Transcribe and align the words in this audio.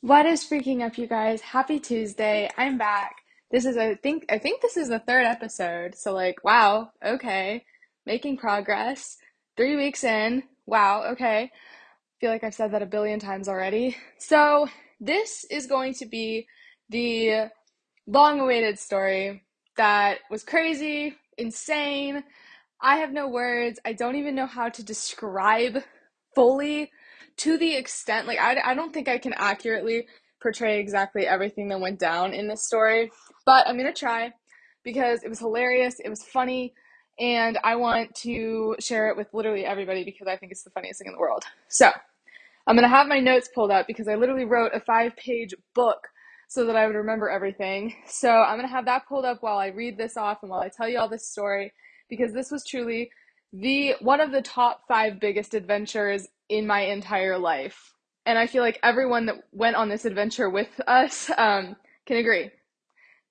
What 0.00 0.26
is 0.26 0.44
freaking 0.44 0.86
up, 0.86 0.96
you 0.96 1.08
guys? 1.08 1.40
Happy 1.40 1.80
Tuesday. 1.80 2.48
I'm 2.56 2.78
back. 2.78 3.16
This 3.50 3.64
is 3.64 3.76
I 3.76 3.96
think 3.96 4.26
I 4.30 4.38
think 4.38 4.62
this 4.62 4.76
is 4.76 4.88
the 4.88 5.00
third 5.00 5.26
episode. 5.26 5.96
So 5.96 6.12
like, 6.12 6.44
wow, 6.44 6.92
okay. 7.04 7.64
Making 8.06 8.36
progress. 8.36 9.16
3 9.56 9.74
weeks 9.74 10.04
in. 10.04 10.44
Wow, 10.66 11.02
okay. 11.12 11.50
Feel 12.20 12.30
like 12.30 12.44
I've 12.44 12.54
said 12.54 12.70
that 12.72 12.82
a 12.82 12.86
billion 12.86 13.18
times 13.18 13.48
already. 13.48 13.96
So, 14.18 14.68
this 15.00 15.44
is 15.50 15.66
going 15.66 15.94
to 15.94 16.06
be 16.06 16.46
the 16.88 17.50
long-awaited 18.06 18.78
story 18.78 19.42
that 19.76 20.18
was 20.30 20.44
crazy, 20.44 21.16
insane. 21.36 22.22
I 22.80 22.98
have 22.98 23.12
no 23.12 23.28
words. 23.28 23.80
I 23.84 23.94
don't 23.94 24.16
even 24.16 24.36
know 24.36 24.46
how 24.46 24.68
to 24.68 24.84
describe 24.84 25.82
fully 26.36 26.92
to 27.38 27.58
the 27.58 27.76
extent 27.76 28.26
like 28.26 28.38
I, 28.38 28.60
I 28.64 28.74
don't 28.74 28.92
think 28.92 29.08
I 29.08 29.18
can 29.18 29.34
accurately 29.34 30.06
portray 30.42 30.80
exactly 30.80 31.26
everything 31.26 31.68
that 31.68 31.80
went 31.80 31.98
down 31.98 32.34
in 32.34 32.48
this 32.48 32.66
story, 32.66 33.10
but 33.46 33.66
I'm 33.66 33.76
gonna 33.76 33.92
try 33.92 34.32
because 34.84 35.22
it 35.24 35.28
was 35.28 35.40
hilarious, 35.40 36.00
it 36.00 36.08
was 36.08 36.22
funny, 36.24 36.74
and 37.18 37.58
I 37.64 37.76
want 37.76 38.14
to 38.16 38.76
share 38.80 39.08
it 39.10 39.16
with 39.16 39.28
literally 39.32 39.64
everybody 39.64 40.04
because 40.04 40.28
I 40.28 40.36
think 40.36 40.52
it's 40.52 40.62
the 40.62 40.70
funniest 40.70 41.00
thing 41.00 41.08
in 41.08 41.14
the 41.14 41.20
world. 41.20 41.44
So 41.68 41.90
I'm 42.66 42.76
gonna 42.76 42.88
have 42.88 43.08
my 43.08 43.20
notes 43.20 43.48
pulled 43.54 43.70
up 43.70 43.86
because 43.86 44.08
I 44.08 44.14
literally 44.16 44.44
wrote 44.44 44.72
a 44.74 44.80
five 44.80 45.16
page 45.16 45.54
book 45.74 46.08
so 46.48 46.66
that 46.66 46.76
I 46.76 46.86
would 46.86 46.96
remember 46.96 47.28
everything. 47.30 47.94
So 48.06 48.30
I'm 48.30 48.56
gonna 48.58 48.68
have 48.68 48.86
that 48.86 49.06
pulled 49.08 49.24
up 49.24 49.42
while 49.42 49.58
I 49.58 49.68
read 49.68 49.98
this 49.98 50.16
off 50.16 50.38
and 50.42 50.50
while 50.50 50.60
I 50.60 50.68
tell 50.68 50.88
you 50.88 50.98
all 50.98 51.08
this 51.08 51.28
story 51.28 51.72
because 52.10 52.32
this 52.32 52.50
was 52.50 52.64
truly 52.64 53.10
the 53.52 53.94
one 54.00 54.20
of 54.20 54.32
the 54.32 54.42
top 54.42 54.82
five 54.88 55.20
biggest 55.20 55.54
adventures 55.54 56.28
in 56.48 56.66
my 56.66 56.80
entire 56.80 57.38
life. 57.38 57.94
And 58.26 58.38
I 58.38 58.46
feel 58.46 58.62
like 58.62 58.78
everyone 58.82 59.26
that 59.26 59.36
went 59.52 59.76
on 59.76 59.88
this 59.88 60.04
adventure 60.04 60.50
with 60.50 60.80
us 60.86 61.30
um, 61.38 61.76
can 62.06 62.16
agree. 62.16 62.50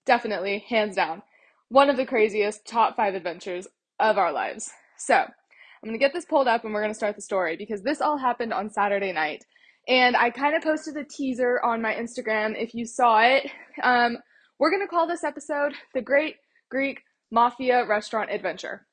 Definitely, 0.06 0.66
hands 0.68 0.96
down. 0.96 1.22
One 1.70 1.90
of 1.90 1.98
the 1.98 2.06
craziest 2.06 2.66
top 2.66 2.96
five 2.96 3.14
adventures 3.14 3.68
of 4.00 4.18
our 4.18 4.32
lives. 4.32 4.72
So, 4.98 5.16
I'm 5.16 5.90
going 5.90 6.00
to 6.00 6.04
get 6.04 6.14
this 6.14 6.26
pulled 6.26 6.48
up 6.48 6.64
and 6.64 6.74
we're 6.74 6.82
going 6.82 6.94
to 6.94 6.98
start 6.98 7.16
the 7.16 7.22
story 7.22 7.56
because 7.56 7.84
this 7.84 8.02
all 8.02 8.18
happened 8.18 8.54
on 8.54 8.70
Saturday 8.70 9.12
night. 9.12 9.46
And 9.88 10.18
I 10.18 10.32
kind 10.32 10.56
of 10.56 10.64
posted 10.64 10.98
a 10.98 11.04
teaser 11.04 11.62
on 11.64 11.82
my 11.82 11.94
Instagram 11.94 12.62
if 12.62 12.74
you 12.74 12.86
saw 12.86 13.22
it. 13.22 13.50
Um, 13.84 14.18
we're 14.60 14.72
going 14.72 14.82
to 14.82 14.88
call 14.88 15.08
this 15.08 15.24
episode 15.24 15.74
The 15.94 16.02
Great 16.02 16.38
Greek 16.70 17.04
Mafia 17.32 17.86
Restaurant 17.86 18.32
Adventure. 18.32 18.87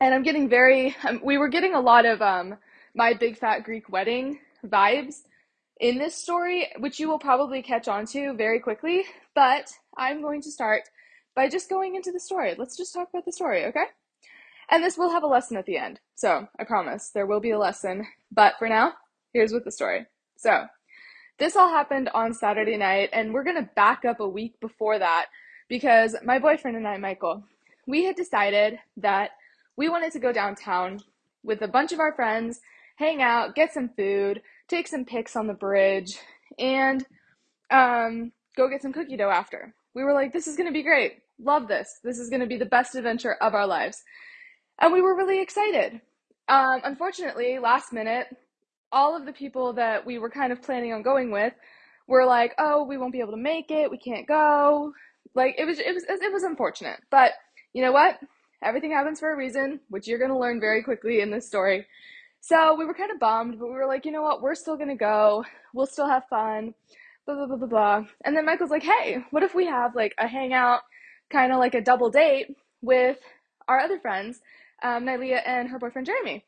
And 0.00 0.14
I'm 0.14 0.22
getting 0.22 0.48
very, 0.48 0.94
um, 1.08 1.20
we 1.24 1.38
were 1.38 1.48
getting 1.48 1.74
a 1.74 1.80
lot 1.80 2.04
of 2.04 2.20
um, 2.20 2.56
my 2.94 3.14
big 3.14 3.38
fat 3.38 3.64
Greek 3.64 3.88
wedding 3.88 4.38
vibes 4.64 5.22
in 5.80 5.98
this 5.98 6.14
story, 6.14 6.68
which 6.78 7.00
you 7.00 7.08
will 7.08 7.18
probably 7.18 7.62
catch 7.62 7.88
on 7.88 8.06
to 8.06 8.34
very 8.34 8.60
quickly. 8.60 9.04
But 9.34 9.72
I'm 9.96 10.20
going 10.20 10.42
to 10.42 10.50
start 10.50 10.82
by 11.34 11.48
just 11.48 11.70
going 11.70 11.94
into 11.94 12.12
the 12.12 12.20
story. 12.20 12.54
Let's 12.58 12.76
just 12.76 12.92
talk 12.92 13.08
about 13.08 13.24
the 13.24 13.32
story, 13.32 13.64
okay? 13.66 13.84
And 14.70 14.82
this 14.82 14.98
will 14.98 15.10
have 15.10 15.22
a 15.22 15.28
lesson 15.28 15.56
at 15.56 15.66
the 15.66 15.78
end. 15.78 16.00
So 16.14 16.46
I 16.58 16.64
promise 16.64 17.10
there 17.14 17.26
will 17.26 17.40
be 17.40 17.50
a 17.50 17.58
lesson. 17.58 18.06
But 18.32 18.54
for 18.58 18.68
now, 18.68 18.94
here's 19.32 19.52
with 19.52 19.64
the 19.64 19.72
story. 19.72 20.06
So 20.36 20.66
this 21.38 21.56
all 21.56 21.68
happened 21.68 22.10
on 22.14 22.34
Saturday 22.34 22.76
night, 22.76 23.10
and 23.12 23.32
we're 23.32 23.44
going 23.44 23.62
to 23.62 23.70
back 23.76 24.04
up 24.04 24.20
a 24.20 24.28
week 24.28 24.58
before 24.60 24.98
that 24.98 25.26
because 25.68 26.16
my 26.24 26.38
boyfriend 26.38 26.76
and 26.76 26.88
I, 26.88 26.96
Michael, 26.96 27.44
we 27.86 28.04
had 28.04 28.16
decided 28.16 28.78
that 28.96 29.30
we 29.76 29.88
wanted 29.88 30.12
to 30.12 30.18
go 30.18 30.32
downtown 30.32 31.00
with 31.42 31.62
a 31.62 31.68
bunch 31.68 31.92
of 31.92 32.00
our 32.00 32.14
friends 32.14 32.60
hang 32.96 33.22
out, 33.22 33.54
get 33.54 33.72
some 33.72 33.90
food, 33.90 34.42
take 34.68 34.88
some 34.88 35.04
pics 35.04 35.36
on 35.36 35.46
the 35.46 35.54
bridge, 35.54 36.18
and 36.58 37.06
um, 37.70 38.32
go 38.56 38.68
get 38.68 38.82
some 38.82 38.92
cookie 38.92 39.16
dough 39.16 39.30
after. 39.30 39.74
We 39.94 40.02
were 40.02 40.14
like, 40.14 40.32
this 40.32 40.46
is 40.46 40.56
going 40.56 40.66
to 40.68 40.72
be 40.72 40.82
great. 40.82 41.18
Love 41.38 41.68
this. 41.68 42.00
This 42.02 42.18
is 42.18 42.30
going 42.30 42.40
to 42.40 42.46
be 42.46 42.56
the 42.56 42.66
best 42.66 42.94
adventure 42.94 43.34
of 43.34 43.54
our 43.54 43.66
lives. 43.66 44.02
And 44.80 44.92
we 44.92 45.02
were 45.02 45.16
really 45.16 45.40
excited. 45.40 46.00
Um, 46.48 46.80
unfortunately, 46.84 47.58
last 47.58 47.92
minute, 47.92 48.26
all 48.92 49.16
of 49.16 49.26
the 49.26 49.32
people 49.32 49.74
that 49.74 50.06
we 50.06 50.18
were 50.18 50.30
kind 50.30 50.52
of 50.52 50.62
planning 50.62 50.92
on 50.92 51.02
going 51.02 51.30
with 51.30 51.52
were 52.06 52.24
like, 52.24 52.54
"Oh, 52.58 52.84
we 52.84 52.96
won't 52.96 53.12
be 53.12 53.20
able 53.20 53.32
to 53.32 53.36
make 53.36 53.70
it. 53.70 53.90
We 53.90 53.98
can't 53.98 54.28
go." 54.28 54.92
Like 55.34 55.56
it 55.58 55.64
was 55.64 55.78
it 55.78 55.92
was 55.92 56.04
it 56.08 56.32
was 56.32 56.44
unfortunate. 56.44 57.00
But 57.10 57.32
you 57.72 57.82
know 57.82 57.90
what? 57.90 58.18
Everything 58.62 58.92
happens 58.92 59.20
for 59.20 59.32
a 59.32 59.36
reason, 59.36 59.80
which 59.88 60.06
you're 60.06 60.18
going 60.18 60.30
to 60.30 60.38
learn 60.38 60.60
very 60.60 60.82
quickly 60.82 61.20
in 61.20 61.30
this 61.30 61.46
story. 61.46 61.86
So 62.40 62.74
we 62.76 62.84
were 62.84 62.94
kind 62.94 63.10
of 63.10 63.18
bummed, 63.18 63.58
but 63.58 63.66
we 63.66 63.74
were 63.74 63.86
like, 63.86 64.04
you 64.04 64.12
know 64.12 64.22
what? 64.22 64.40
We're 64.40 64.54
still 64.54 64.76
going 64.76 64.88
to 64.88 64.94
go. 64.94 65.44
We'll 65.74 65.86
still 65.86 66.08
have 66.08 66.28
fun. 66.28 66.74
Blah, 67.26 67.34
blah, 67.34 67.46
blah, 67.46 67.56
blah, 67.56 67.66
blah. 67.66 68.04
And 68.24 68.36
then 68.36 68.46
Michael's 68.46 68.70
like, 68.70 68.84
hey, 68.84 69.18
what 69.30 69.42
if 69.42 69.54
we 69.54 69.66
have 69.66 69.96
like 69.96 70.14
a 70.18 70.28
hangout, 70.28 70.80
kind 71.28 71.52
of 71.52 71.58
like 71.58 71.74
a 71.74 71.80
double 71.80 72.10
date 72.10 72.54
with 72.82 73.18
our 73.66 73.80
other 73.80 73.98
friends, 73.98 74.40
um, 74.82 75.04
Nylea 75.04 75.40
and 75.44 75.68
her 75.68 75.78
boyfriend 75.78 76.06
Jeremy? 76.06 76.44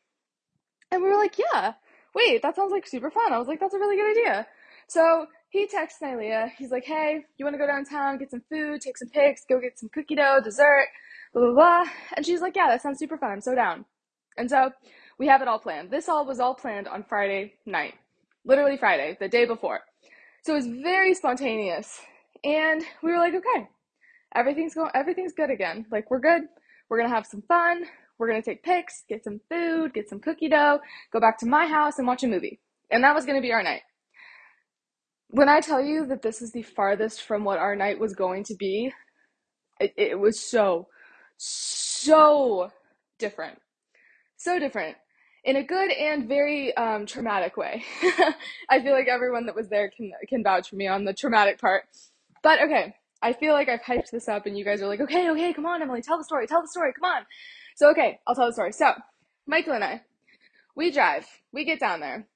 And 0.91 1.03
we 1.03 1.09
were 1.09 1.17
like, 1.17 1.37
yeah, 1.37 1.73
wait, 2.15 2.41
that 2.41 2.55
sounds 2.55 2.71
like 2.71 2.87
super 2.87 3.11
fun. 3.11 3.33
I 3.33 3.37
was 3.37 3.47
like, 3.47 3.59
that's 3.59 3.73
a 3.73 3.79
really 3.79 3.97
good 3.97 4.11
idea. 4.11 4.47
So 4.87 5.27
he 5.49 5.67
texts 5.67 5.99
Nylea. 6.01 6.51
He's 6.57 6.71
like, 6.71 6.85
hey, 6.85 7.25
you 7.37 7.45
want 7.45 7.55
to 7.55 7.59
go 7.59 7.67
downtown, 7.67 8.17
get 8.17 8.31
some 8.31 8.43
food, 8.49 8.81
take 8.81 8.97
some 8.97 9.09
pics, 9.09 9.43
go 9.47 9.59
get 9.59 9.77
some 9.77 9.89
cookie 9.89 10.15
dough, 10.15 10.39
dessert, 10.43 10.87
blah, 11.33 11.41
blah, 11.41 11.53
blah. 11.53 11.85
And 12.15 12.25
she's 12.25 12.41
like, 12.41 12.55
yeah, 12.55 12.67
that 12.67 12.81
sounds 12.81 12.99
super 12.99 13.17
fun. 13.17 13.31
I'm 13.31 13.41
so 13.41 13.55
down. 13.55 13.85
And 14.37 14.49
so 14.49 14.71
we 15.17 15.27
have 15.27 15.41
it 15.41 15.47
all 15.47 15.59
planned. 15.59 15.91
This 15.91 16.09
all 16.09 16.25
was 16.25 16.39
all 16.39 16.55
planned 16.55 16.87
on 16.87 17.03
Friday 17.03 17.53
night, 17.65 17.95
literally 18.45 18.77
Friday, 18.77 19.17
the 19.19 19.27
day 19.27 19.45
before. 19.45 19.81
So 20.43 20.53
it 20.53 20.57
was 20.57 20.67
very 20.67 21.13
spontaneous. 21.13 21.99
And 22.43 22.83
we 23.03 23.11
were 23.11 23.17
like, 23.17 23.33
okay, 23.33 23.67
everything's 24.33 24.73
going, 24.73 24.91
everything's 24.95 25.33
good 25.33 25.49
again. 25.49 25.85
Like 25.91 26.09
we're 26.09 26.19
good. 26.19 26.43
We're 26.89 26.97
gonna 26.97 27.13
have 27.13 27.25
some 27.25 27.43
fun. 27.43 27.83
We're 28.17 28.27
gonna 28.27 28.41
take 28.41 28.63
pics, 28.63 29.03
get 29.07 29.23
some 29.23 29.41
food, 29.49 29.93
get 29.93 30.09
some 30.09 30.19
cookie 30.19 30.49
dough, 30.49 30.79
go 31.11 31.19
back 31.19 31.37
to 31.39 31.45
my 31.45 31.67
house 31.67 31.97
and 31.97 32.07
watch 32.07 32.23
a 32.23 32.27
movie. 32.27 32.59
And 32.91 33.03
that 33.03 33.15
was 33.15 33.25
gonna 33.25 33.41
be 33.41 33.51
our 33.51 33.63
night. 33.63 33.81
When 35.31 35.49
I 35.49 35.59
tell 35.59 35.81
you 35.81 36.07
that 36.07 36.21
this 36.21 36.41
is 36.41 36.51
the 36.51 36.63
farthest 36.63 37.21
from 37.21 37.43
what 37.43 37.59
our 37.59 37.75
night 37.75 37.99
was 37.99 38.13
going 38.13 38.45
to 38.45 38.55
be, 38.55 38.91
it, 39.79 39.93
it 39.95 40.19
was 40.19 40.39
so, 40.39 40.87
so 41.39 42.71
different. 43.17 43.59
So 44.37 44.59
different 44.59 44.97
in 45.43 45.55
a 45.55 45.63
good 45.63 45.91
and 45.91 46.27
very 46.27 46.75
um, 46.75 47.05
traumatic 47.05 47.57
way. 47.57 47.83
I 48.69 48.81
feel 48.81 48.93
like 48.93 49.07
everyone 49.07 49.45
that 49.45 49.55
was 49.55 49.69
there 49.69 49.89
can 49.89 50.11
can 50.27 50.43
vouch 50.43 50.69
for 50.69 50.75
me 50.75 50.87
on 50.87 51.05
the 51.05 51.13
traumatic 51.13 51.59
part. 51.59 51.83
But 52.43 52.61
okay, 52.63 52.95
I 53.21 53.33
feel 53.33 53.53
like 53.53 53.69
I've 53.69 53.81
hyped 53.81 54.11
this 54.11 54.27
up, 54.27 54.45
and 54.45 54.57
you 54.57 54.65
guys 54.65 54.81
are 54.81 54.87
like, 54.87 55.01
okay, 55.01 55.29
okay, 55.31 55.53
come 55.53 55.65
on, 55.65 55.81
Emily, 55.81 56.01
tell 56.01 56.17
the 56.17 56.23
story, 56.23 56.47
tell 56.47 56.61
the 56.61 56.67
story, 56.67 56.93
come 56.93 57.09
on. 57.09 57.25
So 57.75 57.89
okay, 57.91 58.19
I'll 58.27 58.35
tell 58.35 58.47
the 58.47 58.53
story. 58.53 58.73
So 58.73 58.93
Michael 59.47 59.73
and 59.73 59.83
I, 59.83 60.01
we 60.75 60.91
drive, 60.91 61.25
we 61.51 61.65
get 61.65 61.79
down 61.79 61.99
there, 61.99 62.27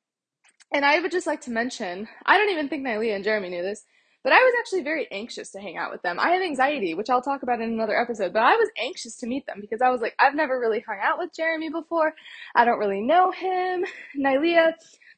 and 0.72 0.86
I 0.86 1.00
would 1.00 1.12
just 1.12 1.28
like 1.28 1.42
to 1.42 1.52
mention, 1.52 2.08
I 2.26 2.38
don't 2.38 2.50
even 2.50 2.70
think 2.70 2.86
Nylea 2.86 3.16
and 3.16 3.24
Jeremy 3.24 3.50
knew 3.50 3.62
this, 3.62 3.86
but 4.24 4.34
I 4.34 4.38
was 4.38 4.54
actually 4.60 4.84
very 4.84 5.08
anxious 5.12 5.52
to 5.52 5.60
hang 5.60 5.78
out 5.78 5.92
with 5.92 6.02
them. 6.02 6.20
I 6.20 6.30
have 6.30 6.42
anxiety, 6.42 6.94
which 6.94 7.10
I'll 7.10 7.22
talk 7.22 7.44
about 7.44 7.60
in 7.60 7.70
another 7.70 8.00
episode, 8.00 8.32
but 8.34 8.42
I 8.42 8.56
was 8.56 8.70
anxious 8.78 9.18
to 9.18 9.28
meet 9.28 9.46
them 9.46 9.60
because 9.60 9.82
I 9.82 9.90
was 9.90 10.02
like, 10.02 10.16
I've 10.18 10.36
never 10.36 10.60
really 10.60 10.80
hung 10.80 10.98
out 11.02 11.20
with 11.20 11.36
Jeremy 11.36 11.70
before. 11.70 12.14
I 12.56 12.64
don't 12.64 12.80
really 12.80 13.02
know 13.02 13.32
him. 13.32 13.86
Nylea, 14.18 14.74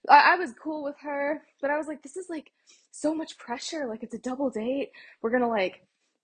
I, 0.09 0.33
I 0.33 0.35
was 0.37 0.53
cool 0.61 0.83
with 0.83 0.95
her, 1.01 1.43
but 1.61 1.69
I 1.69 1.77
was 1.77 1.87
like, 1.87 2.01
this 2.01 2.17
is 2.17 2.27
like 2.29 2.51
so 2.91 3.13
much 3.13 3.37
pressure. 3.37 3.85
Like, 3.87 4.01
it's 4.01 4.15
a 4.15 4.19
double 4.19 4.49
date. 4.49 4.89
We're 5.21 5.31
gonna 5.31 5.49
like 5.49 5.81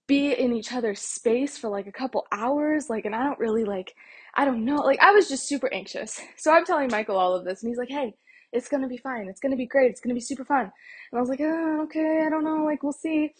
be 0.07 0.33
in 0.33 0.51
each 0.51 0.73
other's 0.73 0.99
space 0.99 1.57
for 1.57 1.69
like 1.69 1.87
a 1.87 1.91
couple 1.91 2.25
hours. 2.31 2.89
Like, 2.89 3.05
and 3.05 3.15
I 3.15 3.23
don't 3.23 3.39
really 3.39 3.63
like, 3.63 3.93
I 4.33 4.45
don't 4.45 4.65
know. 4.65 4.77
Like, 4.77 4.99
I 5.01 5.11
was 5.11 5.29
just 5.29 5.47
super 5.47 5.71
anxious. 5.71 6.19
So 6.37 6.51
I'm 6.51 6.65
telling 6.65 6.89
Michael 6.89 7.17
all 7.17 7.35
of 7.35 7.45
this, 7.45 7.61
and 7.61 7.69
he's 7.69 7.77
like, 7.77 7.89
hey, 7.89 8.15
it's 8.51 8.69
gonna 8.69 8.87
be 8.87 8.97
fine. 8.97 9.27
It's 9.27 9.39
gonna 9.39 9.55
be 9.55 9.65
great. 9.65 9.91
It's 9.91 10.01
gonna 10.01 10.13
be 10.13 10.21
super 10.21 10.45
fun. 10.45 10.71
And 11.11 11.17
I 11.17 11.19
was 11.19 11.29
like, 11.29 11.41
oh, 11.41 11.83
okay, 11.83 12.23
I 12.25 12.29
don't 12.29 12.43
know. 12.43 12.63
Like, 12.63 12.83
we'll 12.83 12.91
see. 12.93 13.33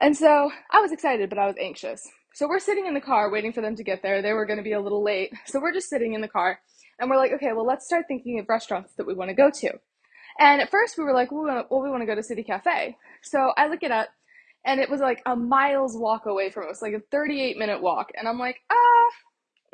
And 0.00 0.16
so 0.16 0.50
I 0.70 0.80
was 0.80 0.92
excited, 0.92 1.28
but 1.28 1.38
I 1.38 1.46
was 1.46 1.56
anxious. 1.60 2.08
So 2.34 2.48
we're 2.48 2.60
sitting 2.60 2.86
in 2.86 2.94
the 2.94 3.00
car 3.00 3.30
waiting 3.30 3.52
for 3.52 3.62
them 3.62 3.74
to 3.76 3.82
get 3.82 4.02
there. 4.02 4.22
They 4.22 4.32
were 4.32 4.46
going 4.46 4.58
to 4.58 4.62
be 4.62 4.72
a 4.72 4.80
little 4.80 5.02
late. 5.02 5.32
So 5.46 5.60
we're 5.60 5.72
just 5.72 5.90
sitting 5.90 6.14
in 6.14 6.20
the 6.20 6.28
car 6.28 6.60
and 6.98 7.10
we're 7.10 7.16
like, 7.16 7.32
okay, 7.32 7.52
well, 7.52 7.66
let's 7.66 7.84
start 7.84 8.04
thinking 8.06 8.38
of 8.38 8.48
restaurants 8.48 8.94
that 8.94 9.06
we 9.06 9.14
want 9.14 9.30
to 9.30 9.34
go 9.34 9.50
to. 9.50 9.72
And 10.38 10.60
at 10.60 10.70
first 10.70 10.96
we 10.96 11.04
were 11.04 11.14
like, 11.14 11.32
well, 11.32 11.66
we 11.70 11.90
want 11.90 12.02
to 12.02 12.06
go 12.06 12.14
to 12.14 12.22
City 12.22 12.44
Cafe. 12.44 12.96
So 13.22 13.52
I 13.56 13.66
look 13.66 13.82
it 13.82 13.90
up 13.90 14.08
and 14.64 14.80
it 14.80 14.88
was 14.88 15.00
like 15.00 15.20
a 15.26 15.34
miles 15.34 15.96
walk 15.96 16.26
away 16.26 16.50
from 16.50 16.68
us, 16.70 16.80
like 16.80 16.92
a 16.92 17.00
38 17.10 17.56
minute 17.56 17.82
walk. 17.82 18.10
And 18.16 18.28
I'm 18.28 18.38
like, 18.38 18.60
ah, 18.70 19.10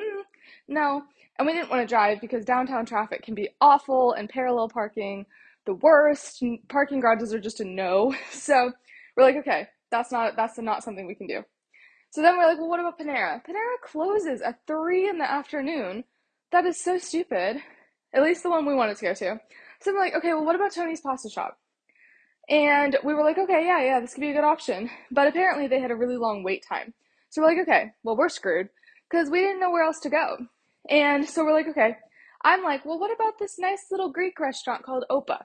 mm, 0.01 0.23
no. 0.67 1.03
And 1.37 1.45
we 1.45 1.53
didn't 1.53 1.69
want 1.69 1.81
to 1.81 1.87
drive 1.87 2.21
because 2.21 2.45
downtown 2.45 2.85
traffic 2.85 3.23
can 3.23 3.35
be 3.35 3.49
awful 3.59 4.13
and 4.13 4.29
parallel 4.29 4.69
parking 4.69 5.25
the 5.65 5.73
worst. 5.73 6.43
Parking 6.69 6.99
garages 6.99 7.33
are 7.33 7.39
just 7.39 7.59
a 7.59 7.65
no. 7.65 8.15
So 8.31 8.71
we're 9.15 9.23
like, 9.23 9.37
okay, 9.37 9.67
that's 9.91 10.11
not 10.11 10.35
that's 10.35 10.57
not 10.57 10.83
something 10.83 11.07
we 11.07 11.15
can 11.15 11.27
do. 11.27 11.43
So 12.11 12.21
then 12.21 12.37
we're 12.37 12.47
like, 12.47 12.57
well, 12.57 12.69
what 12.69 12.79
about 12.79 12.97
Panera? 12.97 13.43
Panera 13.45 13.81
closes 13.83 14.41
at 14.41 14.65
three 14.67 15.09
in 15.09 15.17
the 15.17 15.29
afternoon. 15.29 16.05
That 16.51 16.65
is 16.65 16.81
so 16.81 16.97
stupid. 16.97 17.57
At 18.13 18.23
least 18.23 18.43
the 18.43 18.49
one 18.49 18.65
we 18.65 18.73
wanted 18.73 18.95
to 18.97 19.05
go 19.05 19.13
to. 19.13 19.39
So 19.81 19.91
I'm 19.91 19.97
like, 19.97 20.15
okay, 20.15 20.33
well, 20.33 20.45
what 20.45 20.55
about 20.55 20.71
Tony's 20.73 21.01
Pasta 21.01 21.29
Shop? 21.29 21.57
And 22.47 22.97
we 23.03 23.13
were 23.13 23.23
like, 23.23 23.37
okay, 23.37 23.65
yeah, 23.65 23.81
yeah, 23.83 23.99
this 23.99 24.13
could 24.13 24.21
be 24.21 24.29
a 24.29 24.33
good 24.33 24.43
option. 24.45 24.89
But 25.11 25.27
apparently 25.27 25.67
they 25.67 25.81
had 25.81 25.91
a 25.91 25.95
really 25.95 26.15
long 26.15 26.43
wait 26.43 26.63
time. 26.67 26.93
So 27.29 27.41
we're 27.41 27.49
like, 27.49 27.67
okay, 27.67 27.91
well, 28.03 28.15
we're 28.15 28.29
screwed 28.29 28.69
because 29.09 29.29
we 29.29 29.41
didn't 29.41 29.59
know 29.59 29.71
where 29.71 29.83
else 29.83 29.99
to 30.01 30.09
go. 30.09 30.37
And 30.89 31.27
so 31.27 31.43
we're 31.43 31.53
like, 31.53 31.67
okay. 31.69 31.97
I'm 32.43 32.63
like, 32.63 32.85
well, 32.85 32.99
what 32.99 33.13
about 33.13 33.39
this 33.39 33.57
nice 33.57 33.85
little 33.89 34.09
Greek 34.09 34.39
restaurant 34.39 34.83
called 34.83 35.05
Opa? 35.09 35.43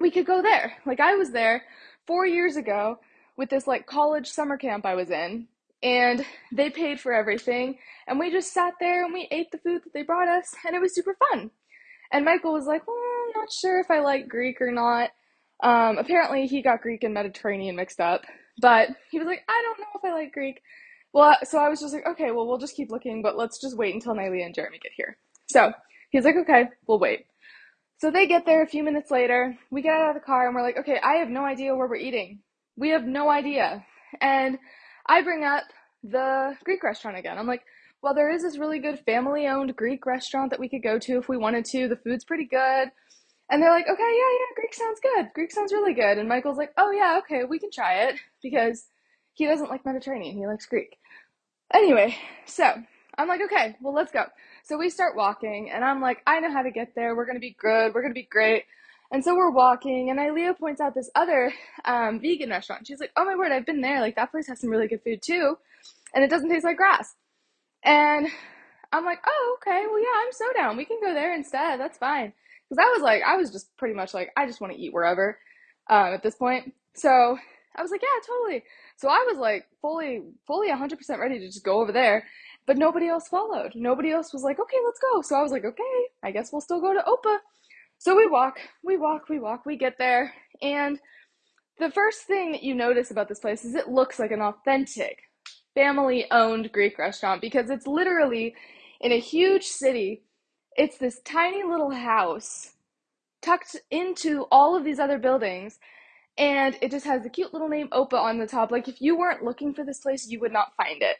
We 0.00 0.10
could 0.10 0.26
go 0.26 0.42
there. 0.42 0.74
Like, 0.84 1.00
I 1.00 1.14
was 1.14 1.30
there 1.30 1.62
four 2.06 2.26
years 2.26 2.56
ago 2.56 2.98
with 3.36 3.50
this 3.50 3.66
like 3.66 3.86
college 3.86 4.28
summer 4.28 4.56
camp 4.56 4.84
I 4.84 4.94
was 4.94 5.10
in, 5.10 5.46
and 5.82 6.24
they 6.52 6.70
paid 6.70 7.00
for 7.00 7.12
everything. 7.12 7.78
And 8.06 8.18
we 8.18 8.30
just 8.30 8.52
sat 8.52 8.74
there 8.80 9.04
and 9.04 9.14
we 9.14 9.28
ate 9.30 9.52
the 9.52 9.58
food 9.58 9.82
that 9.84 9.92
they 9.94 10.02
brought 10.02 10.28
us, 10.28 10.54
and 10.66 10.74
it 10.74 10.80
was 10.80 10.94
super 10.94 11.16
fun. 11.30 11.50
And 12.10 12.24
Michael 12.24 12.52
was 12.52 12.66
like, 12.66 12.86
well, 12.86 12.96
I'm 12.96 13.40
not 13.40 13.52
sure 13.52 13.80
if 13.80 13.90
I 13.90 14.00
like 14.00 14.28
Greek 14.28 14.60
or 14.60 14.72
not. 14.72 15.10
Um, 15.62 15.98
apparently, 15.98 16.46
he 16.46 16.62
got 16.62 16.82
Greek 16.82 17.04
and 17.04 17.14
Mediterranean 17.14 17.76
mixed 17.76 18.00
up, 18.00 18.22
but 18.60 18.88
he 19.10 19.18
was 19.18 19.26
like, 19.26 19.44
I 19.48 19.62
don't 19.62 19.80
know 19.80 19.86
if 19.94 20.04
I 20.04 20.12
like 20.12 20.32
Greek. 20.32 20.60
Well, 21.12 21.36
so 21.44 21.58
I 21.58 21.68
was 21.68 21.80
just 21.80 21.92
like, 21.92 22.06
okay, 22.06 22.30
well, 22.30 22.46
we'll 22.46 22.58
just 22.58 22.76
keep 22.76 22.90
looking, 22.90 23.22
but 23.22 23.36
let's 23.36 23.60
just 23.60 23.76
wait 23.76 23.94
until 23.94 24.14
Nylea 24.14 24.46
and 24.46 24.54
Jeremy 24.54 24.78
get 24.82 24.92
here. 24.96 25.18
So 25.48 25.72
he's 26.10 26.24
like, 26.24 26.36
okay, 26.36 26.68
we'll 26.86 26.98
wait. 26.98 27.26
So 27.98 28.10
they 28.10 28.26
get 28.26 28.46
there 28.46 28.62
a 28.62 28.68
few 28.68 28.82
minutes 28.82 29.10
later. 29.10 29.56
We 29.70 29.82
get 29.82 29.92
out 29.92 30.08
of 30.08 30.14
the 30.14 30.26
car 30.26 30.46
and 30.46 30.54
we're 30.54 30.62
like, 30.62 30.78
okay, 30.78 30.98
I 31.02 31.16
have 31.16 31.28
no 31.28 31.44
idea 31.44 31.74
where 31.76 31.86
we're 31.86 31.96
eating. 31.96 32.40
We 32.76 32.88
have 32.90 33.04
no 33.04 33.30
idea. 33.30 33.84
And 34.20 34.58
I 35.06 35.22
bring 35.22 35.44
up 35.44 35.64
the 36.02 36.54
Greek 36.64 36.82
restaurant 36.82 37.18
again. 37.18 37.38
I'm 37.38 37.46
like, 37.46 37.62
well, 38.02 38.14
there 38.14 38.34
is 38.34 38.42
this 38.42 38.58
really 38.58 38.80
good 38.80 38.98
family 39.06 39.46
owned 39.46 39.76
Greek 39.76 40.04
restaurant 40.06 40.50
that 40.50 40.58
we 40.58 40.68
could 40.68 40.82
go 40.82 40.98
to 40.98 41.18
if 41.18 41.28
we 41.28 41.36
wanted 41.36 41.64
to. 41.66 41.88
The 41.88 41.96
food's 41.96 42.24
pretty 42.24 42.46
good. 42.46 42.90
And 43.50 43.62
they're 43.62 43.70
like, 43.70 43.86
okay, 43.86 44.02
yeah, 44.02 44.32
yeah, 44.32 44.56
Greek 44.56 44.74
sounds 44.74 44.98
good. 45.00 45.26
Greek 45.34 45.52
sounds 45.52 45.72
really 45.72 45.94
good. 45.94 46.18
And 46.18 46.28
Michael's 46.28 46.56
like, 46.56 46.72
oh, 46.78 46.90
yeah, 46.90 47.20
okay, 47.22 47.44
we 47.44 47.58
can 47.58 47.70
try 47.70 48.04
it 48.04 48.16
because 48.42 48.86
he 49.34 49.46
doesn't 49.46 49.70
like 49.70 49.84
Mediterranean. 49.84 50.36
He 50.36 50.46
likes 50.46 50.66
Greek. 50.66 50.96
Anyway, 51.72 52.16
so 52.46 52.70
I'm 53.16 53.28
like, 53.28 53.40
okay, 53.44 53.76
well, 53.80 53.94
let's 53.94 54.12
go. 54.12 54.24
So 54.64 54.76
we 54.76 54.90
start 54.90 55.16
walking, 55.16 55.70
and 55.70 55.84
I'm 55.84 56.00
like, 56.00 56.22
I 56.26 56.40
know 56.40 56.52
how 56.52 56.62
to 56.62 56.70
get 56.70 56.94
there. 56.94 57.16
We're 57.16 57.24
going 57.24 57.36
to 57.36 57.40
be 57.40 57.56
good. 57.58 57.94
We're 57.94 58.02
going 58.02 58.14
to 58.14 58.20
be 58.20 58.28
great. 58.30 58.64
And 59.10 59.22
so 59.22 59.34
we're 59.34 59.50
walking, 59.50 60.10
and 60.10 60.18
Ilea 60.18 60.58
points 60.58 60.80
out 60.80 60.94
this 60.94 61.10
other 61.14 61.52
um, 61.84 62.20
vegan 62.20 62.50
restaurant. 62.50 62.86
She's 62.86 63.00
like, 63.00 63.12
oh 63.16 63.24
my 63.24 63.36
word, 63.36 63.52
I've 63.52 63.66
been 63.66 63.82
there. 63.82 64.00
Like, 64.00 64.16
that 64.16 64.30
place 64.30 64.48
has 64.48 64.60
some 64.60 64.70
really 64.70 64.88
good 64.88 65.02
food 65.02 65.20
too. 65.22 65.56
And 66.14 66.24
it 66.24 66.30
doesn't 66.30 66.48
taste 66.48 66.64
like 66.64 66.78
grass. 66.78 67.14
And 67.84 68.28
I'm 68.92 69.04
like, 69.04 69.18
oh, 69.26 69.58
okay, 69.60 69.84
well, 69.86 70.00
yeah, 70.00 70.20
I'm 70.24 70.32
so 70.32 70.44
down. 70.54 70.76
We 70.76 70.84
can 70.84 70.98
go 71.02 71.12
there 71.12 71.34
instead. 71.34 71.80
That's 71.80 71.98
fine. 71.98 72.32
Because 72.68 72.82
I 72.82 72.90
was 72.92 73.02
like, 73.02 73.22
I 73.22 73.36
was 73.36 73.50
just 73.50 73.76
pretty 73.76 73.94
much 73.94 74.14
like, 74.14 74.30
I 74.36 74.46
just 74.46 74.60
want 74.60 74.72
to 74.72 74.78
eat 74.78 74.94
wherever 74.94 75.38
um, 75.90 76.14
at 76.14 76.22
this 76.22 76.34
point. 76.34 76.72
So 76.94 77.38
I 77.76 77.82
was 77.82 77.90
like, 77.90 78.02
yeah, 78.02 78.20
totally. 78.26 78.64
So 78.96 79.08
I 79.08 79.24
was 79.28 79.38
like 79.38 79.66
fully, 79.80 80.22
fully 80.46 80.68
100% 80.68 81.18
ready 81.18 81.38
to 81.38 81.46
just 81.46 81.64
go 81.64 81.80
over 81.80 81.92
there. 81.92 82.24
But 82.66 82.78
nobody 82.78 83.08
else 83.08 83.28
followed. 83.28 83.72
Nobody 83.74 84.12
else 84.12 84.32
was 84.32 84.42
like, 84.42 84.60
okay, 84.60 84.76
let's 84.84 85.00
go. 85.00 85.22
So 85.22 85.36
I 85.36 85.42
was 85.42 85.50
like, 85.50 85.64
okay, 85.64 85.82
I 86.22 86.30
guess 86.30 86.52
we'll 86.52 86.60
still 86.60 86.80
go 86.80 86.92
to 86.92 87.00
Opa. 87.00 87.38
So 87.98 88.16
we 88.16 88.26
walk, 88.26 88.58
we 88.84 88.96
walk, 88.96 89.28
we 89.28 89.38
walk, 89.38 89.64
we 89.66 89.76
get 89.76 89.98
there. 89.98 90.32
And 90.60 90.98
the 91.78 91.90
first 91.90 92.22
thing 92.22 92.52
that 92.52 92.62
you 92.62 92.74
notice 92.74 93.10
about 93.10 93.28
this 93.28 93.40
place 93.40 93.64
is 93.64 93.74
it 93.74 93.88
looks 93.88 94.18
like 94.18 94.30
an 94.30 94.42
authentic 94.42 95.18
family 95.74 96.26
owned 96.30 96.70
Greek 96.72 96.98
restaurant 96.98 97.40
because 97.40 97.70
it's 97.70 97.86
literally 97.86 98.54
in 99.00 99.12
a 99.12 99.18
huge 99.18 99.64
city. 99.64 100.22
It's 100.76 100.98
this 100.98 101.20
tiny 101.24 101.62
little 101.62 101.90
house 101.90 102.72
tucked 103.40 103.76
into 103.90 104.46
all 104.50 104.76
of 104.76 104.84
these 104.84 104.98
other 104.98 105.18
buildings. 105.18 105.78
And 106.38 106.76
it 106.80 106.90
just 106.90 107.06
has 107.06 107.22
the 107.22 107.28
cute 107.28 107.52
little 107.52 107.68
name 107.68 107.88
Opa 107.92 108.14
on 108.14 108.38
the 108.38 108.46
top. 108.46 108.70
Like, 108.70 108.88
if 108.88 109.00
you 109.00 109.18
weren't 109.18 109.44
looking 109.44 109.74
for 109.74 109.84
this 109.84 110.00
place, 110.00 110.26
you 110.28 110.40
would 110.40 110.52
not 110.52 110.74
find 110.76 111.02
it. 111.02 111.16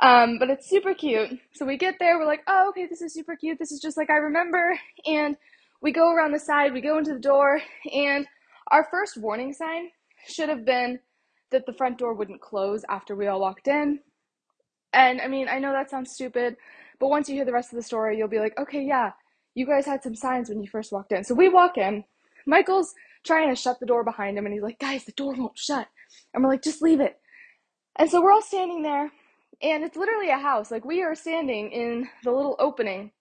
Um, 0.00 0.38
but 0.38 0.50
it's 0.50 0.68
super 0.68 0.94
cute. 0.94 1.38
So 1.54 1.66
we 1.66 1.76
get 1.76 1.96
there, 1.98 2.18
we're 2.18 2.26
like, 2.26 2.42
oh, 2.46 2.68
okay, 2.70 2.86
this 2.86 3.02
is 3.02 3.14
super 3.14 3.36
cute. 3.36 3.58
This 3.58 3.72
is 3.72 3.80
just 3.80 3.96
like 3.96 4.10
I 4.10 4.16
remember. 4.16 4.78
And 5.06 5.36
we 5.80 5.92
go 5.92 6.12
around 6.12 6.32
the 6.32 6.38
side, 6.38 6.72
we 6.72 6.80
go 6.80 6.98
into 6.98 7.12
the 7.12 7.20
door, 7.20 7.60
and 7.92 8.26
our 8.70 8.86
first 8.90 9.16
warning 9.16 9.52
sign 9.52 9.90
should 10.26 10.48
have 10.48 10.64
been 10.64 11.00
that 11.50 11.66
the 11.66 11.72
front 11.74 11.98
door 11.98 12.14
wouldn't 12.14 12.40
close 12.40 12.82
after 12.88 13.14
we 13.14 13.26
all 13.26 13.40
walked 13.40 13.68
in. 13.68 14.00
And 14.92 15.20
I 15.20 15.28
mean, 15.28 15.48
I 15.48 15.58
know 15.58 15.72
that 15.72 15.90
sounds 15.90 16.12
stupid, 16.14 16.56
but 17.00 17.08
once 17.08 17.28
you 17.28 17.34
hear 17.34 17.44
the 17.44 17.52
rest 17.52 17.72
of 17.72 17.76
the 17.76 17.82
story, 17.82 18.16
you'll 18.16 18.28
be 18.28 18.38
like, 18.38 18.58
okay, 18.58 18.82
yeah, 18.82 19.10
you 19.54 19.66
guys 19.66 19.86
had 19.86 20.02
some 20.02 20.14
signs 20.14 20.48
when 20.48 20.62
you 20.62 20.68
first 20.68 20.92
walked 20.92 21.12
in. 21.12 21.24
So 21.24 21.34
we 21.34 21.48
walk 21.48 21.76
in. 21.76 22.04
Michael's 22.46 22.94
trying 23.24 23.48
to 23.48 23.60
shut 23.60 23.80
the 23.80 23.86
door 23.86 24.04
behind 24.04 24.36
him, 24.36 24.46
and 24.46 24.52
he's 24.52 24.62
like, 24.62 24.78
guys, 24.78 25.04
the 25.04 25.12
door 25.12 25.34
won't 25.34 25.58
shut. 25.58 25.88
And 26.32 26.42
we're 26.42 26.50
like, 26.50 26.62
just 26.62 26.82
leave 26.82 27.00
it. 27.00 27.18
And 27.96 28.10
so 28.10 28.22
we're 28.22 28.32
all 28.32 28.42
standing 28.42 28.82
there, 28.82 29.10
and 29.62 29.84
it's 29.84 29.96
literally 29.96 30.30
a 30.30 30.38
house. 30.38 30.70
Like, 30.70 30.84
we 30.84 31.02
are 31.02 31.14
standing 31.14 31.70
in 31.70 32.08
the 32.24 32.32
little 32.32 32.56
opening, 32.58 33.12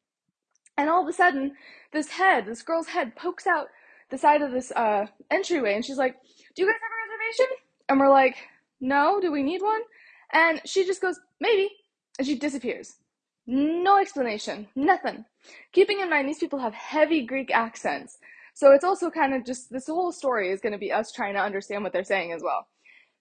and 0.77 0.89
all 0.89 1.03
of 1.03 1.07
a 1.07 1.13
sudden, 1.13 1.53
this 1.91 2.09
head, 2.09 2.45
this 2.45 2.61
girl's 2.61 2.87
head, 2.87 3.15
pokes 3.15 3.45
out 3.45 3.67
the 4.09 4.17
side 4.17 4.41
of 4.41 4.51
this 4.51 4.71
uh, 4.71 5.05
entryway, 5.29 5.75
and 5.75 5.85
she's 5.85 5.97
like, 5.97 6.15
do 6.55 6.61
you 6.61 6.67
guys 6.67 6.79
have 6.81 6.91
a 6.91 7.11
reservation? 7.11 7.57
And 7.89 7.99
we're 7.99 8.09
like, 8.09 8.35
no, 8.79 9.19
do 9.21 9.31
we 9.31 9.43
need 9.43 9.61
one? 9.61 9.81
And 10.33 10.61
she 10.65 10.85
just 10.85 11.01
goes, 11.01 11.19
maybe. 11.39 11.69
And 12.17 12.27
she 12.27 12.35
disappears. 12.37 12.95
No 13.47 13.97
explanation, 13.97 14.67
nothing. 14.75 15.25
Keeping 15.73 15.99
in 15.99 16.09
mind, 16.09 16.27
these 16.29 16.37
people 16.37 16.59
have 16.59 16.73
heavy 16.73 17.25
Greek 17.25 17.51
accents. 17.51 18.17
So 18.61 18.73
it's 18.73 18.83
also 18.83 19.09
kind 19.09 19.33
of 19.33 19.43
just 19.43 19.71
this 19.71 19.87
whole 19.87 20.11
story 20.11 20.51
is 20.51 20.61
going 20.61 20.73
to 20.73 20.77
be 20.77 20.91
us 20.91 21.11
trying 21.11 21.33
to 21.33 21.39
understand 21.39 21.83
what 21.83 21.93
they're 21.93 22.03
saying 22.03 22.31
as 22.31 22.43
well. 22.43 22.67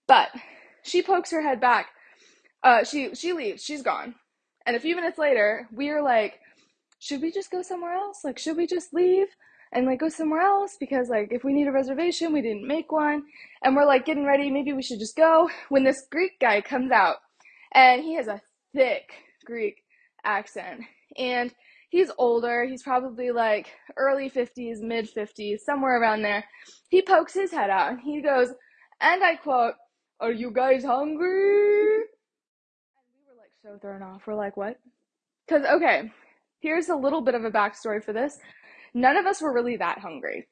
But 0.07 0.29
she 0.83 1.01
pokes 1.01 1.31
her 1.31 1.41
head 1.41 1.59
back. 1.59 1.87
Uh, 2.61 2.83
she 2.83 3.15
she 3.15 3.33
leaves. 3.33 3.63
She's 3.63 3.81
gone. 3.81 4.13
And 4.67 4.75
a 4.75 4.79
few 4.79 4.95
minutes 4.95 5.17
later, 5.17 5.67
we 5.73 5.89
are 5.89 6.03
like, 6.03 6.39
should 6.99 7.23
we 7.23 7.31
just 7.31 7.49
go 7.49 7.63
somewhere 7.63 7.95
else? 7.95 8.19
Like, 8.23 8.37
should 8.37 8.55
we 8.55 8.67
just 8.67 8.93
leave? 8.93 9.29
and 9.73 9.85
like 9.85 10.01
go 10.01 10.09
somewhere 10.09 10.41
else 10.41 10.75
because 10.77 11.07
like 11.07 11.29
if 11.31 11.45
we 11.45 11.53
need 11.53 11.65
a 11.65 11.71
reservation 11.71 12.33
we 12.33 12.41
didn't 12.41 12.67
make 12.67 12.91
one 12.91 13.23
and 13.63 13.73
we're 13.73 13.85
like 13.85 14.05
getting 14.05 14.25
ready 14.25 14.49
maybe 14.49 14.73
we 14.73 14.83
should 14.83 14.99
just 14.99 15.15
go 15.15 15.49
when 15.69 15.85
this 15.85 16.05
greek 16.11 16.33
guy 16.41 16.59
comes 16.59 16.91
out 16.91 17.15
and 17.73 18.03
he 18.03 18.15
has 18.15 18.27
a 18.27 18.41
thick 18.75 19.13
greek 19.45 19.77
accent 20.25 20.81
and 21.17 21.55
he's 21.91 22.09
older 22.17 22.65
he's 22.65 22.81
probably 22.81 23.29
like 23.29 23.71
early 23.97 24.29
50s 24.29 24.81
mid 24.81 25.07
50s 25.13 25.59
somewhere 25.59 26.01
around 26.01 26.23
there 26.23 26.43
he 26.89 27.01
pokes 27.01 27.33
his 27.33 27.51
head 27.51 27.69
out 27.69 27.91
and 27.91 28.01
he 28.01 28.21
goes 28.21 28.49
and 28.99 29.23
i 29.23 29.35
quote 29.35 29.75
are 30.19 30.31
you 30.31 30.51
guys 30.51 30.83
hungry 30.83 31.95
and 31.95 32.07
we 33.13 33.21
were 33.27 33.37
like 33.37 33.51
so 33.61 33.77
thrown 33.79 34.01
off 34.01 34.25
we're 34.25 34.33
like 34.33 34.57
what 34.57 34.79
because 35.47 35.63
okay 35.65 36.11
here's 36.61 36.89
a 36.89 36.95
little 36.95 37.21
bit 37.21 37.35
of 37.35 37.45
a 37.45 37.51
backstory 37.51 38.03
for 38.03 38.13
this 38.13 38.39
none 38.93 39.17
of 39.17 39.25
us 39.25 39.41
were 39.41 39.53
really 39.53 39.77
that 39.77 39.99
hungry. 39.99 40.47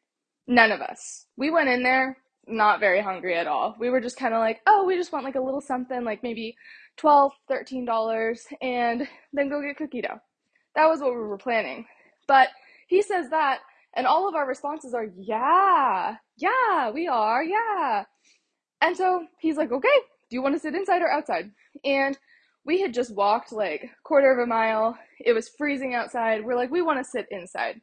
None 0.47 0.71
of 0.71 0.81
us. 0.81 1.25
We 1.37 1.51
went 1.51 1.69
in 1.69 1.83
there 1.83 2.17
not 2.47 2.79
very 2.79 3.01
hungry 3.01 3.37
at 3.37 3.47
all. 3.47 3.75
We 3.79 3.89
were 3.89 4.01
just 4.01 4.17
kind 4.17 4.33
of 4.33 4.39
like, 4.39 4.61
oh, 4.65 4.85
we 4.85 4.95
just 4.95 5.11
want 5.11 5.25
like 5.25 5.35
a 5.35 5.41
little 5.41 5.61
something, 5.61 6.03
like 6.03 6.23
maybe 6.23 6.55
12 6.97 7.31
$13, 7.49 8.39
and 8.61 9.07
then 9.33 9.49
go 9.49 9.61
get 9.61 9.77
cookie 9.77 10.01
dough. 10.01 10.19
That 10.79 10.89
was 10.89 11.01
what 11.01 11.11
we 11.11 11.17
were 11.17 11.37
planning. 11.37 11.87
But 12.25 12.47
he 12.87 13.01
says 13.01 13.31
that, 13.31 13.59
and 13.97 14.07
all 14.07 14.29
of 14.29 14.35
our 14.35 14.47
responses 14.47 14.93
are, 14.93 15.07
yeah, 15.17 16.15
yeah, 16.37 16.89
we 16.91 17.05
are, 17.05 17.43
yeah. 17.43 18.05
And 18.79 18.95
so 18.95 19.25
he's 19.41 19.57
like, 19.57 19.73
okay, 19.73 19.89
do 20.29 20.37
you 20.37 20.41
want 20.41 20.55
to 20.55 20.59
sit 20.59 20.75
inside 20.75 21.01
or 21.01 21.11
outside? 21.11 21.51
And 21.83 22.17
we 22.65 22.79
had 22.79 22.93
just 22.93 23.13
walked 23.13 23.51
like 23.51 23.89
quarter 24.05 24.31
of 24.31 24.39
a 24.39 24.47
mile. 24.47 24.97
It 25.19 25.33
was 25.33 25.49
freezing 25.49 25.95
outside. 25.95 26.45
We're 26.45 26.55
like, 26.55 26.71
we 26.71 26.81
want 26.81 26.99
to 26.99 27.11
sit 27.11 27.27
inside. 27.29 27.81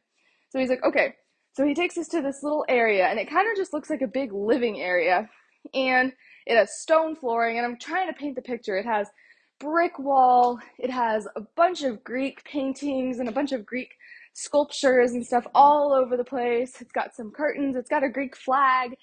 So 0.49 0.57
he's 0.57 0.69
like, 0.69 0.83
okay. 0.83 1.13
So 1.53 1.67
he 1.67 1.75
takes 1.75 1.99
us 1.99 2.07
to 2.07 2.23
this 2.23 2.41
little 2.41 2.65
area, 2.67 3.05
and 3.05 3.19
it 3.19 3.29
kind 3.29 3.47
of 3.47 3.55
just 3.57 3.73
looks 3.73 3.91
like 3.91 4.01
a 4.01 4.07
big 4.07 4.33
living 4.33 4.81
area. 4.81 5.29
And 5.71 6.13
it 6.47 6.57
has 6.57 6.79
stone 6.79 7.15
flooring, 7.15 7.57
and 7.57 7.65
I'm 7.65 7.77
trying 7.77 8.07
to 8.07 8.19
paint 8.19 8.35
the 8.35 8.41
picture. 8.41 8.75
It 8.75 8.87
has 8.87 9.07
brick 9.59 9.99
wall, 9.99 10.59
it 10.77 10.89
has 10.89 11.27
a 11.35 11.41
bunch 11.55 11.83
of 11.83 12.03
Greek 12.03 12.43
paintings 12.43 13.19
and 13.19 13.29
a 13.29 13.31
bunch 13.31 13.51
of 13.51 13.65
Greek 13.65 13.95
sculptures 14.33 15.11
and 15.11 15.25
stuff 15.25 15.47
all 15.55 15.93
over 15.93 16.15
the 16.15 16.23
place. 16.23 16.79
It's 16.81 16.91
got 16.91 17.15
some 17.15 17.31
curtains, 17.31 17.75
it's 17.75 17.89
got 17.89 18.03
a 18.03 18.09
Greek 18.09 18.35
flag. 18.35 18.95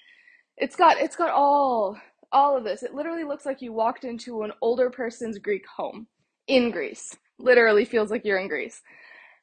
It's 0.57 0.75
got 0.75 0.97
it's 0.99 1.15
got 1.15 1.31
all 1.31 1.97
all 2.31 2.57
of 2.57 2.63
this. 2.63 2.83
It 2.83 2.93
literally 2.93 3.23
looks 3.23 3.45
like 3.45 3.61
you 3.61 3.73
walked 3.73 4.03
into 4.03 4.43
an 4.43 4.53
older 4.61 4.89
person's 4.89 5.37
Greek 5.37 5.65
home 5.67 6.07
in 6.47 6.71
Greece. 6.71 7.15
Literally 7.37 7.85
feels 7.85 8.09
like 8.11 8.23
you're 8.23 8.39
in 8.39 8.47
Greece. 8.47 8.81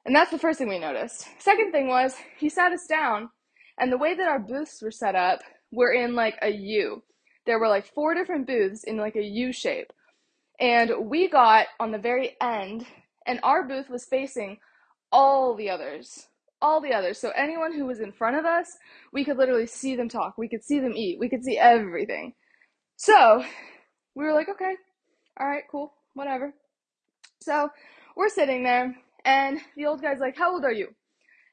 And 0.04 0.16
that's 0.16 0.31
the 0.31 0.38
first 0.38 0.59
thing 0.59 0.69
we 0.69 0.78
noticed. 0.78 1.26
Second 1.38 1.71
thing 1.73 1.88
was 1.88 2.16
he 2.38 2.49
sat 2.49 2.73
us 2.73 2.87
down, 2.88 3.31
and 3.78 3.92
the 3.92 3.99
way 3.99 4.14
that 4.14 4.26
our 4.26 4.38
booths 4.40 4.81
were 4.83 4.90
set 4.90 5.14
up 5.14 5.40
were 5.71 5.92
in 5.92 6.14
like 6.14 6.38
a 6.42 6.50
U. 6.50 7.02
There 7.47 7.59
were 7.59 7.69
like 7.69 7.87
four 7.87 8.14
different 8.14 8.47
booths 8.47 8.85
in 8.85 8.97
like 8.97 9.16
a 9.16 9.23
U 9.23 9.52
shape. 9.52 9.92
And 10.62 11.11
we 11.11 11.28
got 11.28 11.66
on 11.81 11.92
the 11.92 11.99
very 11.99 12.37
end, 12.40 12.87
and 13.26 13.40
our 13.42 13.64
booth 13.69 13.90
was 13.90 14.07
facing 14.07 14.61
all 15.12 15.57
the 15.57 15.69
others. 15.71 16.28
all 16.62 16.81
the 16.81 16.95
others. 16.95 17.19
So 17.19 17.31
anyone 17.37 17.75
who 17.75 17.85
was 17.87 18.00
in 18.00 18.12
front 18.12 18.37
of 18.37 18.45
us, 18.45 18.78
we 19.12 19.25
could 19.25 19.37
literally 19.37 19.66
see 19.66 19.97
them 19.97 20.09
talk. 20.09 20.38
We 20.38 20.49
could 20.49 20.64
see 20.64 20.78
them 20.81 20.95
eat. 20.97 21.19
We 21.19 21.28
could 21.28 21.45
see 21.45 21.59
everything. 21.59 22.35
So 22.97 23.45
we 24.14 24.25
were 24.25 24.33
like, 24.33 24.49
okay, 24.49 24.76
all 25.38 25.49
right, 25.49 25.64
cool, 25.71 25.92
whatever. 26.14 26.54
So 27.40 27.69
we're 28.16 28.28
sitting 28.28 28.62
there, 28.62 28.97
and 29.25 29.59
the 29.76 29.87
old 29.87 30.00
guy's 30.02 30.21
like, 30.21 30.37
how 30.37 30.52
old 30.54 30.64
are 30.64 30.73
you? 30.73 30.88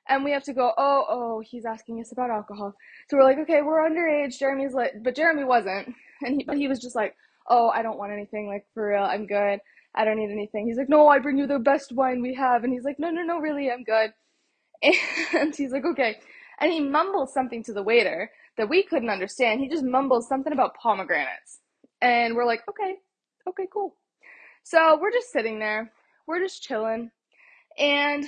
And 0.08 0.24
we 0.24 0.32
have 0.32 0.44
to 0.44 0.54
go, 0.54 0.72
oh, 0.78 1.06
oh, 1.10 1.44
he's 1.46 1.66
asking 1.66 2.00
us 2.02 2.12
about 2.12 2.32
alcohol. 2.32 2.76
So 3.10 3.18
we're 3.18 3.24
like, 3.24 3.40
okay, 3.40 3.62
we're 3.62 3.90
underage. 3.90 4.38
Jeremy's 4.40 4.74
like, 4.74 4.94
but 5.04 5.16
Jeremy 5.16 5.44
wasn't. 5.44 5.96
And 6.22 6.36
he, 6.38 6.44
but 6.44 6.58
he 6.58 6.68
was 6.68 6.80
just 6.80 6.96
like, 6.96 7.16
oh, 7.50 7.70
I 7.70 7.82
don't 7.82 7.98
want 7.98 8.14
anything. 8.14 8.48
Like, 8.48 8.66
for 8.74 8.90
real, 8.90 9.04
I'm 9.04 9.26
good. 9.26 9.60
I 9.96 10.06
don't 10.06 10.18
need 10.18 10.32
anything. 10.32 10.68
He's 10.68 10.78
like, 10.78 10.90
no, 10.90 11.08
I 11.08 11.20
bring 11.20 11.38
you 11.38 11.48
the 11.48 11.60
best 11.60 11.92
wine 11.92 12.22
we 12.22 12.36
have. 12.36 12.64
And 12.64 12.72
he's 12.72 12.84
like, 12.84 13.00
no, 13.00 13.10
no, 13.10 13.24
no, 13.24 13.40
really, 13.40 13.72
I'm 13.72 13.84
good. 13.84 14.14
And 15.34 15.56
he's 15.56 15.72
like, 15.72 15.86
okay. 15.86 16.18
And 16.60 16.72
he 16.72 16.80
mumbles 16.80 17.34
something 17.34 17.64
to 17.64 17.74
the 17.74 17.84
waiter 17.84 18.32
that 18.58 18.70
we 18.70 18.84
couldn't 18.84 19.10
understand. 19.10 19.60
He 19.60 19.70
just 19.70 19.84
mumbles 19.84 20.28
something 20.28 20.54
about 20.54 20.76
pomegranates. 20.76 21.60
And 22.02 22.36
we're 22.36 22.46
like, 22.46 22.62
okay, 22.70 22.96
okay, 23.48 23.68
cool. 23.74 23.96
So 24.64 24.98
we're 25.02 25.12
just 25.12 25.32
sitting 25.32 25.60
there. 25.60 25.92
We're 26.28 26.40
just 26.40 26.64
chilling. 26.64 27.12
And 27.78 28.26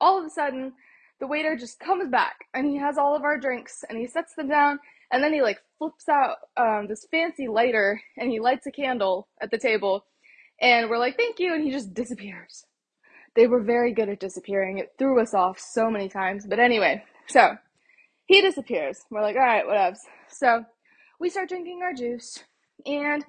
all 0.00 0.18
of 0.18 0.24
a 0.24 0.30
sudden, 0.30 0.72
the 1.20 1.26
waiter 1.26 1.56
just 1.56 1.78
comes 1.78 2.10
back 2.10 2.36
and 2.52 2.66
he 2.66 2.76
has 2.76 2.98
all 2.98 3.16
of 3.16 3.22
our 3.22 3.38
drinks 3.38 3.84
and 3.88 3.98
he 3.98 4.06
sets 4.06 4.34
them 4.34 4.48
down 4.48 4.78
and 5.10 5.22
then 5.22 5.32
he 5.32 5.42
like 5.42 5.58
flips 5.78 6.08
out 6.08 6.36
um, 6.56 6.86
this 6.88 7.06
fancy 7.10 7.48
lighter 7.48 8.00
and 8.16 8.30
he 8.30 8.40
lights 8.40 8.66
a 8.66 8.70
candle 8.70 9.28
at 9.40 9.50
the 9.50 9.58
table 9.58 10.04
and 10.60 10.88
we're 10.88 10.98
like 10.98 11.16
thank 11.16 11.38
you 11.38 11.54
and 11.54 11.64
he 11.64 11.70
just 11.70 11.94
disappears 11.94 12.64
they 13.36 13.46
were 13.46 13.60
very 13.60 13.92
good 13.92 14.08
at 14.08 14.18
disappearing. 14.18 14.78
It 14.78 14.94
threw 14.98 15.20
us 15.20 15.34
off 15.34 15.60
so 15.60 15.90
many 15.90 16.08
times. 16.08 16.46
But 16.46 16.58
anyway, 16.58 17.04
so 17.28 17.56
he 18.24 18.40
disappears. 18.40 19.04
We're 19.10 19.22
like, 19.22 19.36
all 19.36 19.42
right, 19.42 19.64
whatevs. 19.64 19.98
So 20.28 20.64
we 21.20 21.28
start 21.28 21.50
drinking 21.50 21.80
our 21.82 21.92
juice, 21.92 22.42
and 22.84 23.24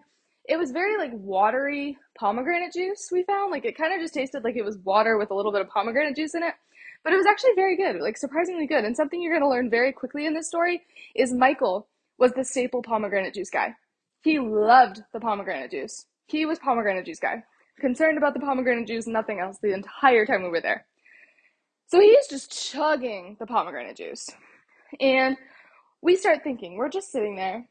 it 0.46 0.58
was 0.58 0.72
very 0.72 0.98
like 0.98 1.12
watery 1.13 1.98
pomegranate 2.18 2.74
juice. 2.74 3.10
We 3.12 3.24
found 3.24 3.51
like 3.51 3.66
it 3.66 3.77
kind 3.77 3.94
of 3.94 4.00
just 4.00 4.13
tasted 4.13 4.44
like 4.44 4.56
it 4.56 4.66
was 4.66 4.77
water 4.80 5.18
with 5.18 5.30
a 5.30 5.36
little 5.36 5.51
bit 5.51 5.62
of 5.62 5.70
pomegranate 5.70 6.16
juice 6.16 6.34
in 6.34 6.42
it. 6.42 6.54
But 7.04 7.13
it 7.13 7.18
was 7.18 7.27
actually 7.27 7.54
very 7.56 7.75
good, 7.75 8.01
like 8.01 8.18
surprisingly 8.18 8.66
good. 8.66 8.84
And 8.84 8.96
something 8.96 9.22
you're 9.22 9.34
going 9.34 9.44
to 9.44 9.50
learn 9.50 9.70
very 9.70 9.92
quickly 9.92 10.25
in 10.25 10.34
this 10.34 10.48
story 10.48 10.82
is 11.16 11.32
Michael 11.32 11.88
was 12.18 12.34
the 12.34 12.44
staple 12.44 12.82
pomegranate 12.82 13.34
juice 13.34 13.50
guy. 13.50 13.76
He 14.22 14.40
loved 14.40 15.04
the 15.14 15.20
pomegranate 15.20 15.72
juice. 15.72 16.06
He 16.28 16.46
was 16.46 16.60
pomegranate 16.60 17.06
juice 17.06 17.20
guy 17.20 17.44
concerned 17.80 18.18
about 18.18 18.34
the 18.34 18.40
pomegranate 18.40 18.88
juice, 18.88 19.08
nothing 19.08 19.40
else 19.40 19.58
the 19.62 19.74
entire 19.74 20.26
time 20.26 20.44
we 20.44 20.50
were 20.50 20.62
there. 20.62 20.86
So 21.88 22.00
he's 22.00 22.28
just 22.28 22.72
chugging 22.72 23.38
the 23.40 23.46
pomegranate 23.46 23.98
juice. 23.98 24.30
And 25.00 25.38
we 26.02 26.16
start 26.16 26.44
thinking, 26.44 26.76
we're 26.76 26.90
just 26.90 27.12
sitting 27.12 27.36
there, 27.36 27.68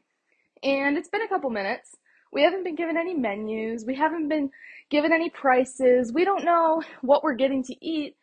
and 0.63 0.97
it's 0.97 1.09
been 1.09 1.21
a 1.21 1.27
couple 1.27 1.49
minutes. 1.49 1.95
We 2.31 2.43
haven't 2.43 2.63
been 2.63 2.75
given 2.75 2.97
any 2.97 3.13
menus, 3.13 3.85
we 3.85 3.95
haven't 3.95 4.27
been 4.27 4.49
given 4.89 5.13
any 5.13 5.29
prices, 5.29 6.11
we 6.13 6.25
don't 6.25 6.45
know 6.45 6.81
what 7.01 7.23
we're 7.23 7.35
getting 7.35 7.63
to 7.63 7.85
eat. 7.85 8.15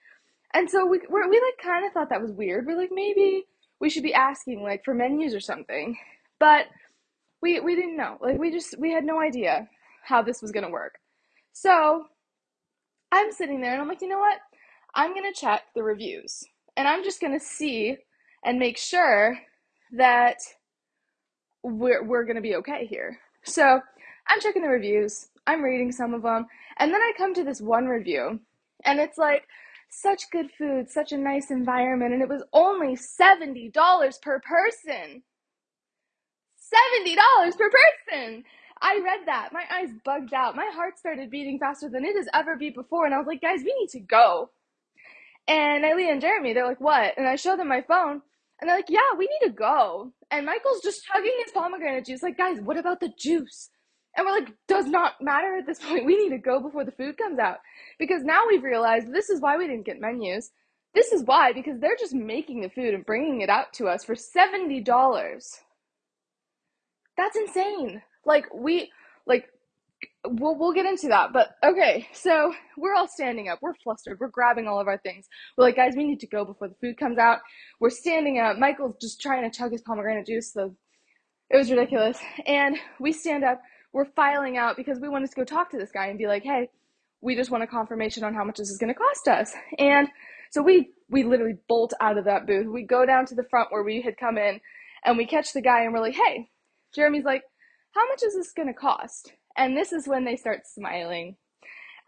And 0.53 0.71
so 0.71 0.87
we, 0.87 1.01
we 1.11 1.41
like 1.41 1.59
kind 1.63 1.87
of 1.87 1.93
thought 1.93 2.11
that 2.11 2.23
was 2.23 2.31
weird. 2.31 2.67
We're 2.67 2.77
like, 2.77 2.91
maybe 2.93 3.45
we 3.81 3.91
should 3.91 4.03
be 4.03 4.15
asking 4.15 4.63
like 4.63 4.85
for 4.85 4.95
menus 4.95 5.35
or 5.35 5.41
something. 5.41 5.97
But 6.39 6.67
we 7.43 7.61
we 7.61 7.75
didn't 7.75 7.97
know. 7.97 8.19
Like 8.21 8.39
we 8.39 8.51
just 8.51 8.79
we 8.79 8.93
had 8.93 9.05
no 9.05 9.21
idea 9.21 9.69
how 10.05 10.23
this 10.23 10.43
was 10.43 10.53
gonna 10.53 10.71
work. 10.71 10.99
So 11.53 12.07
I'm 13.13 13.33
sitting 13.33 13.61
there 13.61 13.73
and 13.73 13.81
I'm 13.81 13.89
like, 13.89 14.03
you 14.03 14.09
know 14.09 14.19
what? 14.19 14.39
I'm 14.95 15.15
to 15.33 15.41
check 15.41 15.63
the 15.75 15.83
reviews 15.83 16.45
and 16.77 16.89
I'm 16.89 17.05
just 17.05 17.21
to 17.33 17.45
see 17.45 17.97
and 18.45 18.59
make 18.59 18.77
sure 18.77 19.39
that 19.97 20.39
we're, 21.63 22.05
we're 22.05 22.25
to 22.37 22.43
be 22.43 22.57
okay 22.57 22.87
here. 22.87 23.19
So 23.45 23.81
I'm 24.29 24.41
checking 24.41 24.63
the 24.63 24.69
reviews, 24.69 25.29
I'm 25.47 25.63
reading 25.63 25.93
some 25.93 26.13
of 26.15 26.23
them, 26.23 26.47
and 26.79 26.93
then 26.93 27.01
I 27.01 27.13
come 27.17 27.35
to 27.35 27.45
this 27.45 27.61
one 27.61 27.87
review 27.87 28.41
and 28.85 29.01
it's 29.01 29.19
like, 29.19 29.45
such 29.95 30.31
good 30.31 30.51
food, 30.59 30.91
such 30.91 31.13
a 31.13 31.17
nice 31.17 31.51
environment, 31.51 32.13
and 32.13 32.23
it 32.23 32.29
was 32.29 32.43
only 32.53 32.97
$70 32.97 34.23
per 34.23 34.41
person. 34.41 35.23
$70 36.73 37.59
per 37.59 37.71
person! 37.71 38.45
I 38.81 39.01
read 39.05 39.27
that. 39.27 39.51
My 39.53 39.65
eyes 39.73 39.91
bugged 40.05 40.35
out. 40.35 40.57
My 40.57 40.71
heart 40.73 40.99
started 40.99 41.31
beating 41.31 41.59
faster 41.59 41.89
than 41.89 42.05
it 42.05 42.17
has 42.17 42.29
ever 42.35 42.57
beat 42.57 42.75
before. 42.75 43.07
And 43.07 43.15
I 43.15 43.19
was 43.19 43.27
like, 43.27 43.41
guys, 43.41 43.61
we 43.65 43.75
need 43.79 43.89
to 43.91 44.01
go. 44.01 44.51
And 45.47 45.85
Eileen 45.85 46.11
and 46.11 46.21
Jeremy, 46.21 46.53
they're 46.53 46.67
like, 46.67 46.81
what? 46.81 47.15
And 47.17 47.27
I 47.27 47.37
show 47.37 47.57
them 47.57 47.69
my 47.69 47.83
phone. 47.83 48.21
And 48.61 48.69
they're 48.69 48.77
like, 48.77 48.91
yeah, 48.91 49.17
we 49.17 49.27
need 49.29 49.49
to 49.49 49.53
go. 49.53 50.13
And 50.31 50.47
Michael's 50.47 50.83
just 50.83 51.05
chugging 51.05 51.35
his 51.45 51.53
pomegranate 51.53 52.07
juice. 52.07 52.23
Like, 52.23 52.39
guys, 52.39 52.61
what 52.61 52.79
about 52.79 53.01
the 53.01 53.13
juice? 53.19 53.71
And 54.17 54.27
we're 54.27 54.33
like, 54.33 54.53
does 54.69 54.87
not 54.87 55.15
matter 55.21 55.57
at 55.57 55.67
this 55.67 55.79
point. 55.83 56.07
We 56.07 56.17
need 56.17 56.31
to 56.31 56.39
go 56.39 56.61
before 56.61 56.85
the 56.85 56.93
food 56.93 57.19
comes 57.19 57.39
out. 57.39 57.59
Because 57.99 58.23
now 58.23 58.43
we've 58.47 58.63
realized 58.63 59.13
this 59.13 59.31
is 59.31 59.41
why 59.41 59.57
we 59.57 59.67
didn't 59.67 59.87
get 59.87 60.01
menus. 60.01 60.51
This 60.95 61.11
is 61.13 61.25
why, 61.25 61.53
because 61.53 61.81
they're 61.81 61.97
just 61.99 62.15
making 62.15 62.61
the 62.61 62.71
food 62.71 62.95
and 62.95 63.05
bringing 63.05 63.41
it 63.41 63.51
out 63.51 63.73
to 63.75 63.89
us 63.89 64.05
for 64.05 64.15
$70. 64.15 65.59
That's 67.17 67.37
insane. 67.37 68.03
Like 68.25 68.47
we 68.55 68.91
like 69.27 69.47
we'll 70.27 70.57
we'll 70.59 70.73
get 70.73 70.87
into 70.87 71.09
that. 71.09 71.33
But 71.33 71.55
okay, 71.63 72.09
so 72.13 72.53
we're 72.77 72.95
all 72.95 73.09
standing 73.09 73.49
up. 73.49 73.61
We're 73.63 73.75
flustered. 73.83 74.19
We're 74.21 74.29
grabbing 74.29 74.67
all 74.67 74.81
of 74.81 74.89
our 74.89 74.99
things. 74.99 75.27
We're 75.57 75.65
like, 75.65 75.77
guys, 75.77 75.95
we 75.97 76.05
need 76.05 76.21
to 76.21 76.27
go 76.27 76.45
before 76.45 76.69
the 76.69 76.75
food 76.81 76.99
comes 76.99 77.19
out. 77.19 77.39
We're 77.81 77.91
standing 77.91 78.39
up. 78.39 78.59
Michael's 78.59 78.97
just 79.01 79.21
trying 79.21 79.49
to 79.49 79.57
chug 79.57 79.73
his 79.73 79.83
pomegranate 79.83 80.27
juice. 80.27 80.53
So 80.53 80.75
it 81.51 81.57
was 81.57 81.71
ridiculous. 81.71 82.19
And 82.47 82.77
we 82.99 83.13
stand 83.13 83.45
up. 83.45 83.61
We're 83.93 84.07
filing 84.17 84.57
out 84.57 84.77
because 84.77 84.99
we 84.99 85.09
wanted 85.09 85.31
to 85.31 85.37
go 85.37 85.45
talk 85.45 85.71
to 85.71 85.79
this 85.79 85.93
guy 85.93 86.07
and 86.07 86.19
be 86.19 86.27
like, 86.27 86.43
hey, 86.43 86.69
we 87.21 87.37
just 87.37 87.51
want 87.51 87.63
a 87.63 87.67
confirmation 87.67 88.25
on 88.25 88.35
how 88.35 88.45
much 88.45 88.57
this 88.57 88.71
is 88.71 88.79
going 88.79 88.93
to 88.93 88.99
cost 88.99 89.29
us. 89.29 89.53
And 89.79 90.09
so 90.51 90.63
we 90.63 90.91
we 91.09 91.23
literally 91.23 91.59
bolt 91.69 91.93
out 92.01 92.19
of 92.19 92.25
that 92.25 92.47
booth. 92.47 92.67
We 92.67 92.83
go 92.83 93.07
down 93.07 93.27
to 93.27 93.35
the 93.35 93.45
front 93.45 93.71
where 93.71 93.85
we 93.85 94.03
had 94.03 94.17
come 94.17 94.37
in, 94.39 94.61
and 95.05 95.17
we 95.17 95.27
catch 95.27 95.53
the 95.53 95.63
guy 95.63 95.83
and 95.83 95.93
we're 95.93 96.01
like, 96.01 96.15
hey. 96.15 96.49
Jeremy's 96.95 97.25
like, 97.25 97.43
how 97.93 98.07
much 98.09 98.23
is 98.23 98.35
this 98.35 98.53
going 98.53 98.69
to 98.69 98.75
cost? 98.75 99.33
And 99.57 99.77
this 99.77 99.93
is 99.93 100.09
when 100.09 100.25
they 100.25 100.37
start 100.37 100.61
smiling. 100.67 101.37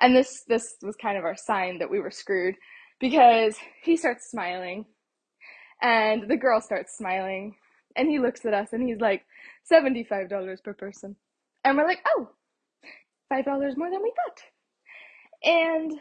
And 0.01 0.15
this 0.15 0.43
this 0.47 0.77
was 0.83 0.97
kind 0.97 1.17
of 1.17 1.25
our 1.25 1.37
sign 1.37 1.79
that 1.79 1.91
we 1.91 2.01
were 2.01 2.11
screwed 2.11 2.57
because 3.01 3.57
he 3.83 3.97
starts 3.97 4.31
smiling 4.31 4.85
and 5.83 6.29
the 6.29 6.37
girl 6.37 6.61
starts 6.61 6.97
smiling 6.97 7.55
and 7.97 8.09
he 8.09 8.19
looks 8.19 8.45
at 8.45 8.53
us 8.53 8.73
and 8.73 8.87
he's 8.87 9.01
like 9.01 9.25
$75 9.71 10.63
per 10.63 10.75
person. 10.75 11.17
And 11.65 11.77
we're 11.77 11.87
like, 11.87 12.05
"Oh, 12.07 12.29
$5 13.33 13.77
more 13.77 13.91
than 13.91 14.03
we 14.03 14.13
thought." 14.13 14.43
And 15.43 15.93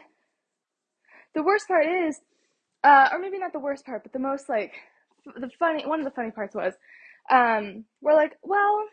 the 1.34 1.42
worst 1.42 1.68
part 1.68 1.86
is 1.86 2.20
uh, 2.84 3.08
or 3.12 3.18
maybe 3.18 3.38
not 3.38 3.52
the 3.52 3.58
worst 3.58 3.84
part, 3.84 4.02
but 4.02 4.12
the 4.12 4.18
most 4.18 4.48
like 4.48 4.72
the 5.24 5.50
funny 5.58 5.86
one 5.86 6.00
of 6.00 6.04
the 6.04 6.10
funny 6.12 6.30
parts 6.30 6.54
was 6.54 6.74
um, 7.30 7.84
we're 8.00 8.14
like, 8.14 8.36
well, 8.42 8.84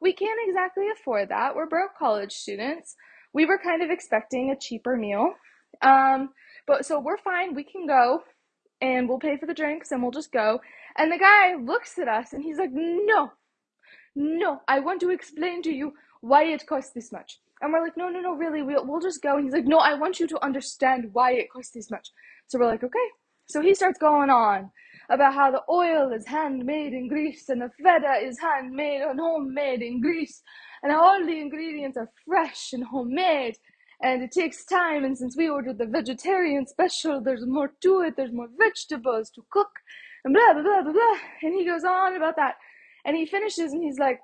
we 0.00 0.12
can't 0.12 0.40
exactly 0.46 0.86
afford 0.92 1.28
that. 1.28 1.54
We're 1.54 1.66
broke 1.66 1.96
college 1.98 2.32
students. 2.32 2.96
We 3.32 3.46
were 3.46 3.58
kind 3.58 3.82
of 3.82 3.90
expecting 3.90 4.50
a 4.50 4.58
cheaper 4.58 4.96
meal. 4.96 5.34
Um, 5.82 6.30
but 6.66 6.84
so 6.84 7.00
we're 7.00 7.18
fine. 7.18 7.54
We 7.54 7.64
can 7.64 7.86
go 7.86 8.22
and 8.80 9.08
we'll 9.08 9.18
pay 9.18 9.36
for 9.36 9.46
the 9.46 9.54
drinks 9.54 9.92
and 9.92 10.02
we'll 10.02 10.10
just 10.10 10.32
go. 10.32 10.60
And 10.96 11.12
the 11.12 11.18
guy 11.18 11.54
looks 11.54 11.98
at 11.98 12.08
us 12.08 12.32
and 12.32 12.42
he's 12.42 12.58
like, 12.58 12.70
no, 12.72 13.32
no, 14.14 14.60
I 14.66 14.80
want 14.80 15.00
to 15.02 15.10
explain 15.10 15.62
to 15.62 15.70
you 15.70 15.92
why 16.20 16.44
it 16.44 16.66
costs 16.66 16.92
this 16.92 17.12
much. 17.12 17.40
And 17.60 17.72
we're 17.72 17.82
like, 17.82 17.96
no, 17.96 18.08
no, 18.08 18.20
no, 18.20 18.34
really, 18.34 18.62
we'll, 18.62 18.86
we'll 18.86 19.00
just 19.00 19.22
go. 19.22 19.36
And 19.36 19.44
he's 19.44 19.52
like, 19.52 19.66
no, 19.66 19.78
I 19.78 19.94
want 19.94 20.18
you 20.18 20.26
to 20.28 20.44
understand 20.44 21.10
why 21.12 21.32
it 21.32 21.50
costs 21.50 21.72
this 21.72 21.90
much. 21.90 22.08
So 22.48 22.58
we're 22.58 22.66
like, 22.66 22.82
okay. 22.82 22.98
So 23.46 23.60
he 23.60 23.74
starts 23.74 23.98
going 23.98 24.30
on 24.30 24.70
about 25.10 25.34
how 25.34 25.50
the 25.50 25.62
oil 25.68 26.12
is 26.12 26.26
handmade 26.26 26.92
in 26.92 27.08
Greece 27.08 27.48
and 27.48 27.60
the 27.60 27.70
feta 27.82 28.14
is 28.22 28.38
handmade 28.38 29.02
and 29.02 29.18
homemade 29.18 29.82
in 29.82 30.00
Greece 30.00 30.42
and 30.82 30.92
how 30.92 31.02
all 31.02 31.26
the 31.26 31.40
ingredients 31.40 31.98
are 31.98 32.10
fresh 32.26 32.72
and 32.72 32.84
homemade. 32.84 33.56
And 34.02 34.22
it 34.22 34.30
takes 34.30 34.64
time 34.64 35.04
and 35.04 35.18
since 35.18 35.36
we 35.36 35.48
ordered 35.48 35.78
the 35.78 35.86
vegetarian 35.86 36.66
special 36.66 37.20
there's 37.20 37.44
more 37.44 37.72
to 37.82 38.02
it 38.02 38.14
there's 38.16 38.32
more 38.32 38.48
vegetables 38.58 39.30
to 39.30 39.42
cook 39.50 39.70
and 40.24 40.32
blah 40.32 40.54
blah 40.54 40.62
blah 40.62 40.82
blah 40.82 40.92
blah. 40.92 41.18
And 41.42 41.54
he 41.54 41.66
goes 41.66 41.84
on 41.84 42.16
about 42.16 42.36
that. 42.36 42.54
And 43.04 43.16
he 43.16 43.26
finishes 43.26 43.72
and 43.72 43.82
he's 43.82 43.98
like 43.98 44.20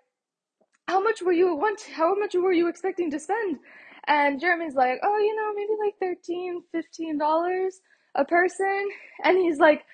how 0.87 1.03
much 1.03 1.21
were 1.21 1.33
you 1.33 1.57
want 1.57 1.81
how 1.95 2.15
much 2.15 2.35
were 2.35 2.53
you 2.53 2.69
expecting 2.69 3.11
to 3.11 3.19
spend? 3.19 3.59
And 4.07 4.41
jeremy's 4.41 4.77
like 4.77 5.01
oh 5.03 5.19
you 5.19 5.35
know 5.35 5.53
maybe 5.53 5.73
like 5.85 5.95
13 6.01 6.63
15 6.73 7.19
dollars 7.19 7.81
a 8.15 8.25
person. 8.25 8.89
And 9.25 9.37
he's 9.37 9.59
like 9.59 9.85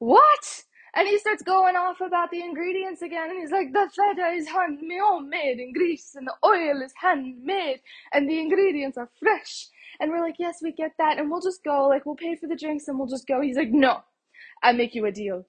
what? 0.00 0.64
And 0.92 1.06
he 1.06 1.18
starts 1.18 1.44
going 1.44 1.76
off 1.76 2.00
about 2.00 2.32
the 2.32 2.40
ingredients 2.40 3.00
again, 3.00 3.30
and 3.30 3.38
he's 3.38 3.52
like, 3.52 3.72
the 3.72 3.88
feta 3.94 4.30
is 4.30 4.48
handmade 4.48 5.60
in 5.60 5.72
Greece, 5.72 6.16
and 6.16 6.26
the 6.26 6.34
oil 6.44 6.82
is 6.82 6.92
handmade, 7.00 7.80
and 8.12 8.28
the 8.28 8.40
ingredients 8.40 8.98
are 8.98 9.08
fresh. 9.20 9.68
And 10.00 10.10
we're 10.10 10.20
like, 10.20 10.34
yes, 10.40 10.58
we 10.60 10.72
get 10.72 10.92
that, 10.98 11.18
and 11.18 11.30
we'll 11.30 11.40
just 11.40 11.62
go, 11.62 11.86
like, 11.86 12.06
we'll 12.06 12.16
pay 12.16 12.34
for 12.34 12.48
the 12.48 12.56
drinks, 12.56 12.88
and 12.88 12.98
we'll 12.98 13.06
just 13.06 13.28
go. 13.28 13.40
He's 13.40 13.56
like, 13.56 13.70
no, 13.70 14.00
I'll 14.64 14.74
make 14.74 14.96
you 14.96 15.06
a 15.06 15.12
deal. 15.12 15.46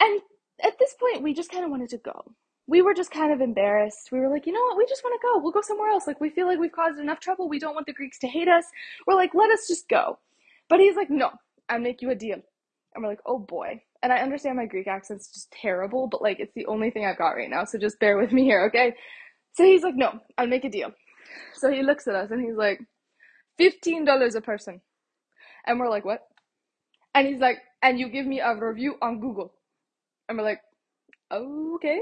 And 0.00 0.22
at 0.64 0.78
this 0.80 0.94
point, 0.98 1.22
we 1.22 1.32
just 1.32 1.52
kind 1.52 1.64
of 1.64 1.70
wanted 1.70 1.90
to 1.90 1.98
go. 1.98 2.32
We 2.66 2.82
were 2.82 2.94
just 2.94 3.12
kind 3.12 3.32
of 3.32 3.40
embarrassed. 3.40 4.10
We 4.10 4.18
were 4.18 4.28
like, 4.28 4.46
you 4.46 4.52
know 4.52 4.62
what? 4.62 4.76
We 4.76 4.86
just 4.86 5.04
want 5.04 5.20
to 5.20 5.26
go. 5.26 5.38
We'll 5.38 5.52
go 5.52 5.62
somewhere 5.62 5.90
else. 5.90 6.06
Like, 6.06 6.20
we 6.20 6.30
feel 6.30 6.46
like 6.46 6.58
we've 6.58 6.72
caused 6.72 6.98
enough 6.98 7.20
trouble. 7.20 7.48
We 7.48 7.60
don't 7.60 7.74
want 7.74 7.86
the 7.86 7.92
Greeks 7.92 8.18
to 8.20 8.26
hate 8.26 8.48
us. 8.48 8.64
We're 9.06 9.14
like, 9.14 9.34
let 9.34 9.50
us 9.50 9.68
just 9.68 9.88
go. 9.88 10.18
But 10.68 10.80
he's 10.80 10.96
like, 10.96 11.10
no, 11.10 11.30
I'll 11.68 11.78
make 11.78 12.02
you 12.02 12.10
a 12.10 12.14
deal. 12.16 12.42
And 12.98 13.04
we're 13.04 13.12
like, 13.12 13.22
oh 13.26 13.38
boy. 13.38 13.80
And 14.02 14.12
I 14.12 14.18
understand 14.18 14.56
my 14.56 14.66
Greek 14.66 14.88
accent's 14.88 15.32
just 15.32 15.52
terrible, 15.52 16.08
but 16.08 16.20
like, 16.20 16.40
it's 16.40 16.52
the 16.54 16.66
only 16.66 16.90
thing 16.90 17.06
I've 17.06 17.16
got 17.16 17.36
right 17.36 17.48
now. 17.48 17.64
So 17.64 17.78
just 17.78 18.00
bear 18.00 18.18
with 18.18 18.32
me 18.32 18.42
here, 18.42 18.64
okay? 18.66 18.92
So 19.54 19.62
he's 19.62 19.84
like, 19.84 19.94
no, 19.94 20.18
I'll 20.36 20.48
make 20.48 20.64
a 20.64 20.68
deal. 20.68 20.90
So 21.54 21.70
he 21.70 21.84
looks 21.84 22.08
at 22.08 22.16
us 22.16 22.32
and 22.32 22.44
he's 22.44 22.56
like, 22.56 22.80
$15 23.60 24.34
a 24.34 24.40
person. 24.40 24.80
And 25.64 25.78
we're 25.78 25.88
like, 25.88 26.04
what? 26.04 26.22
And 27.14 27.28
he's 27.28 27.38
like, 27.38 27.58
and 27.82 28.00
you 28.00 28.08
give 28.08 28.26
me 28.26 28.40
a 28.40 28.52
review 28.56 28.96
on 29.00 29.20
Google. 29.20 29.54
And 30.28 30.36
we're 30.36 30.44
like, 30.44 30.60
okay. 31.32 32.00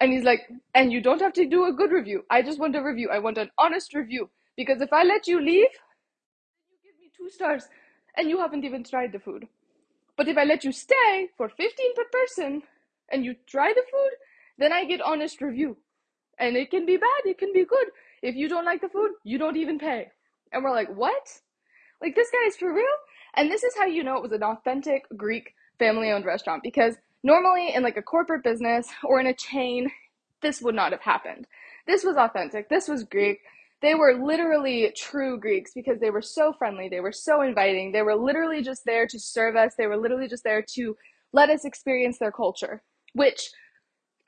And 0.00 0.12
he's 0.12 0.24
like, 0.24 0.40
and 0.74 0.92
you 0.92 1.00
don't 1.00 1.20
have 1.20 1.34
to 1.34 1.48
do 1.48 1.66
a 1.66 1.72
good 1.72 1.92
review. 1.92 2.24
I 2.28 2.42
just 2.42 2.58
want 2.58 2.74
a 2.74 2.82
review. 2.82 3.10
I 3.12 3.20
want 3.20 3.38
an 3.38 3.50
honest 3.58 3.94
review. 3.94 4.28
Because 4.56 4.80
if 4.80 4.92
I 4.92 5.04
let 5.04 5.28
you 5.28 5.40
leave, 5.40 5.70
you 6.68 6.78
give 6.82 6.98
me 7.00 7.12
two 7.16 7.30
stars 7.30 7.68
and 8.16 8.28
you 8.28 8.38
haven't 8.38 8.64
even 8.64 8.84
tried 8.84 9.12
the 9.12 9.18
food. 9.18 9.48
But 10.16 10.28
if 10.28 10.36
I 10.36 10.44
let 10.44 10.64
you 10.64 10.72
stay 10.72 11.28
for 11.36 11.48
15 11.48 11.94
per 11.94 12.04
person 12.12 12.62
and 13.10 13.24
you 13.24 13.34
try 13.46 13.72
the 13.72 13.82
food, 13.90 14.10
then 14.58 14.72
I 14.72 14.84
get 14.84 15.00
honest 15.00 15.40
review. 15.40 15.76
And 16.38 16.56
it 16.56 16.70
can 16.70 16.86
be 16.86 16.96
bad, 16.96 17.22
it 17.24 17.38
can 17.38 17.52
be 17.52 17.64
good. 17.64 17.88
If 18.22 18.36
you 18.36 18.48
don't 18.48 18.64
like 18.64 18.80
the 18.80 18.88
food, 18.88 19.12
you 19.24 19.38
don't 19.38 19.56
even 19.56 19.78
pay. 19.78 20.08
And 20.52 20.62
we're 20.62 20.70
like, 20.70 20.94
what? 20.94 21.40
Like 22.00 22.14
this 22.14 22.30
guy 22.30 22.46
is 22.46 22.56
for 22.56 22.72
real? 22.72 22.84
And 23.34 23.50
this 23.50 23.62
is 23.62 23.74
how 23.76 23.86
you 23.86 24.04
know 24.04 24.16
it 24.16 24.22
was 24.22 24.32
an 24.32 24.42
authentic 24.42 25.04
Greek 25.16 25.54
family 25.78 26.10
owned 26.10 26.26
restaurant 26.26 26.62
because 26.62 26.96
normally 27.22 27.74
in 27.74 27.82
like 27.82 27.96
a 27.96 28.02
corporate 28.02 28.44
business 28.44 28.88
or 29.04 29.20
in 29.20 29.26
a 29.26 29.34
chain, 29.34 29.90
this 30.42 30.60
would 30.60 30.74
not 30.74 30.92
have 30.92 31.00
happened. 31.00 31.46
This 31.86 32.04
was 32.04 32.16
authentic. 32.16 32.68
This 32.68 32.88
was 32.88 33.04
Greek. 33.04 33.40
They 33.82 33.94
were 33.94 34.14
literally 34.14 34.92
true 34.96 35.38
Greeks 35.38 35.72
because 35.74 35.98
they 36.00 36.10
were 36.10 36.22
so 36.22 36.52
friendly. 36.52 36.88
They 36.88 37.00
were 37.00 37.12
so 37.12 37.42
inviting. 37.42 37.92
They 37.92 38.02
were 38.02 38.14
literally 38.14 38.62
just 38.62 38.82
there 38.86 39.06
to 39.08 39.18
serve 39.18 39.56
us. 39.56 39.74
They 39.76 39.86
were 39.88 39.96
literally 39.96 40.28
just 40.28 40.44
there 40.44 40.64
to 40.74 40.96
let 41.32 41.50
us 41.50 41.64
experience 41.64 42.18
their 42.18 42.32
culture, 42.32 42.82
which 43.14 43.50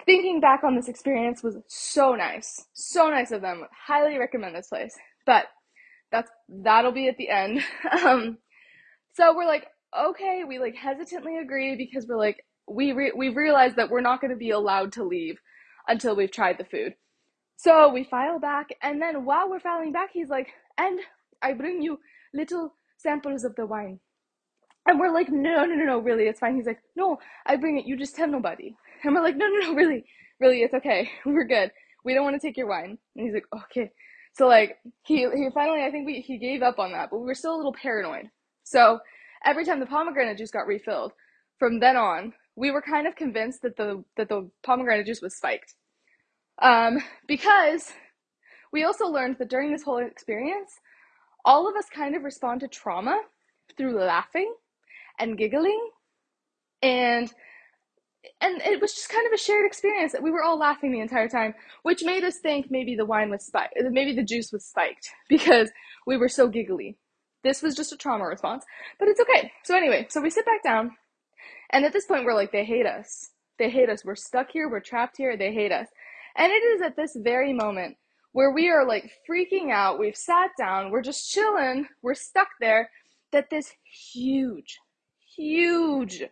thinking 0.06 0.40
back 0.40 0.64
on 0.64 0.76
this 0.76 0.88
experience 0.88 1.42
was 1.42 1.56
so 1.68 2.14
nice. 2.14 2.64
So 2.74 3.08
nice 3.10 3.30
of 3.30 3.42
them. 3.42 3.64
Highly 3.86 4.18
recommend 4.18 4.56
this 4.56 4.68
place. 4.68 4.96
But 5.26 5.46
that's 6.10 6.30
that'll 6.48 6.92
be 6.92 7.08
at 7.08 7.16
the 7.16 7.28
end. 7.28 7.62
um 8.04 8.38
so 9.14 9.34
we're 9.36 9.46
like, 9.46 9.66
okay, 9.98 10.42
we 10.46 10.58
like 10.58 10.74
hesitantly 10.74 11.38
agree 11.38 11.76
because 11.76 12.06
we're 12.08 12.18
like 12.18 12.44
we 12.68 12.92
re- 12.92 13.12
we've 13.16 13.36
realized 13.36 13.76
that 13.76 13.90
we're 13.90 14.00
not 14.00 14.20
going 14.20 14.32
to 14.32 14.36
be 14.36 14.50
allowed 14.50 14.92
to 14.92 15.04
leave 15.04 15.38
until 15.88 16.16
we've 16.16 16.32
tried 16.32 16.58
the 16.58 16.64
food. 16.64 16.94
So 17.56 17.88
we 17.92 18.04
file 18.04 18.38
back, 18.38 18.68
and 18.82 19.00
then 19.00 19.24
while 19.24 19.48
we're 19.48 19.60
filing 19.60 19.92
back, 19.92 20.10
he's 20.12 20.28
like, 20.28 20.48
and 20.78 20.98
I 21.42 21.52
bring 21.54 21.82
you 21.82 21.98
little 22.32 22.74
samples 22.98 23.44
of 23.44 23.54
the 23.56 23.66
wine. 23.66 24.00
And 24.86 25.00
we're 25.00 25.12
like, 25.12 25.30
no, 25.30 25.64
no, 25.64 25.74
no, 25.74 25.84
no, 25.84 25.98
really, 25.98 26.24
it's 26.24 26.40
fine. 26.40 26.56
He's 26.56 26.66
like, 26.66 26.80
no, 26.94 27.18
I 27.46 27.56
bring 27.56 27.78
it, 27.78 27.86
you 27.86 27.96
just 27.96 28.16
tell 28.16 28.28
nobody. 28.28 28.74
And 29.02 29.14
we're 29.14 29.22
like, 29.22 29.36
no, 29.36 29.46
no, 29.46 29.58
no, 29.68 29.74
really, 29.74 30.04
really, 30.40 30.62
it's 30.62 30.74
okay. 30.74 31.10
We're 31.26 31.44
good. 31.44 31.70
We 32.04 32.14
don't 32.14 32.24
want 32.24 32.40
to 32.40 32.46
take 32.46 32.56
your 32.56 32.68
wine. 32.68 32.98
And 33.16 33.26
he's 33.26 33.34
like, 33.34 33.46
okay. 33.54 33.90
So 34.34 34.46
like 34.48 34.78
he 35.04 35.28
he 35.34 35.48
finally 35.54 35.82
I 35.84 35.90
think 35.90 36.06
we 36.06 36.20
he 36.20 36.38
gave 36.38 36.62
up 36.62 36.78
on 36.78 36.92
that, 36.92 37.10
but 37.10 37.18
we 37.18 37.26
were 37.26 37.34
still 37.34 37.54
a 37.54 37.56
little 37.56 37.72
paranoid. 37.72 38.30
So 38.64 38.98
every 39.44 39.64
time 39.64 39.78
the 39.80 39.86
pomegranate 39.86 40.38
juice 40.38 40.50
got 40.50 40.66
refilled, 40.66 41.12
from 41.58 41.80
then 41.80 41.96
on, 41.96 42.32
we 42.56 42.70
were 42.70 42.82
kind 42.82 43.06
of 43.06 43.14
convinced 43.14 43.62
that 43.62 43.76
the 43.76 44.04
that 44.16 44.28
the 44.28 44.50
pomegranate 44.64 45.06
juice 45.06 45.20
was 45.22 45.36
spiked. 45.36 45.74
Um, 46.60 46.98
because 47.26 47.92
we 48.72 48.84
also 48.84 49.06
learned 49.06 49.38
that 49.38 49.50
during 49.50 49.72
this 49.72 49.82
whole 49.82 49.98
experience, 49.98 50.72
all 51.44 51.68
of 51.68 51.76
us 51.76 51.86
kind 51.94 52.16
of 52.16 52.24
respond 52.24 52.60
to 52.60 52.68
trauma 52.68 53.20
through 53.76 53.98
laughing 53.98 54.52
and 55.18 55.38
giggling 55.38 55.90
and 56.82 57.32
and 58.40 58.60
it 58.62 58.80
was 58.80 58.94
just 58.94 59.10
kind 59.10 59.26
of 59.26 59.32
a 59.32 59.38
shared 59.38 59.66
experience 59.66 60.12
that 60.12 60.22
we 60.22 60.30
were 60.30 60.42
all 60.42 60.58
laughing 60.58 60.92
the 60.92 61.00
entire 61.00 61.28
time, 61.28 61.54
which 61.82 62.02
made 62.02 62.24
us 62.24 62.38
think 62.38 62.70
maybe 62.70 62.94
the 62.96 63.04
wine 63.04 63.30
was 63.30 63.44
spiked, 63.44 63.74
maybe 63.90 64.14
the 64.14 64.22
juice 64.22 64.50
was 64.50 64.64
spiked 64.64 65.10
because 65.28 65.70
we 66.06 66.16
were 66.16 66.28
so 66.28 66.48
giggly. 66.48 66.96
This 67.42 67.62
was 67.62 67.74
just 67.74 67.92
a 67.92 67.96
trauma 67.96 68.24
response, 68.24 68.64
but 68.98 69.08
it's 69.08 69.20
okay. 69.20 69.52
So 69.64 69.76
anyway, 69.76 70.06
so 70.08 70.22
we 70.22 70.30
sit 70.30 70.46
back 70.46 70.62
down, 70.62 70.92
and 71.70 71.84
at 71.84 71.92
this 71.92 72.06
point 72.06 72.24
we're 72.24 72.34
like, 72.34 72.52
they 72.52 72.64
hate 72.64 72.86
us. 72.86 73.30
They 73.58 73.68
hate 73.68 73.90
us. 73.90 74.04
We're 74.04 74.16
stuck 74.16 74.50
here. 74.50 74.70
We're 74.70 74.80
trapped 74.80 75.18
here. 75.18 75.36
They 75.36 75.52
hate 75.52 75.70
us. 75.70 75.88
And 76.36 76.50
it 76.50 76.62
is 76.64 76.82
at 76.82 76.96
this 76.96 77.16
very 77.16 77.52
moment 77.52 77.96
where 78.32 78.50
we 78.50 78.68
are 78.68 78.86
like 78.86 79.12
freaking 79.28 79.70
out. 79.70 79.98
We've 79.98 80.16
sat 80.16 80.50
down. 80.58 80.90
We're 80.90 81.02
just 81.02 81.30
chilling. 81.30 81.86
We're 82.02 82.14
stuck 82.14 82.48
there. 82.60 82.90
That 83.32 83.50
this 83.50 83.72
huge, 84.12 84.78
huge, 85.36 86.22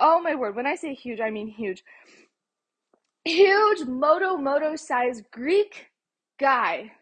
oh 0.00 0.20
my 0.20 0.34
word, 0.34 0.56
when 0.56 0.66
I 0.66 0.74
say 0.74 0.94
huge, 0.94 1.20
I 1.20 1.30
mean 1.30 1.48
huge, 1.48 1.84
huge 3.24 3.86
moto 3.86 4.36
moto 4.36 4.74
size 4.74 5.22
Greek 5.32 5.86
guy 6.40 6.92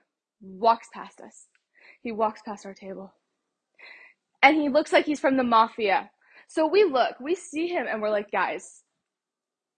walks 0.43 0.89
past 0.93 1.21
us. 1.21 1.47
He 2.03 2.13
walks 2.13 2.43
past 2.45 2.67
our 2.67 2.75
table. 2.75 3.15
And 4.43 4.57
he 4.57 4.69
looks 4.69 4.93
like 4.93 5.07
he's 5.07 5.21
from 5.21 5.39
the 5.39 5.45
mafia. 5.45 6.11
So 6.49 6.67
we 6.67 6.85
look, 6.85 7.19
we 7.21 7.35
see 7.35 7.69
him, 7.69 7.87
and 7.91 8.03
we're 8.03 8.11
like, 8.11 8.31
guys, 8.31 8.83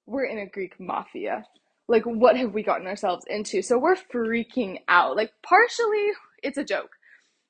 we're 0.07 0.25
in 0.25 0.38
a 0.38 0.47
Greek 0.47 0.75
mafia 0.81 1.45
like 1.88 2.05
what 2.05 2.37
have 2.37 2.53
we 2.53 2.62
gotten 2.62 2.87
ourselves 2.87 3.25
into? 3.29 3.62
So 3.62 3.79
we're 3.79 3.96
freaking 3.96 4.79
out. 4.88 5.16
Like 5.16 5.33
partially 5.42 6.11
it's 6.42 6.59
a 6.59 6.64
joke. 6.64 6.90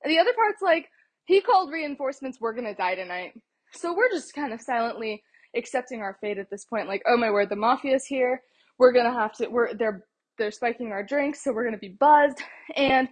And 0.03 0.11
the 0.11 0.19
other 0.19 0.33
part's 0.35 0.63
like 0.63 0.89
he 1.25 1.41
called 1.41 1.73
reinforcements 1.73 2.39
we're 2.41 2.55
gonna 2.55 2.75
die 2.75 2.95
tonight. 2.95 3.33
So 3.73 3.95
we're 3.95 4.11
just 4.11 4.35
kind 4.35 4.53
of 4.53 4.61
silently 4.61 5.23
accepting 5.57 6.01
our 6.01 6.19
fate 6.21 6.39
at 6.39 6.51
this 6.51 6.65
point. 6.65 6.89
Like 6.89 7.03
oh 7.07 7.17
my 7.17 7.31
word 7.31 7.49
the 7.49 7.57
mafia's 7.57 8.05
here. 8.05 8.43
We're 8.79 8.93
gonna 8.93 9.13
have 9.13 9.33
to 9.37 9.49
we're 9.49 9.75
they're 9.75 10.05
they're 10.39 10.51
spiking 10.51 10.93
our 10.93 11.03
drinks 11.03 11.43
so 11.43 11.53
we're 11.53 11.65
gonna 11.65 11.79
be 11.79 11.97
buzzed. 11.99 12.43
And 12.77 13.09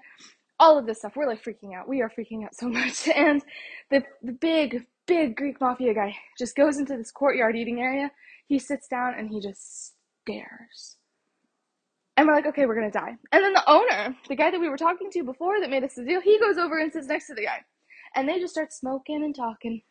all 0.61 0.79
of 0.79 0.87
this 0.87 0.99
stuff 0.99 1.17
we're 1.17 1.27
like 1.27 1.43
freaking 1.43 1.75
out. 1.75 1.89
We 1.89 2.03
are 2.03 2.11
freaking 2.11 2.45
out 2.45 2.55
so 2.55 2.69
much. 2.71 3.09
And 3.09 3.43
the, 3.91 4.03
the 4.23 4.33
big 4.33 4.85
big 5.07 5.37
greek 5.37 5.61
mafia 5.61 5.95
guy 5.95 6.15
just 6.39 6.55
goes 6.55 6.79
into 6.79 6.97
this 6.97 7.11
courtyard 7.11 7.57
eating 7.57 7.81
area. 7.81 8.11
He 8.47 8.59
sits 8.59 8.89
down 8.89 9.15
and 9.19 9.31
he 9.31 9.41
just 9.41 9.95
stares 10.23 10.97
and 12.16 12.27
we're 12.27 12.35
like, 12.35 12.46
okay, 12.46 12.66
we're 12.66 12.74
gonna 12.74 12.90
die. 12.90 13.16
And 13.33 13.44
then 13.44 13.53
the 13.53 13.70
owner, 13.70 14.16
the 14.29 14.37
guy 14.37 14.50
that 14.50 14.61
we 14.61 14.68
were 14.68 14.77
talking 14.77 15.11
to 15.11 15.24
before 15.24 15.61
that 15.61 15.70
made 15.70 15.85
us 15.85 15.94
the 15.94 16.05
deal, 16.05 16.20
he 16.20 16.38
goes 16.38 16.59
over 16.59 16.79
and 16.79 16.92
sits 16.92 17.09
next 17.09 17.27
to 17.29 17.35
the 17.35 17.44
guy. 17.44 17.61
And 18.14 18.29
they 18.29 18.38
just 18.38 18.55
start 18.55 18.72
smoking 18.72 19.24
and 19.24 19.35
talking. 19.35 19.83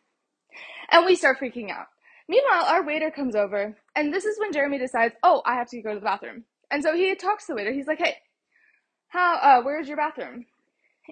And 0.90 1.04
we 1.04 1.16
start 1.16 1.38
freaking 1.38 1.70
out. 1.70 1.86
Meanwhile, 2.28 2.64
our 2.64 2.84
waiter 2.84 3.10
comes 3.10 3.36
over, 3.36 3.76
and 3.94 4.12
this 4.12 4.24
is 4.24 4.38
when 4.38 4.52
Jeremy 4.52 4.78
decides, 4.78 5.14
oh, 5.22 5.42
I 5.44 5.54
have 5.56 5.68
to 5.68 5.82
go 5.82 5.90
to 5.90 6.00
the 6.00 6.04
bathroom. 6.04 6.44
And 6.70 6.82
so 6.82 6.94
he 6.94 7.14
talks 7.14 7.46
to 7.46 7.52
the 7.52 7.56
waiter. 7.56 7.72
He's 7.72 7.86
like, 7.86 7.98
hey, 7.98 8.16
how, 9.08 9.36
uh, 9.36 9.62
where's 9.62 9.88
your 9.88 9.98
bathroom? 9.98 10.46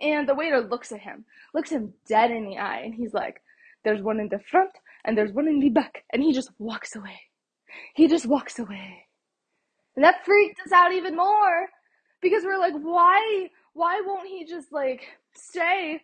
And 0.01 0.27
the 0.27 0.35
waiter 0.35 0.61
looks 0.62 0.90
at 0.90 1.01
him, 1.01 1.27
looks 1.53 1.70
him 1.70 1.92
dead 2.09 2.31
in 2.31 2.46
the 2.46 2.57
eye, 2.57 2.81
and 2.81 2.94
he's 2.94 3.12
like, 3.12 3.42
there's 3.85 4.01
one 4.01 4.20
in 4.20 4.29
the 4.31 4.40
front, 4.51 4.70
and 5.05 5.18
there's 5.18 5.33
one 5.33 5.48
in 5.48 5.61
the 5.61 5.68
back. 5.68 6.05
And 6.12 6.22
he 6.22 6.33
just 6.33 6.51
walks 6.59 6.96
away. 6.96 7.20
He 7.94 8.09
just 8.09 8.27
walks 8.27 8.59
away. 8.59 9.07
And 9.97 10.05
that 10.05 10.25
freaked 10.25 10.61
us 10.65 10.73
out 10.73 10.93
even 10.93 11.17
more 11.17 11.69
because 12.21 12.45
we're 12.45 12.59
like, 12.59 12.75
why 12.75 13.49
why 13.75 14.03
won't 14.05 14.29
he 14.29 14.45
just 14.47 14.73
like 14.73 15.03
stay 15.35 16.01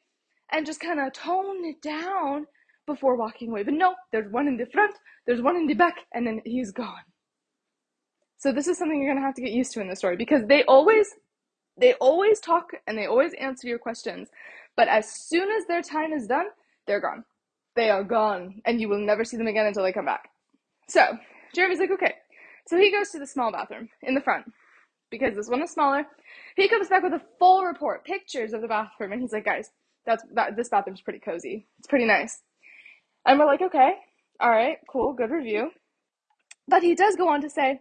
and 0.50 0.66
just 0.66 0.80
kind 0.80 1.00
of 1.00 1.12
tone 1.12 1.64
it 1.64 1.80
down 1.82 2.46
before 2.86 3.16
walking 3.16 3.50
away? 3.50 3.62
But 3.62 3.74
no, 3.74 3.94
there's 4.12 4.30
one 4.30 4.48
in 4.48 4.56
the 4.56 4.66
front, 4.66 4.94
there's 5.26 5.42
one 5.42 5.56
in 5.56 5.66
the 5.66 5.74
back, 5.74 5.96
and 6.12 6.26
then 6.26 6.40
he's 6.44 6.72
gone. 6.72 7.04
So 8.38 8.52
this 8.52 8.68
is 8.68 8.78
something 8.78 9.02
you're 9.02 9.12
gonna 9.14 9.26
have 9.26 9.34
to 9.34 9.42
get 9.42 9.52
used 9.52 9.72
to 9.72 9.80
in 9.80 9.88
the 9.88 9.96
story 9.96 10.16
because 10.16 10.42
they 10.48 10.64
always 10.64 11.08
they 11.78 11.94
always 11.94 12.40
talk 12.40 12.70
and 12.86 12.98
they 12.98 13.06
always 13.06 13.32
answer 13.34 13.68
your 13.68 13.78
questions, 13.78 14.28
but 14.76 14.88
as 14.88 15.10
soon 15.10 15.48
as 15.50 15.66
their 15.66 15.82
time 15.82 16.12
is 16.12 16.26
done, 16.26 16.46
they're 16.86 17.00
gone. 17.00 17.24
They 17.76 17.90
are 17.90 18.02
gone, 18.02 18.60
and 18.66 18.80
you 18.80 18.88
will 18.88 18.98
never 19.04 19.24
see 19.24 19.36
them 19.36 19.46
again 19.46 19.66
until 19.66 19.84
they 19.84 19.92
come 19.92 20.04
back. 20.04 20.28
So 20.88 21.18
Jeremy's 21.54 21.78
like, 21.78 21.92
okay, 21.92 22.14
so 22.68 22.76
he 22.76 22.92
goes 22.92 23.08
to 23.10 23.18
the 23.18 23.26
small 23.26 23.50
bathroom 23.50 23.88
in 24.02 24.14
the 24.14 24.20
front 24.20 24.44
because 25.10 25.34
this 25.34 25.48
one 25.48 25.62
is 25.62 25.70
smaller. 25.70 26.06
He 26.54 26.68
comes 26.68 26.88
back 26.88 27.02
with 27.02 27.14
a 27.14 27.22
full 27.38 27.64
report, 27.64 28.04
pictures 28.04 28.52
of 28.52 28.60
the 28.60 28.68
bathroom, 28.68 29.12
and 29.12 29.22
he's 29.22 29.32
like, 29.32 29.46
guys, 29.46 29.70
that's 30.04 30.22
that 30.34 30.54
this 30.54 30.68
bathroom's 30.68 31.00
pretty 31.00 31.18
cozy. 31.18 31.66
It's 31.78 31.88
pretty 31.88 32.04
nice. 32.04 32.42
And 33.26 33.38
we're 33.38 33.46
like, 33.46 33.62
okay, 33.62 33.92
all 34.38 34.50
right, 34.50 34.76
cool, 34.90 35.14
good 35.14 35.30
review. 35.30 35.70
But 36.68 36.82
he 36.82 36.94
does 36.94 37.16
go 37.16 37.30
on 37.30 37.40
to 37.40 37.48
say, 37.48 37.80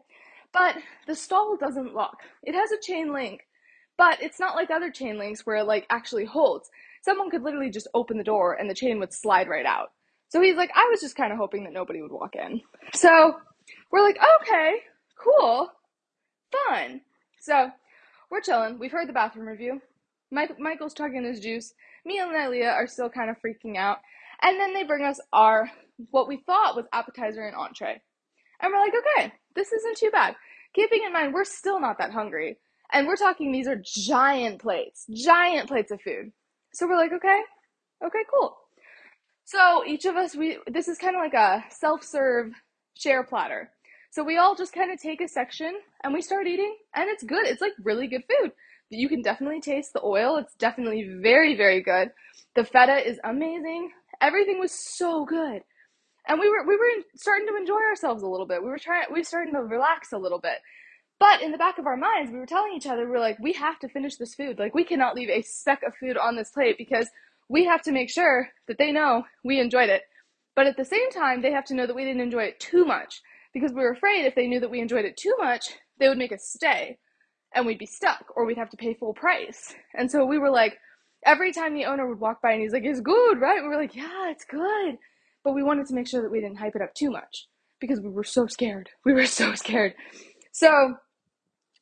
but 0.54 0.76
the 1.06 1.16
stall 1.16 1.58
doesn't 1.58 1.94
lock. 1.94 2.22
It 2.44 2.56
has 2.56 2.72
a 2.72 2.82
chain 2.82 3.12
link, 3.14 3.42
but 3.98 4.22
it's 4.22 4.40
not 4.40 4.56
like 4.56 4.72
other 4.72 4.90
chain 4.90 5.18
links 5.18 5.46
where 5.46 5.58
it 5.58 5.66
like 5.66 5.86
actually 5.90 6.24
holds. 6.24 6.70
Someone 7.02 7.30
could 7.30 7.44
literally 7.44 7.70
just 7.70 7.90
open 7.94 8.18
the 8.18 8.24
door 8.24 8.54
and 8.54 8.70
the 8.70 8.74
chain 8.74 9.00
would 9.00 9.14
slide 9.14 9.50
right 9.50 9.66
out. 9.66 9.92
So 10.30 10.42
he's 10.42 10.56
like, 10.56 10.72
I 10.76 10.88
was 10.90 11.02
just 11.02 11.16
kind 11.16 11.32
of 11.32 11.38
hoping 11.38 11.66
that 11.66 11.74
nobody 11.74 12.02
would 12.02 12.12
walk 12.12 12.36
in. 12.36 12.62
So 12.94 13.36
we're 13.92 14.04
like, 14.04 14.18
okay, 14.42 14.78
cool, 15.18 15.70
fun. 16.52 17.02
So 17.40 17.72
we're 18.30 18.42
chilling. 18.42 18.80
We've 18.80 18.92
heard 18.92 19.08
the 19.08 19.14
bathroom 19.14 19.48
review. 19.48 19.82
Mike, 20.32 20.60
Michael's 20.60 20.94
chugging 20.94 21.24
his 21.24 21.40
juice. 21.40 21.74
Me 22.06 22.20
and 22.20 22.32
Nylea 22.32 22.74
are 22.74 22.88
still 22.88 23.10
kind 23.10 23.30
of 23.30 23.38
freaking 23.42 23.78
out. 23.78 24.00
And 24.42 24.60
then 24.60 24.74
they 24.74 24.84
bring 24.84 25.04
us 25.04 25.20
our, 25.34 25.70
what 26.12 26.28
we 26.28 26.38
thought 26.46 26.76
was 26.76 26.86
appetizer 26.94 27.46
and 27.46 27.56
entree. 27.56 28.02
And 28.62 28.72
we're 28.74 28.80
like, 28.80 28.94
okay, 28.94 29.34
this 29.56 29.72
isn't 29.72 29.98
too 29.98 30.12
bad. 30.12 30.36
Keeping 30.74 31.04
in 31.06 31.14
mind, 31.14 31.34
we're 31.34 31.44
still 31.44 31.80
not 31.80 31.98
that 32.00 32.12
hungry. 32.12 32.58
And 32.92 33.08
we're 33.08 33.16
talking, 33.16 33.52
these 33.52 33.68
are 33.68 33.82
giant 33.84 34.62
plates, 34.62 35.06
giant 35.14 35.68
plates 35.68 35.92
of 35.92 36.02
food. 36.02 36.32
So 36.74 36.88
we're 36.88 36.98
like, 36.98 37.14
okay, 37.14 37.42
okay, 38.06 38.20
cool. 38.34 38.56
So 39.46 39.84
each 39.86 40.06
of 40.06 40.16
us, 40.16 40.36
we 40.36 40.58
this 40.68 40.88
is 40.88 40.98
kind 40.98 41.16
of 41.16 41.22
like 41.22 41.34
a 41.34 41.64
self-serve 41.70 42.52
share 43.00 43.24
platter. 43.24 43.72
So 44.12 44.24
we 44.24 44.38
all 44.38 44.56
just 44.56 44.74
kind 44.74 44.92
of 44.92 45.02
take 45.02 45.22
a 45.22 45.28
section 45.28 45.74
and 46.04 46.14
we 46.14 46.22
start 46.22 46.48
eating, 46.48 46.76
and 46.96 47.10
it's 47.10 47.24
good. 47.24 47.46
It's 47.46 47.62
like 47.62 47.74
really 47.84 48.08
good 48.08 48.24
food. 48.24 48.52
You 48.90 49.10
can 49.10 49.22
definitely 49.22 49.62
taste 49.62 49.94
the 49.94 50.04
oil. 50.04 50.38
It's 50.38 50.56
definitely 50.56 51.20
very, 51.22 51.56
very 51.56 51.82
good. 51.82 52.12
The 52.56 52.64
feta 52.64 53.08
is 53.08 53.20
amazing. 53.24 53.92
Everything 54.22 54.60
was 54.60 54.72
so 54.72 55.26
good, 55.26 55.62
and 56.28 56.40
we 56.40 56.50
were 56.50 56.66
we 56.66 56.78
were 56.78 57.04
starting 57.16 57.48
to 57.48 57.56
enjoy 57.58 57.82
ourselves 57.90 58.24
a 58.24 58.28
little 58.28 58.48
bit. 58.48 58.64
We 58.64 58.70
were 58.70 58.80
trying. 58.80 59.06
We 59.12 59.20
were 59.20 59.24
starting 59.24 59.54
to 59.54 59.60
relax 59.60 60.14
a 60.14 60.18
little 60.18 60.40
bit. 60.40 60.60
But 61.20 61.42
in 61.42 61.52
the 61.52 61.58
back 61.58 61.80
of 61.80 61.88
our 61.88 61.98
minds, 61.98 62.32
we 62.32 62.38
were 62.38 62.46
telling 62.46 62.74
each 62.76 62.86
other, 62.86 63.06
we 63.06 63.12
we're 63.12 63.20
like, 63.20 63.40
we 63.40 63.54
have 63.54 63.80
to 63.80 63.90
finish 63.90 64.18
this 64.18 64.36
food. 64.36 64.60
Like, 64.60 64.76
we 64.76 64.84
cannot 64.84 65.16
leave 65.16 65.30
a 65.30 65.42
speck 65.42 65.82
of 65.82 65.96
food 65.96 66.16
on 66.16 66.36
this 66.36 66.52
plate 66.52 66.76
because 66.78 67.10
we 67.50 67.66
have 67.66 67.82
to 67.84 67.92
make 67.92 68.10
sure 68.10 68.50
that 68.68 68.78
they 68.78 68.92
know 68.92 69.24
we 69.44 69.60
enjoyed 69.60 69.90
it. 69.90 70.04
But 70.58 70.66
at 70.66 70.76
the 70.76 70.86
same 70.86 71.12
time, 71.12 71.44
they 71.44 71.52
have 71.52 71.66
to 71.66 71.76
know 71.76 71.86
that 71.86 71.96
we 71.96 72.04
didn't 72.04 72.24
enjoy 72.24 72.46
it 72.46 72.60
too 72.60 72.84
much 72.84 73.22
because 73.54 73.72
we 73.72 73.82
were 73.82 73.92
afraid 73.92 74.26
if 74.26 74.34
they 74.34 74.48
knew 74.48 74.60
that 74.60 74.72
we 74.72 74.82
enjoyed 74.82 75.06
it 75.06 75.16
too 75.16 75.36
much, 75.38 75.66
they 76.00 76.10
would 76.10 76.18
make 76.18 76.32
us 76.32 76.50
stay 76.52 76.98
and 77.54 77.64
we'd 77.68 77.78
be 77.78 77.86
stuck 77.86 78.26
or 78.36 78.44
we'd 78.44 78.58
have 78.58 78.72
to 78.72 78.78
pay 78.78 78.96
full 78.96 79.14
price. 79.14 79.76
And 79.94 80.12
so 80.12 80.26
we 80.26 80.40
were 80.40 80.50
like, 80.50 80.80
every 81.24 81.54
time 81.54 81.76
the 81.76 81.86
owner 81.86 82.10
would 82.10 82.20
walk 82.20 82.42
by 82.42 82.54
and 82.54 82.62
he's 82.64 82.74
like, 82.74 82.86
it's 82.86 83.02
good, 83.02 83.40
right? 83.40 83.62
We 83.62 83.68
were 83.68 83.78
like, 83.78 83.96
yeah, 83.96 84.32
it's 84.32 84.46
good. 84.46 84.98
But 85.44 85.54
we 85.54 85.62
wanted 85.62 85.86
to 85.88 85.94
make 85.94 86.08
sure 86.08 86.24
that 86.24 86.32
we 86.32 86.42
didn't 86.42 86.58
hype 86.58 86.76
it 86.76 86.82
up 86.82 86.96
too 86.96 87.12
much 87.12 87.46
because 87.80 88.02
we 88.02 88.10
were 88.10 88.24
so 88.24 88.48
scared. 88.48 88.90
We 89.06 89.14
were 89.14 89.26
so 89.28 89.54
scared. 89.54 89.94
So 90.54 90.96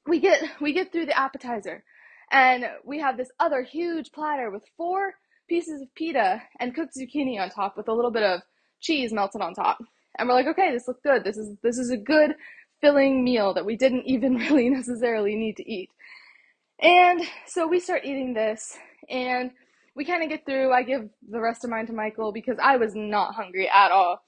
we 0.05 0.19
get 0.19 0.43
we 0.59 0.73
get 0.73 0.91
through 0.91 1.05
the 1.05 1.17
appetizer 1.17 1.85
and 2.29 2.65
we 2.83 2.99
have 2.99 3.15
this 3.15 3.29
other 3.39 3.63
huge 3.63 4.11
platter 4.11 4.51
with 4.51 4.63
four 4.75 5.13
pieces 5.47 5.81
of 5.81 5.95
pita 5.95 6.41
and 6.59 6.75
cooked 6.75 6.93
zucchini 6.99 7.39
on 7.39 7.49
top 7.49 7.77
with 7.77 7.87
a 7.87 7.93
little 7.93 8.11
bit 8.11 8.23
of 8.23 8.41
cheese 8.85 9.11
melted 9.11 9.41
on 9.41 9.53
top. 9.53 9.79
And 10.17 10.27
we're 10.29 10.35
like, 10.35 10.47
okay, 10.47 10.71
this 10.71 10.87
looks 10.87 11.01
good. 11.03 11.23
This 11.23 11.37
is 11.37 11.57
this 11.63 11.77
is 11.77 11.89
a 11.91 11.97
good 11.97 12.35
filling 12.81 13.23
meal 13.23 13.53
that 13.53 13.65
we 13.65 13.75
didn't 13.75 14.03
even 14.05 14.35
really 14.35 14.69
necessarily 14.69 15.35
need 15.35 15.57
to 15.57 15.69
eat. 15.69 15.89
And 16.81 17.21
so 17.47 17.67
we 17.67 17.79
start 17.79 18.05
eating 18.05 18.33
this 18.33 18.77
and 19.09 19.51
we 19.95 20.05
kind 20.05 20.23
of 20.23 20.29
get 20.29 20.45
through. 20.45 20.71
I 20.73 20.83
give 20.83 21.09
the 21.29 21.39
rest 21.39 21.63
of 21.63 21.69
mine 21.69 21.87
to 21.87 21.93
Michael 21.93 22.31
because 22.31 22.57
I 22.61 22.77
was 22.77 22.93
not 22.95 23.33
hungry 23.35 23.69
at 23.69 23.91
all. 23.91 24.21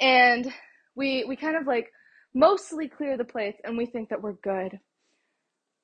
And 0.00 0.52
we 0.94 1.24
we 1.24 1.36
kind 1.36 1.56
of 1.56 1.66
like 1.66 1.90
mostly 2.34 2.88
clear 2.88 3.16
the 3.16 3.24
plates 3.24 3.60
and 3.64 3.76
we 3.76 3.86
think 3.86 4.08
that 4.10 4.22
we're 4.22 4.34
good. 4.34 4.78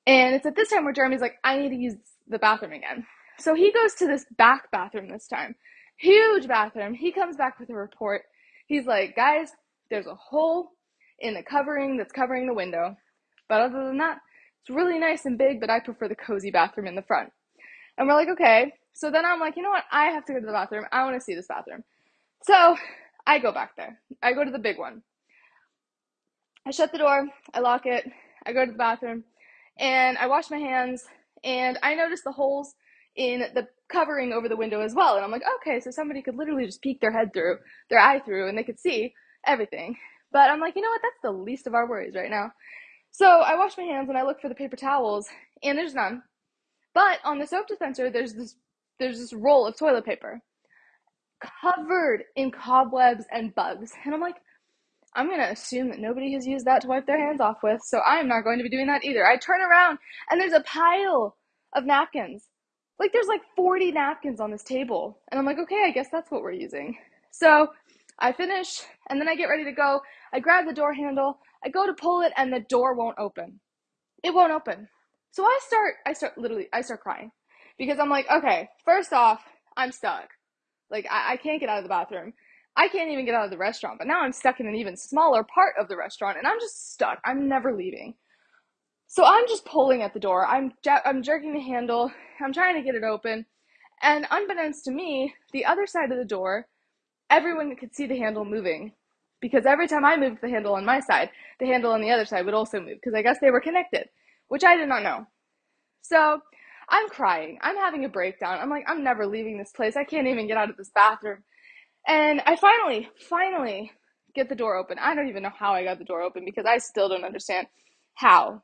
And 0.05 0.35
it's 0.35 0.45
at 0.45 0.55
this 0.55 0.69
time 0.69 0.85
where 0.85 0.93
Jeremy's 0.93 1.21
like, 1.21 1.35
I 1.43 1.57
need 1.57 1.69
to 1.69 1.75
use 1.75 1.95
the 2.29 2.39
bathroom 2.39 2.71
again. 2.71 3.05
So 3.39 3.53
he 3.53 3.71
goes 3.71 3.93
to 3.95 4.07
this 4.07 4.25
back 4.37 4.71
bathroom 4.71 5.09
this 5.09 5.27
time. 5.27 5.55
Huge 5.97 6.47
bathroom. 6.47 6.93
He 6.93 7.11
comes 7.11 7.35
back 7.35 7.59
with 7.59 7.69
a 7.69 7.75
report. 7.75 8.23
He's 8.67 8.85
like, 8.85 9.15
guys, 9.15 9.49
there's 9.89 10.07
a 10.07 10.15
hole 10.15 10.71
in 11.19 11.33
the 11.33 11.43
covering 11.43 11.97
that's 11.97 12.11
covering 12.11 12.47
the 12.47 12.53
window. 12.53 12.95
But 13.49 13.61
other 13.61 13.85
than 13.85 13.97
that, 13.97 14.19
it's 14.61 14.69
really 14.69 14.99
nice 14.99 15.25
and 15.25 15.37
big, 15.37 15.59
but 15.59 15.69
I 15.69 15.79
prefer 15.79 16.07
the 16.07 16.15
cozy 16.15 16.51
bathroom 16.51 16.87
in 16.87 16.95
the 16.95 17.01
front. 17.01 17.31
And 17.97 18.07
we're 18.07 18.13
like, 18.13 18.29
okay. 18.29 18.73
So 18.93 19.09
then 19.09 19.25
I'm 19.25 19.39
like, 19.39 19.55
you 19.55 19.63
know 19.63 19.69
what? 19.69 19.85
I 19.91 20.07
have 20.07 20.25
to 20.25 20.33
go 20.33 20.39
to 20.39 20.45
the 20.45 20.51
bathroom. 20.51 20.85
I 20.91 21.03
want 21.03 21.15
to 21.15 21.21
see 21.21 21.35
this 21.35 21.47
bathroom. 21.47 21.83
So 22.43 22.75
I 23.25 23.39
go 23.39 23.51
back 23.51 23.75
there. 23.75 23.99
I 24.21 24.33
go 24.33 24.43
to 24.43 24.51
the 24.51 24.59
big 24.59 24.77
one. 24.77 25.01
I 26.65 26.71
shut 26.71 26.91
the 26.91 26.97
door. 26.97 27.27
I 27.53 27.59
lock 27.59 27.85
it. 27.85 28.09
I 28.45 28.53
go 28.53 28.65
to 28.65 28.71
the 28.71 28.77
bathroom 28.77 29.23
and 29.79 30.17
I 30.17 30.27
wash 30.27 30.49
my 30.49 30.57
hands 30.57 31.05
and 31.43 31.77
I 31.81 31.95
notice 31.95 32.21
the 32.23 32.31
holes 32.31 32.73
in 33.17 33.45
the 33.53 33.67
covering 33.91 34.31
over 34.31 34.47
the 34.47 34.55
window 34.55 34.81
as 34.81 34.93
well. 34.95 35.15
And 35.15 35.25
I'm 35.25 35.31
like, 35.31 35.43
okay, 35.57 35.79
so 35.79 35.91
somebody 35.91 36.21
could 36.21 36.35
literally 36.35 36.65
just 36.65 36.81
peek 36.81 37.01
their 37.01 37.11
head 37.11 37.33
through, 37.33 37.57
their 37.89 37.99
eye 37.99 38.19
through, 38.19 38.47
and 38.47 38.57
they 38.57 38.63
could 38.63 38.79
see 38.79 39.13
everything. 39.45 39.97
But 40.31 40.49
I'm 40.49 40.59
like, 40.59 40.75
you 40.75 40.81
know 40.81 40.89
what? 40.89 41.01
That's 41.01 41.21
the 41.23 41.31
least 41.31 41.67
of 41.67 41.73
our 41.73 41.89
worries 41.89 42.15
right 42.15 42.29
now. 42.29 42.51
So 43.11 43.25
I 43.25 43.55
wash 43.57 43.77
my 43.77 43.83
hands 43.83 44.09
and 44.09 44.17
I 44.17 44.23
look 44.23 44.39
for 44.39 44.49
the 44.49 44.55
paper 44.55 44.75
towels, 44.75 45.27
and 45.63 45.77
there's 45.77 45.95
none. 45.95 46.21
But 46.93 47.19
on 47.25 47.39
the 47.39 47.47
soap 47.47 47.67
dispenser, 47.67 48.09
there's 48.09 48.33
this 48.33 48.55
there's 48.99 49.19
this 49.19 49.33
roll 49.33 49.67
of 49.67 49.77
toilet 49.77 50.05
paper 50.05 50.41
covered 51.61 52.23
in 52.35 52.51
cobwebs 52.51 53.25
and 53.31 53.53
bugs. 53.53 53.91
And 54.03 54.13
I'm 54.13 54.21
like, 54.21 54.37
I'm 55.15 55.27
going 55.27 55.39
to 55.39 55.51
assume 55.51 55.89
that 55.89 55.99
nobody 55.99 56.33
has 56.33 56.47
used 56.47 56.65
that 56.65 56.81
to 56.81 56.87
wipe 56.87 57.05
their 57.05 57.19
hands 57.23 57.41
off 57.41 57.57
with, 57.63 57.81
so 57.83 57.99
I 57.99 58.17
am 58.17 58.27
not 58.27 58.43
going 58.43 58.57
to 58.57 58.63
be 58.63 58.69
doing 58.69 58.87
that 58.87 59.03
either. 59.03 59.25
I 59.25 59.37
turn 59.37 59.61
around 59.61 59.99
and 60.29 60.41
there's 60.41 60.53
a 60.53 60.61
pile 60.61 61.35
of 61.75 61.85
napkins 61.85 62.47
like 62.99 63.13
there's 63.13 63.27
like 63.27 63.41
40 63.55 63.91
napkins 63.91 64.39
on 64.39 64.51
this 64.51 64.63
table. 64.63 65.19
And 65.31 65.39
I'm 65.39 65.45
like, 65.45 65.59
okay, 65.59 65.83
I 65.87 65.91
guess 65.91 66.07
that's 66.11 66.31
what 66.31 66.41
we're 66.41 66.51
using. 66.51 66.97
So 67.31 67.67
I 68.19 68.31
finish 68.31 68.81
and 69.09 69.21
then 69.21 69.29
I 69.29 69.35
get 69.35 69.45
ready 69.45 69.63
to 69.65 69.71
go. 69.71 70.01
I 70.33 70.39
grab 70.39 70.65
the 70.65 70.73
door 70.73 70.93
handle. 70.93 71.39
I 71.63 71.69
go 71.69 71.85
to 71.85 71.93
pull 71.93 72.21
it 72.21 72.33
and 72.35 72.51
the 72.51 72.61
door 72.61 72.95
won't 72.95 73.19
open. 73.19 73.59
It 74.23 74.33
won't 74.33 74.51
open. 74.51 74.87
So 75.31 75.43
I 75.43 75.59
start, 75.67 75.95
I 76.05 76.13
start 76.13 76.37
literally, 76.37 76.67
I 76.73 76.81
start 76.81 77.01
crying 77.01 77.31
because 77.77 77.99
I'm 77.99 78.09
like, 78.09 78.25
okay, 78.31 78.69
first 78.83 79.13
off, 79.13 79.43
I'm 79.75 79.91
stuck. 79.91 80.29
Like 80.89 81.05
I, 81.11 81.33
I 81.33 81.37
can't 81.37 81.59
get 81.59 81.69
out 81.69 81.77
of 81.77 81.83
the 81.83 81.89
bathroom. 81.89 82.33
I 82.75 82.87
can't 82.87 83.11
even 83.11 83.25
get 83.25 83.35
out 83.35 83.45
of 83.45 83.51
the 83.51 83.57
restaurant, 83.57 83.97
but 83.99 84.07
now 84.07 84.21
I'm 84.21 84.31
stuck 84.31 84.59
in 84.59 84.67
an 84.67 84.75
even 84.75 84.95
smaller 84.95 85.43
part 85.43 85.75
of 85.79 85.87
the 85.87 85.97
restaurant 85.97 86.37
and 86.37 86.47
I'm 86.47 86.59
just 86.59 86.93
stuck. 86.93 87.19
I'm 87.25 87.47
never 87.47 87.75
leaving. 87.75 88.15
So 89.07 89.23
I'm 89.25 89.47
just 89.47 89.65
pulling 89.65 90.01
at 90.01 90.13
the 90.13 90.19
door. 90.19 90.45
I'm 90.45 90.73
I'm 91.05 91.23
jerking 91.23 91.53
the 91.53 91.61
handle. 91.61 92.11
I'm 92.41 92.53
trying 92.53 92.75
to 92.75 92.81
get 92.81 92.95
it 92.95 93.03
open. 93.03 93.45
And 94.01 94.27
unbeknownst 94.29 94.85
to 94.85 94.91
me, 94.91 95.33
the 95.53 95.65
other 95.65 95.87
side 95.87 96.11
of 96.11 96.17
the 96.17 96.25
door, 96.25 96.67
everyone 97.29 97.75
could 97.75 97.95
see 97.95 98.05
the 98.05 98.17
handle 98.17 98.45
moving. 98.45 98.93
Because 99.39 99.65
every 99.65 99.87
time 99.87 100.03
I 100.03 100.17
moved 100.17 100.39
the 100.41 100.49
handle 100.49 100.73
on 100.75 100.85
my 100.85 100.99
side, 100.99 101.29
the 101.59 101.67
handle 101.67 101.91
on 101.91 102.01
the 102.01 102.11
other 102.11 102.25
side 102.25 102.45
would 102.45 102.53
also 102.53 102.79
move 102.79 102.97
because 103.01 103.13
I 103.13 103.21
guess 103.21 103.39
they 103.39 103.51
were 103.51 103.61
connected, 103.61 104.09
which 104.49 104.63
I 104.63 104.75
did 104.75 104.89
not 104.89 105.03
know. 105.03 105.27
So 106.01 106.41
I'm 106.89 107.09
crying. 107.09 107.59
I'm 107.61 107.75
having 107.75 108.05
a 108.05 108.09
breakdown. 108.09 108.59
I'm 108.59 108.69
like, 108.69 108.85
I'm 108.87 109.03
never 109.03 109.27
leaving 109.27 109.57
this 109.57 109.71
place. 109.71 109.95
I 109.95 110.03
can't 110.03 110.27
even 110.27 110.47
get 110.47 110.57
out 110.57 110.69
of 110.69 110.77
this 110.77 110.91
bathroom. 110.93 111.43
And 112.07 112.41
I 112.45 112.55
finally, 112.55 113.09
finally 113.29 113.91
get 114.33 114.49
the 114.49 114.55
door 114.55 114.75
open. 114.75 114.97
I 114.99 115.15
don't 115.15 115.29
even 115.29 115.43
know 115.43 115.51
how 115.57 115.73
I 115.73 115.83
got 115.83 115.99
the 115.99 116.05
door 116.05 116.21
open 116.21 116.45
because 116.45 116.65
I 116.65 116.77
still 116.79 117.09
don't 117.09 117.25
understand 117.25 117.67
how 118.15 118.63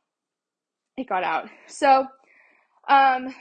it 0.98 1.10
got 1.10 1.24
out. 1.24 1.50
So, 1.68 2.06
um, 2.88 3.34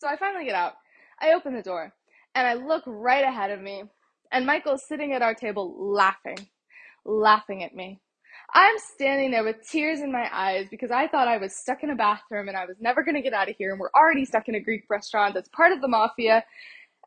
so 0.00 0.08
I 0.08 0.16
finally 0.18 0.44
get 0.44 0.54
out. 0.54 0.74
I 1.20 1.32
open 1.32 1.54
the 1.54 1.62
door 1.62 1.92
and 2.34 2.46
I 2.46 2.54
look 2.54 2.84
right 2.86 3.24
ahead 3.24 3.50
of 3.50 3.60
me, 3.60 3.82
and 4.30 4.46
Michael's 4.46 4.86
sitting 4.86 5.12
at 5.12 5.22
our 5.22 5.34
table 5.34 5.74
laughing, 5.78 6.38
laughing 7.04 7.64
at 7.64 7.74
me. 7.74 8.00
I'm 8.54 8.76
standing 8.94 9.30
there 9.30 9.44
with 9.44 9.56
tears 9.68 10.00
in 10.00 10.12
my 10.12 10.28
eyes 10.32 10.68
because 10.70 10.90
I 10.90 11.08
thought 11.08 11.28
I 11.28 11.36
was 11.38 11.54
stuck 11.54 11.82
in 11.82 11.90
a 11.90 11.96
bathroom 11.96 12.48
and 12.48 12.56
I 12.56 12.64
was 12.64 12.76
never 12.80 13.02
going 13.02 13.16
to 13.16 13.20
get 13.22 13.34
out 13.34 13.50
of 13.50 13.56
here. 13.58 13.72
And 13.72 13.80
we're 13.80 13.90
already 13.94 14.24
stuck 14.24 14.48
in 14.48 14.54
a 14.54 14.60
Greek 14.60 14.84
restaurant 14.88 15.34
that's 15.34 15.50
part 15.50 15.72
of 15.72 15.82
the 15.82 15.88
mafia. 15.88 16.44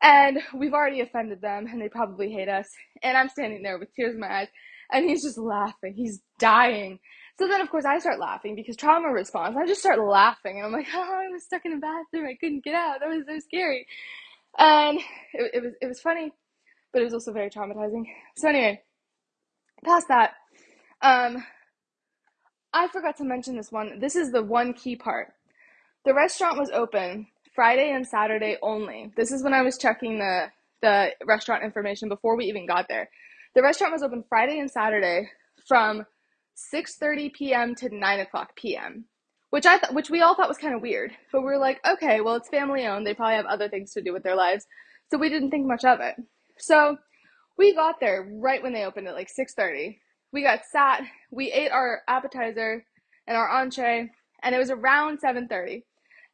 And 0.02 0.38
we've 0.54 0.74
already 0.74 1.00
offended 1.00 1.40
them 1.40 1.66
and 1.66 1.80
they 1.80 1.88
probably 1.88 2.30
hate 2.30 2.48
us. 2.48 2.68
And 3.02 3.16
I'm 3.16 3.28
standing 3.28 3.62
there 3.62 3.78
with 3.78 3.92
tears 3.94 4.14
in 4.14 4.20
my 4.20 4.42
eyes 4.42 4.48
and 4.92 5.08
he's 5.08 5.22
just 5.24 5.38
laughing. 5.38 5.94
He's 5.96 6.20
dying. 6.38 7.00
So 7.38 7.48
then, 7.48 7.60
of 7.60 7.70
course, 7.70 7.84
I 7.84 7.98
start 7.98 8.20
laughing 8.20 8.54
because 8.54 8.76
trauma 8.76 9.08
response. 9.08 9.56
I 9.56 9.66
just 9.66 9.80
start 9.80 9.98
laughing, 10.00 10.58
and 10.58 10.66
I'm 10.66 10.72
like, 10.72 10.88
"Oh, 10.94 11.00
I 11.00 11.28
was 11.32 11.44
stuck 11.44 11.64
in 11.64 11.72
a 11.72 11.78
bathroom. 11.78 12.26
I 12.26 12.36
couldn't 12.40 12.64
get 12.64 12.74
out. 12.74 13.00
That 13.00 13.08
was 13.08 13.24
so 13.26 13.38
scary." 13.40 13.86
And 14.58 14.98
it, 15.32 15.50
it 15.54 15.62
was 15.62 15.72
it 15.80 15.86
was 15.86 16.00
funny, 16.00 16.32
but 16.92 17.02
it 17.02 17.04
was 17.04 17.14
also 17.14 17.32
very 17.32 17.50
traumatizing. 17.50 18.04
So 18.36 18.48
anyway, 18.48 18.82
past 19.84 20.08
that, 20.08 20.34
um, 21.02 21.44
I 22.72 22.88
forgot 22.88 23.16
to 23.18 23.24
mention 23.24 23.56
this 23.56 23.72
one. 23.72 24.00
This 24.00 24.16
is 24.16 24.32
the 24.32 24.42
one 24.42 24.74
key 24.74 24.96
part. 24.96 25.32
The 26.04 26.14
restaurant 26.14 26.58
was 26.58 26.70
open 26.70 27.28
Friday 27.54 27.92
and 27.92 28.06
Saturday 28.06 28.56
only. 28.62 29.12
This 29.16 29.32
is 29.32 29.42
when 29.42 29.54
I 29.54 29.62
was 29.62 29.78
checking 29.78 30.18
the 30.18 30.48
the 30.82 31.10
restaurant 31.26 31.62
information 31.64 32.08
before 32.08 32.36
we 32.36 32.46
even 32.46 32.66
got 32.66 32.88
there. 32.88 33.08
The 33.54 33.62
restaurant 33.62 33.92
was 33.92 34.02
open 34.02 34.24
Friday 34.28 34.58
and 34.58 34.70
Saturday 34.70 35.28
from 35.68 36.04
6:30 36.74 37.32
p.m. 37.34 37.74
to 37.76 37.94
9 37.94 38.20
o'clock 38.20 38.56
p.m. 38.56 39.06
Which 39.50 39.66
I 39.66 39.78
th- 39.78 39.92
which 39.92 40.10
we 40.10 40.22
all 40.22 40.34
thought 40.36 40.48
was 40.48 40.58
kind 40.58 40.74
of 40.74 40.82
weird, 40.82 41.12
but 41.32 41.42
we 41.42 41.48
are 41.52 41.58
like, 41.58 41.80
okay, 41.86 42.20
well 42.20 42.36
it's 42.36 42.48
family 42.50 42.86
owned. 42.86 43.06
They 43.06 43.14
probably 43.14 43.36
have 43.36 43.46
other 43.46 43.68
things 43.68 43.92
to 43.94 44.02
do 44.02 44.12
with 44.12 44.22
their 44.24 44.36
lives, 44.36 44.66
so 45.10 45.18
we 45.18 45.28
didn't 45.30 45.50
think 45.50 45.66
much 45.66 45.84
of 45.84 46.00
it. 46.00 46.16
So 46.58 46.96
We 47.58 47.74
got 47.74 48.00
there 48.00 48.28
right 48.42 48.62
when 48.62 48.74
they 48.74 48.84
opened 48.84 49.08
at 49.08 49.14
like 49.14 49.30
6:30. 49.30 49.98
We 50.32 50.42
got 50.42 50.66
sat, 50.66 51.02
we 51.32 51.52
ate 51.52 51.72
our 51.72 52.02
appetizer 52.08 52.84
and 53.28 53.38
our 53.38 53.48
entree, 53.48 54.10
and 54.42 54.56
it 54.56 54.58
was 54.58 54.70
around 54.72 55.20
7:30. 55.20 55.84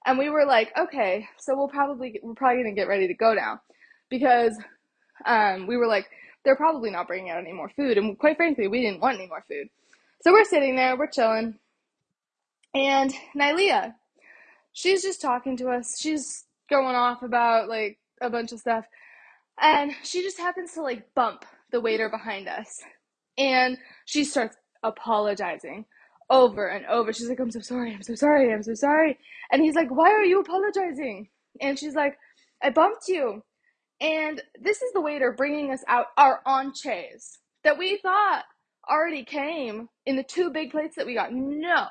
And 0.07 0.19
we 0.19 0.31
were 0.31 0.47
like, 0.47 0.73
okay, 0.79 1.29
so 1.39 1.57
we'll 1.57 1.69
probably 1.69 2.21
we're 2.25 2.35
probably 2.35 2.65
gonna 2.65 2.75
get 2.77 2.89
ready 2.89 3.09
to 3.09 3.15
go 3.15 3.35
now, 3.35 3.61
because 4.11 4.59
um, 5.27 5.67
we 5.69 5.77
were 5.79 5.87
like, 5.89 6.07
they're 6.45 6.57
probably 6.57 6.91
not 6.91 7.09
bringing 7.09 7.31
out 7.31 7.39
any 7.41 7.53
more 7.53 7.71
food, 7.77 7.99
and 7.99 8.19
quite 8.19 8.37
frankly, 8.39 8.69
we 8.69 8.83
didn't 8.83 9.01
want 9.03 9.19
any 9.19 9.29
more 9.29 9.45
food. 9.49 9.69
So 10.23 10.33
we're 10.33 10.45
sitting 10.45 10.77
there, 10.77 10.99
we're 10.99 11.09
chilling, 11.09 11.55
and 12.75 13.13
Nylea, 13.37 13.95
she's 14.73 15.03
just 15.03 15.23
talking 15.23 15.57
to 15.59 15.69
us. 15.71 16.01
She's 16.01 16.45
going 16.71 16.97
off 16.97 17.23
about 17.23 17.69
like 17.69 17.99
a 18.21 18.31
bunch 18.31 18.53
of 18.53 18.61
stuff, 18.61 18.87
and 19.61 19.93
she 20.05 20.23
just 20.23 20.39
happens 20.39 20.73
to 20.75 20.83
like 20.83 21.15
bump 21.15 21.45
the 21.73 21.81
waiter 21.81 22.09
behind 22.09 22.49
us, 22.49 22.81
and 23.39 23.79
she 24.07 24.25
starts 24.25 24.57
apologizing 24.83 25.87
over 26.31 26.69
and 26.69 26.87
over. 26.87 27.13
She's 27.13 27.29
like, 27.29 27.41
I'm 27.41 27.51
so 27.53 27.61
sorry, 27.61 27.95
I'm 27.95 28.03
so 28.03 28.15
sorry, 28.17 28.53
I'm 28.53 28.63
so 28.65 28.75
sorry. 28.75 29.19
And 29.53 29.63
he's 29.63 29.77
like, 29.77 29.91
Why 29.91 30.11
are 30.11 30.25
you 30.25 30.41
apologizing? 30.41 31.29
And 31.61 31.79
she's 31.79 31.95
like, 31.95 32.19
I 32.63 32.71
bumped 32.71 33.09
you. 33.09 33.43
And 34.01 34.43
this 34.61 34.83
is 34.83 34.93
the 34.95 35.01
waiter 35.01 35.33
bringing 35.33 35.73
us 35.73 35.85
out 35.89 36.07
our 36.17 36.41
entrees 36.47 37.39
that 37.65 37.79
we 37.79 37.99
thought 37.99 38.45
already 38.91 39.25
came 39.25 39.89
in 40.07 40.17
the 40.17 40.23
two 40.23 40.51
big 40.51 40.71
plates 40.71 40.97
that 40.97 41.07
we 41.07 41.15
got. 41.15 41.33
No. 41.33 41.87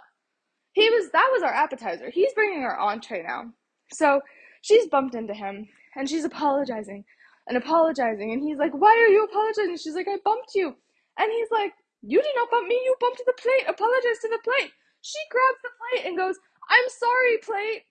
He 0.73 0.89
was 0.89 1.09
that 1.11 1.29
was 1.31 1.43
our 1.43 1.53
appetizer. 1.53 2.09
He's 2.11 2.33
bringing 2.33 2.63
our 2.63 2.77
entree 2.77 3.23
now. 3.27 3.45
So 3.93 4.21
she's 4.61 4.87
bumped 4.87 5.15
into 5.15 5.33
him 5.33 5.67
and 5.95 6.09
she's 6.09 6.25
apologizing 6.25 7.03
and 7.47 7.57
apologizing 7.57 8.31
and 8.31 8.43
he's 8.43 8.57
like, 8.57 8.73
"Why 8.73 8.91
are 8.91 9.11
you 9.11 9.23
apologizing?" 9.23 9.77
She's 9.77 9.95
like, 9.95 10.07
"I 10.07 10.17
bumped 10.23 10.51
you." 10.55 10.75
And 11.17 11.31
he's 11.31 11.49
like, 11.51 11.73
you 12.01 12.21
did 12.21 12.31
not 12.35 12.51
bump 12.51 12.67
me, 12.67 12.75
you 12.75 12.95
bumped 12.99 13.21
the 13.25 13.33
plate. 13.33 13.67
Apologize 13.67 14.19
to 14.21 14.29
the 14.29 14.39
plate. 14.43 14.71
She 15.01 15.19
grabs 15.31 15.61
the 15.63 15.69
plate 15.79 16.05
and 16.07 16.17
goes, 16.17 16.35
I'm 16.69 16.89
sorry, 16.89 17.37
plate. 17.43 17.83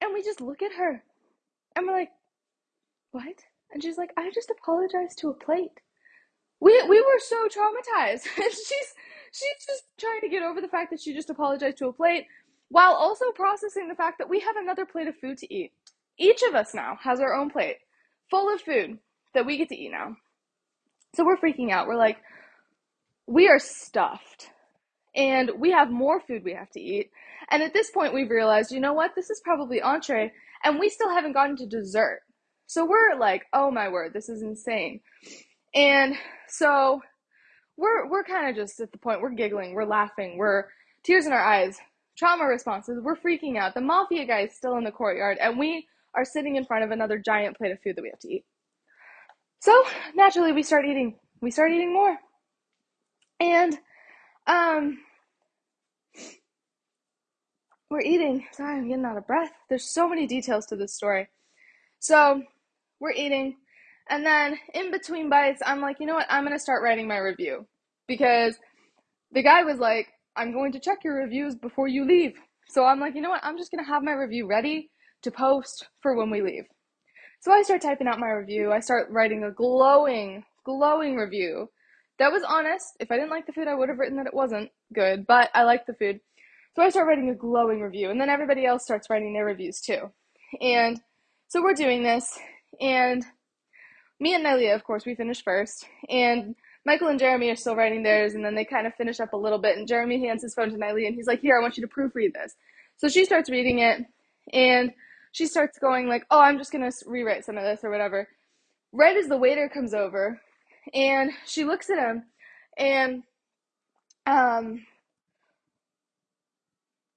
And 0.00 0.14
we 0.14 0.22
just 0.22 0.40
look 0.40 0.62
at 0.62 0.74
her. 0.74 1.02
And 1.74 1.86
we're 1.86 1.92
like, 1.92 2.10
What? 3.10 3.44
And 3.72 3.82
she's 3.82 3.98
like, 3.98 4.10
I 4.16 4.30
just 4.32 4.50
apologized 4.50 5.18
to 5.18 5.30
a 5.30 5.34
plate. 5.34 5.80
We 6.64 6.82
we 6.88 6.98
were 6.98 7.20
so 7.20 7.46
traumatized. 7.46 8.26
and 8.36 8.50
she's 8.52 8.88
she's 9.32 9.66
just 9.66 9.84
trying 10.00 10.22
to 10.22 10.30
get 10.30 10.42
over 10.42 10.62
the 10.62 10.68
fact 10.68 10.90
that 10.90 11.00
she 11.00 11.12
just 11.12 11.28
apologized 11.28 11.76
to 11.78 11.88
a 11.88 11.92
plate 11.92 12.24
while 12.70 12.94
also 12.94 13.26
processing 13.34 13.88
the 13.88 13.94
fact 13.94 14.18
that 14.18 14.30
we 14.30 14.40
have 14.40 14.56
another 14.56 14.86
plate 14.86 15.06
of 15.06 15.14
food 15.16 15.36
to 15.38 15.54
eat. 15.54 15.72
Each 16.18 16.42
of 16.42 16.54
us 16.54 16.72
now 16.74 16.96
has 17.02 17.20
our 17.20 17.34
own 17.34 17.50
plate 17.50 17.76
full 18.30 18.52
of 18.52 18.62
food 18.62 18.98
that 19.34 19.44
we 19.44 19.58
get 19.58 19.68
to 19.68 19.76
eat 19.76 19.90
now. 19.92 20.16
So 21.14 21.24
we're 21.24 21.36
freaking 21.36 21.70
out. 21.70 21.86
We're 21.86 21.96
like, 21.96 22.16
we 23.26 23.48
are 23.48 23.58
stuffed 23.58 24.48
and 25.14 25.50
we 25.58 25.70
have 25.70 25.90
more 25.90 26.20
food 26.20 26.44
we 26.44 26.54
have 26.54 26.70
to 26.70 26.80
eat. 26.80 27.10
And 27.50 27.62
at 27.62 27.74
this 27.74 27.90
point, 27.90 28.14
we've 28.14 28.30
realized, 28.30 28.72
you 28.72 28.80
know 28.80 28.94
what? 28.94 29.12
This 29.14 29.28
is 29.30 29.40
probably 29.44 29.82
entree, 29.82 30.32
and 30.64 30.80
we 30.80 30.88
still 30.88 31.10
haven't 31.10 31.34
gotten 31.34 31.56
to 31.56 31.66
dessert. 31.66 32.20
So 32.66 32.86
we're 32.86 33.18
like, 33.18 33.42
oh 33.52 33.70
my 33.70 33.90
word, 33.90 34.12
this 34.14 34.28
is 34.30 34.42
insane. 34.42 35.00
And 35.74 36.16
so 36.48 37.00
we're 37.76 38.08
we're 38.08 38.24
kind 38.24 38.48
of 38.48 38.56
just 38.56 38.80
at 38.80 38.92
the 38.92 38.98
point 38.98 39.20
we're 39.20 39.30
giggling, 39.30 39.74
we're 39.74 39.84
laughing, 39.86 40.38
we're 40.38 40.64
tears 41.04 41.26
in 41.26 41.32
our 41.32 41.44
eyes, 41.44 41.78
trauma 42.16 42.44
responses, 42.44 43.00
we're 43.02 43.16
freaking 43.16 43.58
out. 43.58 43.74
The 43.74 43.80
mafia 43.80 44.26
guy 44.26 44.42
is 44.42 44.54
still 44.54 44.76
in 44.76 44.84
the 44.84 44.92
courtyard, 44.92 45.38
and 45.40 45.58
we 45.58 45.86
are 46.14 46.24
sitting 46.24 46.56
in 46.56 46.64
front 46.64 46.84
of 46.84 46.90
another 46.92 47.18
giant 47.18 47.56
plate 47.56 47.72
of 47.72 47.78
food 47.82 47.96
that 47.96 48.02
we 48.02 48.10
have 48.10 48.20
to 48.20 48.32
eat. 48.32 48.44
So 49.60 49.84
naturally, 50.14 50.52
we 50.52 50.62
start 50.62 50.84
eating. 50.86 51.18
We 51.40 51.50
start 51.50 51.72
eating 51.72 51.92
more. 51.92 52.16
And 53.40 53.76
um 54.46 54.98
we're 57.90 58.00
eating. 58.00 58.46
Sorry, 58.52 58.76
I'm 58.76 58.88
getting 58.88 59.04
out 59.04 59.16
of 59.16 59.26
breath. 59.26 59.52
There's 59.68 59.88
so 59.88 60.08
many 60.08 60.26
details 60.26 60.66
to 60.66 60.76
this 60.76 60.94
story. 60.94 61.28
So, 62.00 62.42
we're 63.00 63.12
eating 63.12 63.56
and 64.08 64.24
then 64.24 64.58
in 64.74 64.90
between 64.90 65.30
bites, 65.30 65.62
I'm 65.64 65.80
like, 65.80 66.00
"You 66.00 66.06
know 66.06 66.14
what? 66.14 66.26
I'm 66.30 66.44
going 66.44 66.56
to 66.56 66.62
start 66.62 66.82
writing 66.82 67.08
my 67.08 67.18
review." 67.18 67.66
Because 68.06 68.56
the 69.32 69.42
guy 69.42 69.62
was 69.64 69.78
like, 69.78 70.08
"I'm 70.36 70.52
going 70.52 70.72
to 70.72 70.80
check 70.80 71.04
your 71.04 71.16
reviews 71.16 71.54
before 71.54 71.88
you 71.88 72.04
leave." 72.04 72.34
So 72.68 72.84
I'm 72.84 73.00
like, 73.00 73.14
"You 73.14 73.22
know 73.22 73.30
what? 73.30 73.44
I'm 73.44 73.58
just 73.58 73.70
going 73.70 73.84
to 73.84 73.90
have 73.90 74.02
my 74.02 74.12
review 74.12 74.46
ready 74.46 74.90
to 75.22 75.30
post 75.30 75.88
for 76.00 76.14
when 76.14 76.30
we 76.30 76.42
leave." 76.42 76.64
So 77.40 77.52
I 77.52 77.62
start 77.62 77.82
typing 77.82 78.08
out 78.08 78.18
my 78.18 78.30
review. 78.30 78.72
I 78.72 78.80
start 78.80 79.10
writing 79.10 79.44
a 79.44 79.50
glowing, 79.50 80.44
glowing 80.64 81.16
review 81.16 81.68
that 82.18 82.32
was 82.32 82.42
honest. 82.44 82.96
If 83.00 83.10
I 83.10 83.16
didn't 83.16 83.30
like 83.30 83.46
the 83.46 83.52
food, 83.52 83.68
I 83.68 83.74
would 83.74 83.88
have 83.88 83.98
written 83.98 84.16
that 84.18 84.26
it 84.26 84.34
wasn't 84.34 84.70
good, 84.92 85.26
but 85.26 85.50
I 85.54 85.64
liked 85.64 85.86
the 85.86 85.94
food. 85.94 86.20
So 86.76 86.82
I 86.82 86.88
start 86.90 87.06
writing 87.06 87.30
a 87.30 87.34
glowing 87.34 87.80
review, 87.80 88.10
and 88.10 88.20
then 88.20 88.28
everybody 88.28 88.66
else 88.66 88.84
starts 88.84 89.08
writing 89.10 89.32
their 89.32 89.44
reviews 89.44 89.80
too. 89.80 90.10
And 90.60 91.00
so 91.48 91.62
we're 91.62 91.74
doing 91.74 92.02
this, 92.02 92.38
and 92.80 93.24
me 94.20 94.34
and 94.34 94.44
Nylea, 94.44 94.74
of 94.74 94.84
course, 94.84 95.04
we 95.04 95.14
finish 95.14 95.42
first, 95.42 95.86
and 96.08 96.54
Michael 96.86 97.08
and 97.08 97.18
Jeremy 97.18 97.50
are 97.50 97.56
still 97.56 97.76
writing 97.76 98.02
theirs, 98.02 98.34
and 98.34 98.44
then 98.44 98.54
they 98.54 98.64
kind 98.64 98.86
of 98.86 98.94
finish 98.94 99.20
up 99.20 99.32
a 99.32 99.36
little 99.36 99.58
bit, 99.58 99.76
and 99.76 99.88
Jeremy 99.88 100.26
hands 100.26 100.42
his 100.42 100.54
phone 100.54 100.70
to 100.70 100.76
Nylea, 100.76 101.06
and 101.06 101.14
he's 101.14 101.26
like, 101.26 101.40
"Here, 101.40 101.56
I 101.58 101.62
want 101.62 101.76
you 101.76 101.86
to 101.86 101.92
proofread 101.92 102.34
this." 102.34 102.54
So 102.96 103.08
she 103.08 103.24
starts 103.24 103.50
reading 103.50 103.80
it, 103.80 104.04
and 104.52 104.92
she 105.32 105.46
starts 105.46 105.78
going 105.78 106.06
like, 106.08 106.24
"Oh, 106.30 106.40
I'm 106.40 106.58
just 106.58 106.72
gonna 106.72 106.90
rewrite 107.06 107.44
some 107.44 107.56
of 107.58 107.64
this 107.64 107.84
or 107.84 107.90
whatever." 107.90 108.28
Right 108.92 109.16
as 109.16 109.28
the 109.28 109.36
waiter 109.36 109.68
comes 109.68 109.94
over, 109.94 110.40
and 110.92 111.30
she 111.46 111.64
looks 111.64 111.90
at 111.90 111.98
him 111.98 112.24
and 112.76 113.22
um 114.26 114.84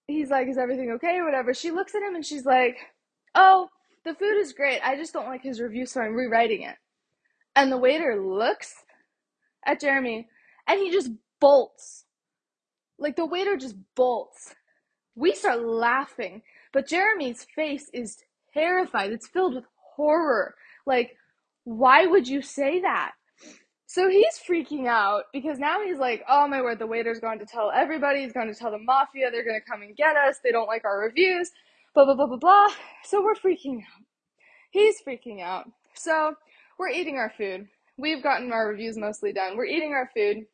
he's 0.07 0.29
like 0.29 0.47
is 0.47 0.57
everything 0.57 0.91
okay 0.91 1.17
or 1.17 1.25
whatever 1.25 1.53
she 1.53 1.71
looks 1.71 1.95
at 1.95 2.01
him 2.01 2.15
and 2.15 2.25
she's 2.25 2.45
like 2.45 2.77
oh 3.35 3.69
the 4.05 4.13
food 4.13 4.37
is 4.37 4.53
great 4.53 4.79
i 4.83 4.95
just 4.95 5.13
don't 5.13 5.25
like 5.27 5.41
his 5.41 5.59
review 5.59 5.85
so 5.85 6.01
i'm 6.01 6.13
rewriting 6.15 6.61
it 6.61 6.75
and 7.57 7.71
the 7.71 7.77
waiter 7.77 8.21
looks 8.23 8.75
at 9.65 9.81
jeremy 9.81 10.27
and 10.67 10.79
he 10.79 10.91
just 10.91 11.09
bolts. 11.41 12.05
Like 12.99 13.17
the 13.17 13.25
waiter 13.25 13.57
just 13.57 13.75
bolts. 13.95 14.55
We 15.15 15.33
start 15.33 15.61
laughing 15.65 16.43
but 16.73 16.87
jeremy's 16.87 17.47
face 17.55 17.89
is 17.93 18.17
terrified. 18.53 19.11
It's 19.11 19.27
filled 19.27 19.55
with 19.55 19.65
horror. 19.95 20.55
Like 20.85 21.17
why 21.63 22.05
would 22.05 22.27
you 22.27 22.41
say 22.41 22.81
that? 22.81 23.13
So 23.87 24.09
he's 24.09 24.39
freaking 24.47 24.87
out 24.87 25.23
because 25.33 25.59
now 25.59 25.81
he's 25.83 25.97
like, 25.97 26.23
oh 26.29 26.47
my 26.47 26.61
word, 26.61 26.77
the 26.79 26.87
waiter's 26.87 27.19
going 27.19 27.39
to 27.39 27.45
tell 27.45 27.71
everybody, 27.73 28.21
he's 28.21 28.33
going 28.33 28.53
to 28.53 28.57
tell 28.57 28.71
the 28.71 28.77
mafia, 28.77 29.31
they're 29.31 29.45
going 29.45 29.59
to 29.59 29.71
come 29.71 29.81
and 29.81 29.95
get 29.95 30.15
us, 30.15 30.39
they 30.43 30.51
don't 30.51 30.67
like 30.67 30.85
our 30.85 30.99
reviews, 30.99 31.51
blah, 31.95 32.05
blah, 32.05 32.15
blah, 32.15 32.27
blah, 32.27 32.37
blah. 32.37 32.67
So 33.03 33.23
we're 33.23 33.35
freaking 33.35 33.77
out. 33.77 34.03
He's 34.71 35.01
freaking 35.07 35.41
out. 35.41 35.71
So 35.95 36.35
we're 36.77 36.89
eating 36.89 37.17
our 37.17 37.31
food. 37.37 37.67
We've 37.97 38.21
gotten 38.21 38.51
our 38.51 38.67
reviews 38.67 38.97
mostly 38.97 39.33
done. 39.33 39.57
We're 39.57 39.65
eating 39.65 39.93
our 39.93 40.09
food 40.15 40.45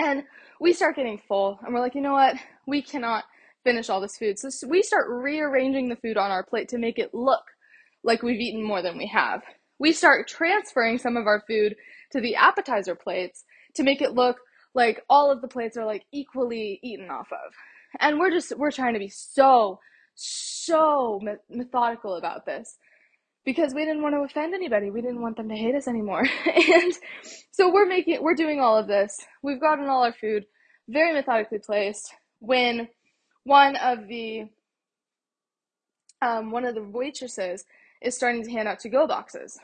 and 0.00 0.24
we 0.60 0.72
start 0.72 0.96
getting 0.96 1.20
full 1.28 1.58
and 1.62 1.74
we're 1.74 1.80
like, 1.80 1.94
you 1.94 2.00
know 2.00 2.12
what? 2.12 2.36
We 2.66 2.82
cannot 2.82 3.24
finish 3.64 3.90
all 3.90 4.00
this 4.00 4.16
food. 4.16 4.38
So 4.38 4.48
we 4.66 4.82
start 4.82 5.06
rearranging 5.08 5.88
the 5.88 5.96
food 5.96 6.16
on 6.16 6.30
our 6.30 6.44
plate 6.44 6.68
to 6.70 6.78
make 6.78 6.98
it 6.98 7.14
look 7.14 7.42
like 8.02 8.22
we've 8.22 8.40
eaten 8.40 8.66
more 8.66 8.80
than 8.80 8.96
we 8.96 9.06
have. 9.08 9.42
We 9.78 9.92
start 9.92 10.28
transferring 10.28 10.98
some 10.98 11.16
of 11.16 11.26
our 11.26 11.42
food 11.46 11.76
to 12.12 12.20
the 12.20 12.36
appetizer 12.36 12.94
plates 12.94 13.44
to 13.74 13.82
make 13.82 14.00
it 14.00 14.14
look 14.14 14.38
like 14.74 15.02
all 15.10 15.30
of 15.30 15.42
the 15.42 15.48
plates 15.48 15.76
are 15.76 15.84
like 15.84 16.04
equally 16.12 16.80
eaten 16.82 17.10
off 17.10 17.28
of. 17.32 17.52
And 17.98 18.18
we're 18.18 18.30
just 18.30 18.56
we're 18.56 18.70
trying 18.70 18.94
to 18.94 19.00
be 19.00 19.08
so 19.08 19.80
so 20.14 21.20
methodical 21.48 22.16
about 22.16 22.46
this 22.46 22.76
because 23.44 23.74
we 23.74 23.84
didn't 23.84 24.02
want 24.02 24.14
to 24.14 24.20
offend 24.20 24.54
anybody. 24.54 24.90
We 24.90 25.00
didn't 25.00 25.22
want 25.22 25.36
them 25.36 25.48
to 25.48 25.56
hate 25.56 25.74
us 25.74 25.88
anymore. 25.88 26.24
and 26.74 26.92
so 27.50 27.72
we're 27.72 27.86
making 27.86 28.22
we're 28.22 28.34
doing 28.34 28.60
all 28.60 28.76
of 28.76 28.86
this. 28.86 29.16
We've 29.42 29.60
gotten 29.60 29.88
all 29.88 30.04
our 30.04 30.12
food 30.12 30.44
very 30.88 31.12
methodically 31.12 31.58
placed 31.58 32.12
when 32.40 32.88
one 33.44 33.76
of 33.76 34.06
the 34.08 34.44
um, 36.22 36.50
one 36.50 36.64
of 36.64 36.74
the 36.74 36.82
waitresses 36.82 37.64
is 38.02 38.16
starting 38.16 38.44
to 38.44 38.50
hand 38.50 38.68
out 38.68 38.80
to 38.80 38.88
go 38.88 39.06
boxes. 39.06 39.58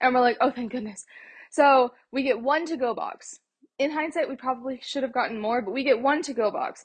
And 0.00 0.14
we're 0.14 0.20
like, 0.20 0.38
oh, 0.40 0.50
thank 0.50 0.72
goodness. 0.72 1.04
So 1.50 1.92
we 2.12 2.22
get 2.22 2.40
one 2.40 2.64
to 2.66 2.76
go 2.76 2.94
box. 2.94 3.38
In 3.78 3.90
hindsight, 3.90 4.28
we 4.28 4.36
probably 4.36 4.80
should 4.82 5.02
have 5.02 5.12
gotten 5.12 5.40
more, 5.40 5.62
but 5.62 5.72
we 5.72 5.84
get 5.84 6.00
one 6.00 6.22
to 6.22 6.34
go 6.34 6.50
box. 6.50 6.84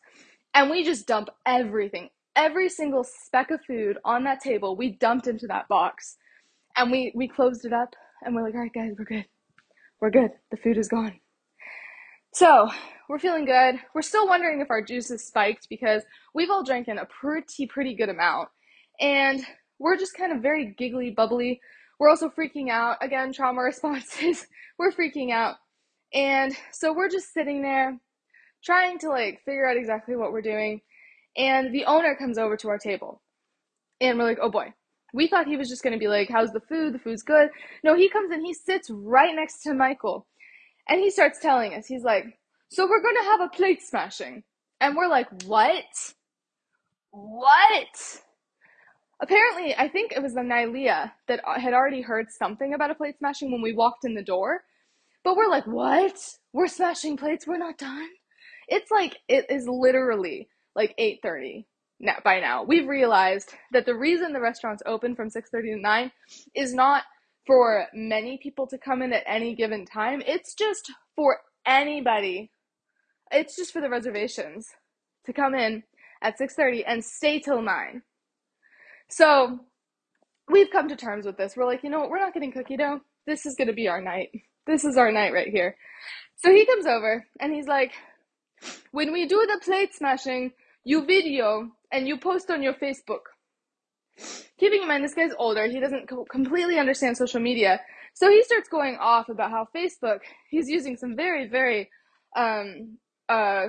And 0.54 0.70
we 0.70 0.84
just 0.84 1.08
dump 1.08 1.30
everything, 1.46 2.10
every 2.36 2.70
single 2.70 3.04
speck 3.04 3.52
of 3.52 3.60
food 3.66 3.98
on 4.06 4.24
that 4.24 4.42
table, 4.42 4.76
we 4.76 4.92
dumped 4.92 5.28
into 5.28 5.48
that 5.48 5.68
box. 5.68 6.18
And 6.78 6.92
we, 6.92 7.12
we 7.16 7.28
closed 7.28 7.66
it 7.66 7.74
up 7.74 7.96
and 8.22 8.36
we're 8.36 8.44
like, 8.44 8.54
all 8.54 8.62
right, 8.62 8.74
guys, 8.74 8.94
we're 8.98 9.06
good. 9.06 9.26
We're 10.02 10.10
good. 10.10 10.32
The 10.52 10.58
food 10.58 10.78
is 10.78 10.88
gone. 10.88 11.20
So 12.34 12.70
we're 13.08 13.20
feeling 13.20 13.46
good. 13.46 13.76
We're 13.94 14.02
still 14.02 14.28
wondering 14.28 14.60
if 14.60 14.70
our 14.70 14.82
juice 14.82 15.10
is 15.10 15.26
spiked 15.26 15.70
because 15.70 16.04
we've 16.34 16.50
all 16.50 16.64
drank 16.64 16.88
in 16.88 16.98
a 16.98 17.06
pretty, 17.06 17.66
pretty 17.66 17.96
good 17.96 18.10
amount. 18.10 18.50
And 19.00 19.42
we're 19.80 19.98
just 19.98 20.16
kind 20.16 20.34
of 20.34 20.42
very 20.42 20.74
giggly, 20.78 21.12
bubbly 21.12 21.62
we're 22.00 22.10
also 22.10 22.30
freaking 22.30 22.70
out. 22.70 22.98
Again, 23.02 23.32
trauma 23.34 23.62
responses. 23.64 24.48
we're 24.78 24.92
freaking 24.92 25.32
out. 25.32 25.56
And 26.14 26.56
so 26.72 26.94
we're 26.94 27.10
just 27.10 27.34
sitting 27.34 27.62
there 27.62 27.98
trying 28.64 29.00
to 29.00 29.10
like 29.10 29.42
figure 29.46 29.68
out 29.68 29.78
exactly 29.78 30.16
what 30.16 30.32
we're 30.32 30.42
doing. 30.42 30.82
And 31.38 31.74
the 31.74 31.86
owner 31.86 32.16
comes 32.16 32.38
over 32.38 32.56
to 32.58 32.70
our 32.70 32.78
table. 32.78 33.22
And 34.00 34.18
we're 34.18 34.26
like, 34.26 34.40
oh 34.42 34.50
boy. 34.50 34.74
We 35.16 35.28
thought 35.28 35.48
he 35.48 35.56
was 35.56 35.70
just 35.70 35.82
going 35.82 35.94
to 35.94 36.00
be 36.00 36.10
like, 36.10 36.30
how's 36.30 36.52
the 36.52 36.60
food? 36.60 36.94
The 36.94 37.00
food's 37.00 37.24
good. 37.24 37.50
No, 37.86 37.96
he 37.96 38.10
comes 38.10 38.32
and 38.32 38.46
he 38.46 38.54
sits 38.54 38.90
right 38.90 39.34
next 39.34 39.64
to 39.64 39.74
Michael. 39.74 40.28
And 40.90 41.00
he 41.00 41.10
starts 41.10 41.40
telling 41.40 41.74
us, 41.74 41.88
he's 41.88 42.04
like, 42.04 42.38
so 42.68 42.86
we're 42.86 43.02
going 43.02 43.16
to 43.16 43.30
have 43.32 43.40
a 43.40 43.48
plate 43.48 43.82
smashing. 43.82 44.44
And 44.82 44.98
we're 44.98 45.08
like, 45.08 45.28
what? 45.44 45.86
What? 47.12 48.22
Apparently, 49.22 49.74
I 49.78 49.88
think 49.88 50.12
it 50.12 50.22
was 50.22 50.34
the 50.34 50.42
Nylea 50.42 51.14
that 51.30 51.40
uh, 51.48 51.58
had 51.62 51.74
already 51.74 52.02
heard 52.02 52.28
something 52.30 52.74
about 52.74 52.92
a 52.92 52.96
plate 52.96 53.18
smashing 53.18 53.54
when 53.54 53.62
we 53.62 53.72
walked 53.72 54.04
in 54.04 54.16
the 54.16 54.22
door. 54.22 54.66
But 55.24 55.38
we're 55.38 55.50
like, 55.50 55.66
what? 55.66 56.20
We're 56.52 56.68
smashing 56.68 57.16
plates. 57.16 57.48
We're 57.48 57.58
not 57.58 57.78
done. 57.78 58.10
It's 58.68 58.92
like 58.92 59.18
it 59.30 59.46
is 59.50 59.66
literally 59.66 60.50
like 60.76 60.94
8:30 61.00 61.66
now 62.00 62.18
by 62.24 62.40
now. 62.40 62.64
We've 62.64 62.88
realized 62.88 63.54
that 63.72 63.86
the 63.86 63.96
reason 63.96 64.34
the 64.34 64.40
restaurant's 64.40 64.84
open 64.86 65.16
from 65.16 65.30
6:30 65.30 65.76
to 65.76 65.78
9 65.78 66.12
is 66.56 66.74
not 66.74 67.04
for 67.46 67.88
many 67.94 68.38
people 68.42 68.68
to 68.68 68.78
come 68.78 69.02
in 69.02 69.14
at 69.14 69.24
any 69.26 69.56
given 69.56 69.86
time. 69.86 70.22
It's 70.26 70.54
just 70.54 70.92
for 71.16 71.40
anybody. 71.66 72.52
It's 73.32 73.56
just 73.56 73.72
for 73.72 73.82
the 73.82 73.90
reservations 73.90 74.68
to 75.26 75.34
come 75.34 75.56
in 75.56 75.84
at 76.22 76.38
6:30 76.38 76.84
and 76.86 77.04
stay 77.04 77.40
till 77.40 77.62
9. 77.62 78.02
So, 79.10 79.60
we've 80.50 80.72
come 80.72 80.88
to 80.90 80.96
terms 80.96 81.26
with 81.26 81.38
this. 81.38 81.56
We're 81.56 81.66
like, 81.66 81.84
you 81.84 81.90
know 81.90 82.00
what? 82.00 82.10
We're 82.10 82.20
not 82.20 82.34
getting 82.34 82.52
cookie 82.52 82.78
dough. 82.78 83.02
This 83.26 83.46
is 83.46 83.56
going 83.56 83.68
to 83.68 83.74
be 83.74 83.88
our 83.88 84.02
night. 84.02 84.30
This 84.68 84.84
is 84.84 84.98
our 84.98 85.12
night 85.12 85.34
right 85.34 85.48
here. 85.48 85.78
So 86.38 86.52
he 86.52 86.66
comes 86.66 86.86
over 86.86 87.26
and 87.40 87.54
he's 87.54 87.68
like, 87.68 87.94
when 88.92 89.14
we 89.14 89.28
do 89.28 89.46
the 89.48 89.60
plate 89.64 89.94
smashing, 89.94 90.52
you 90.84 91.06
video 91.06 91.72
and 91.96 92.08
you 92.08 92.18
post 92.18 92.52
on 92.52 92.62
your 92.62 92.74
Facebook. 92.74 93.24
Keeping 94.60 94.82
in 94.82 94.88
mind, 94.88 95.04
this 95.04 95.14
guy's 95.14 95.32
older. 95.38 95.66
He 95.68 95.80
doesn't 95.80 96.10
co- 96.10 96.26
completely 96.26 96.78
understand 96.78 97.18
social 97.18 97.40
media. 97.40 97.80
So 98.14 98.30
he 98.30 98.44
starts 98.44 98.68
going 98.70 98.98
off 99.00 99.30
about 99.30 99.52
how 99.52 99.68
Facebook, 99.76 100.20
he's 100.50 100.70
using 100.70 100.98
some 100.98 101.16
very, 101.16 101.48
very 101.48 101.90
um, 102.36 102.98
uh, 103.30 103.68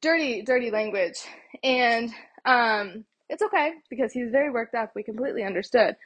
dirty, 0.00 0.42
dirty 0.42 0.70
language. 0.70 1.16
And 1.62 2.10
um, 2.44 3.04
it's 3.28 3.42
okay 3.42 3.72
because 3.90 4.12
he's 4.12 4.30
very 4.30 4.50
worked 4.50 4.74
up. 4.74 4.92
We 4.94 5.02
completely 5.02 5.42
understood. 5.44 5.96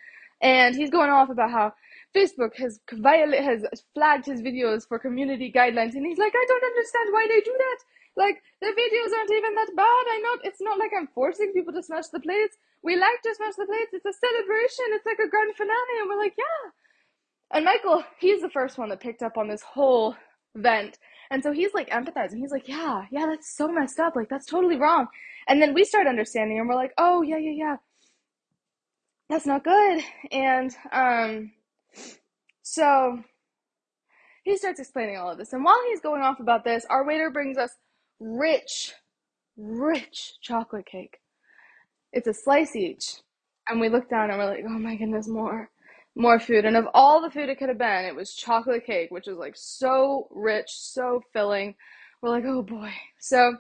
And 0.41 0.75
he's 0.75 0.91
going 0.91 1.11
off 1.11 1.31
about 1.31 1.51
how 1.51 1.75
Facebook 2.15 2.57
has 2.57 2.81
viola- 2.93 3.43
has 3.43 3.65
flagged 3.95 4.27
his 4.27 4.43
videos 4.43 4.87
for 4.87 4.99
community 4.99 5.51
guidelines, 5.51 5.95
and 5.95 6.05
he's 6.07 6.19
like, 6.19 6.33
I 6.35 6.45
don't 6.49 6.65
understand 6.65 7.13
why 7.13 7.27
they 7.29 7.41
do 7.41 7.55
that. 7.57 7.79
Like 8.17 8.43
the 8.61 8.69
videos 8.69 9.13
aren't 9.17 9.33
even 9.33 9.55
that 9.55 9.73
bad. 9.77 10.05
I 10.11 10.21
know 10.23 10.39
it's 10.45 10.61
not 10.61 10.79
like 10.79 10.93
I'm 10.97 11.09
forcing 11.15 11.53
people 11.53 11.73
to 11.75 11.83
smash 11.83 12.09
the 12.09 12.21
plates. 12.21 12.57
We 12.83 12.97
like 12.97 13.23
to 13.23 13.35
smash 13.35 13.55
the 13.57 13.67
plates. 13.67 13.93
It's 13.93 14.07
a 14.07 14.13
celebration. 14.13 14.87
It's 14.95 15.07
like 15.07 15.19
a 15.19 15.29
grand 15.29 15.57
finale, 15.57 15.99
and 16.01 16.09
we're 16.09 16.19
like, 16.23 16.35
yeah. 16.39 16.71
And 17.53 17.65
Michael, 17.65 18.05
he's 18.21 18.43
the 18.43 18.51
first 18.51 18.79
one 18.79 18.89
that 18.91 19.01
picked 19.01 19.23
up 19.23 19.37
on 19.37 19.49
this 19.49 19.63
whole 19.63 20.17
vent. 20.55 20.99
And 21.31 21.43
so 21.43 21.53
he's 21.53 21.75
like 21.75 21.91
empathizing. 21.91 22.39
He's 22.39 22.51
like, 22.51 22.69
yeah, 22.69 23.07
yeah, 23.11 23.27
that's 23.27 23.57
so 23.57 23.69
messed 23.69 23.99
up. 23.99 24.17
Like, 24.17 24.29
that's 24.29 24.47
totally 24.47 24.77
wrong. 24.77 25.09
And 25.49 25.61
then 25.61 25.75
we 25.75 25.85
start 25.85 26.07
understanding 26.07 26.59
and 26.59 26.69
we're 26.69 26.75
like, 26.75 26.93
oh, 26.99 27.23
yeah, 27.23 27.39
yeah, 27.39 27.53
yeah. 27.55 27.77
That's 29.29 29.47
not 29.47 29.65
good. 29.65 30.03
And 30.31 30.75
um, 30.93 31.53
so 32.63 33.23
he 34.45 34.57
starts 34.57 34.81
explaining 34.81 35.17
all 35.17 35.33
of 35.33 35.39
this. 35.39 35.53
And 35.53 35.65
while 35.65 35.81
he's 35.89 36.01
going 36.01 36.23
off 36.23 36.41
about 36.41 36.65
this, 36.65 36.85
our 36.91 37.07
waiter 37.07 37.31
brings 37.31 37.57
us 37.57 37.71
rich, 38.21 38.95
rich 39.57 40.35
chocolate 40.41 40.87
cake. 40.87 41.19
It's 42.13 42.29
a 42.29 42.35
slice 42.35 42.77
each. 42.77 43.17
And 43.69 43.81
we 43.81 43.89
look 43.89 44.09
down 44.11 44.31
and 44.31 44.39
we're 44.39 44.47
like, 44.47 44.65
oh 44.67 44.79
my 44.79 44.97
goodness, 44.97 45.29
more 45.29 45.71
more 46.17 46.39
food. 46.39 46.65
And 46.65 46.77
of 46.77 46.87
all 46.95 47.21
the 47.21 47.31
food 47.31 47.49
it 47.49 47.59
could 47.59 47.69
have 47.69 47.79
been, 47.79 48.05
it 48.05 48.15
was 48.15 48.35
chocolate 48.35 48.87
cake, 48.87 49.11
which 49.11 49.27
is 49.27 49.37
like 49.37 49.55
so 49.57 50.29
rich, 50.31 50.69
so 50.69 51.23
filling. 51.33 51.75
We're 52.23 52.31
like, 52.31 52.45
oh 52.47 52.63
boy. 52.63 52.93
So 53.19 53.57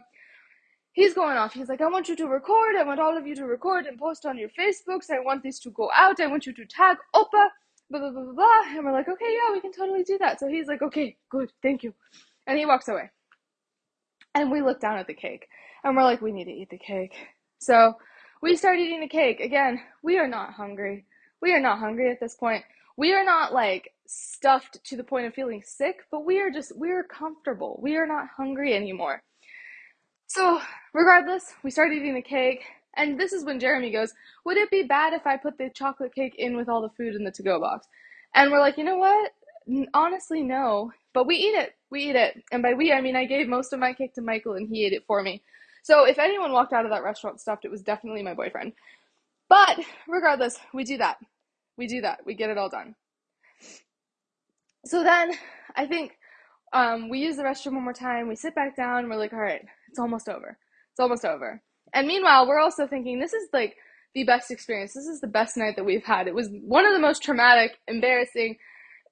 he's 0.93 1.15
going 1.15 1.37
off. 1.37 1.53
He's 1.53 1.69
like, 1.69 1.81
I 1.81 1.89
want 1.89 2.09
you 2.09 2.17
to 2.17 2.27
record. 2.27 2.77
I 2.79 2.85
want 2.85 3.01
all 3.01 3.17
of 3.19 3.27
you 3.27 3.35
to 3.37 3.47
record 3.47 3.87
and 3.87 3.99
post 3.99 4.25
on 4.25 4.39
your 4.39 4.51
Facebooks. 4.51 5.11
I 5.11 5.21
want 5.21 5.43
this 5.43 5.59
to 5.61 5.71
go 5.71 5.91
out. 5.93 6.21
I 6.21 6.27
want 6.29 6.47
you 6.47 6.53
to 6.55 6.65
tag 6.65 6.97
Opa, 7.15 7.49
blah, 7.91 7.99
blah, 7.99 8.11
blah, 8.11 8.33
blah. 8.33 8.63
And 8.69 8.85
we're 8.85 8.93
like, 8.93 9.09
okay, 9.09 9.33
yeah, 9.33 9.53
we 9.53 9.61
can 9.61 9.73
totally 9.73 10.05
do 10.05 10.17
that. 10.19 10.39
So 10.39 10.49
he's 10.49 10.67
like, 10.67 10.83
okay, 10.83 11.17
good, 11.31 11.51
thank 11.63 11.83
you. 11.83 11.93
And 12.47 12.59
he 12.59 12.67
walks 12.67 12.89
away. 12.89 13.11
And 14.35 14.51
we 14.51 14.63
look 14.63 14.81
down 14.81 14.99
at 14.99 15.07
the 15.07 15.15
cake 15.15 15.49
and 15.85 15.97
we're 15.97 16.03
like, 16.03 16.21
we 16.21 16.33
need 16.33 16.45
to 16.45 16.51
eat 16.53 16.71
the 16.71 16.79
cake. 16.79 17.15
So 17.59 17.95
we 18.43 18.57
start 18.57 18.79
eating 18.79 19.01
the 19.01 19.09
cake. 19.09 19.41
Again, 19.41 19.81
we 20.03 20.19
are 20.19 20.29
not 20.29 20.55
hungry. 20.55 21.07
We 21.41 21.53
are 21.53 21.61
not 21.61 21.79
hungry 21.79 22.11
at 22.11 22.21
this 22.21 22.35
point. 22.35 22.65
We 22.97 23.13
are 23.15 23.25
not 23.25 23.53
like 23.53 23.91
stuffed 24.07 24.85
to 24.85 24.97
the 24.97 25.05
point 25.05 25.27
of 25.27 25.35
feeling 25.35 25.63
sick, 25.65 26.05
but 26.11 26.25
we 26.25 26.41
are 26.41 26.51
just, 26.51 26.77
we're 26.77 27.05
comfortable. 27.05 27.79
We 27.83 27.97
are 27.97 28.07
not 28.07 28.27
hungry 28.37 28.75
anymore. 28.75 29.23
So, 30.27 30.61
regardless, 30.93 31.55
we 31.63 31.71
start 31.71 31.93
eating 31.93 32.15
the 32.15 32.23
cake. 32.23 32.65
And 32.97 33.19
this 33.19 33.33
is 33.33 33.45
when 33.45 33.61
Jeremy 33.61 33.91
goes, 33.93 34.13
Would 34.45 34.57
it 34.57 34.71
be 34.71 34.83
bad 34.83 35.13
if 35.13 35.27
I 35.27 35.37
put 35.37 35.59
the 35.59 35.71
chocolate 35.75 36.15
cake 36.15 36.35
in 36.39 36.57
with 36.57 36.69
all 36.69 36.83
the 36.83 36.95
food 36.97 37.15
in 37.15 37.25
the 37.25 37.31
to 37.33 37.43
go 37.43 37.61
box? 37.61 37.87
And 38.35 38.51
we're 38.51 38.61
like, 38.61 38.79
You 38.79 38.85
know 38.85 38.97
what? 38.97 39.33
Honestly, 39.95 40.43
no. 40.43 40.93
But 41.13 41.27
we 41.27 41.37
eat 41.37 41.55
it. 41.55 41.75
We 41.95 42.11
eat 42.11 42.17
it. 42.17 42.43
And 42.51 42.61
by 42.61 42.75
we, 42.75 42.93
I 42.93 43.01
mean 43.01 43.15
I 43.15 43.25
gave 43.25 43.47
most 43.47 43.73
of 43.73 43.79
my 43.79 43.93
cake 43.93 44.15
to 44.15 44.21
Michael 44.21 44.55
and 44.55 44.69
he 44.69 44.85
ate 44.85 44.93
it 44.93 45.05
for 45.07 45.23
me. 45.23 45.43
So 45.85 46.05
if 46.07 46.19
anyone 46.19 46.51
walked 46.53 46.73
out 46.73 46.85
of 46.85 46.91
that 46.91 47.05
restaurant 47.05 47.41
stuffed, 47.41 47.65
it 47.65 47.71
was 47.71 47.83
definitely 47.83 48.25
my 48.25 48.35
boyfriend. 48.35 48.73
But 49.49 49.79
regardless, 50.09 50.59
we 50.75 50.83
do 50.83 50.99
that. 50.99 51.19
We 51.79 51.87
do 51.87 52.01
that. 52.01 52.27
We 52.27 52.35
get 52.35 52.51
it 52.51 52.59
all 52.59 52.69
done. 52.69 52.97
So 54.87 55.05
then 55.05 55.35
I 55.77 55.87
think 55.87 56.19
um, 56.73 57.09
we 57.09 57.21
use 57.21 57.37
the 57.37 57.45
restroom 57.45 57.75
one 57.75 57.85
more 57.85 57.93
time. 57.93 58.29
We 58.29 58.35
sit 58.35 58.57
back 58.57 58.77
down. 58.77 59.09
We're 59.09 59.17
like, 59.17 59.33
all 59.33 59.39
right, 59.39 59.65
it's 59.89 60.01
almost 60.01 60.29
over. 60.29 60.59
It's 60.91 61.01
almost 61.01 61.25
over. 61.25 61.63
And 61.93 62.09
meanwhile, 62.09 62.49
we're 62.49 62.59
also 62.59 62.89
thinking 62.89 63.21
this 63.21 63.33
is 63.33 63.49
like 63.53 63.77
the 64.17 64.25
best 64.25 64.51
experience. 64.51 64.95
This 64.95 65.07
is 65.07 65.21
the 65.21 65.29
best 65.29 65.57
night 65.57 65.77
that 65.77 65.85
we've 65.85 66.05
had. 66.05 66.27
It 66.27 66.35
was 66.35 66.49
one 66.51 66.87
of 66.87 66.93
the 66.93 66.99
most 66.99 67.23
traumatic, 67.23 67.79
embarrassing, 67.87 68.57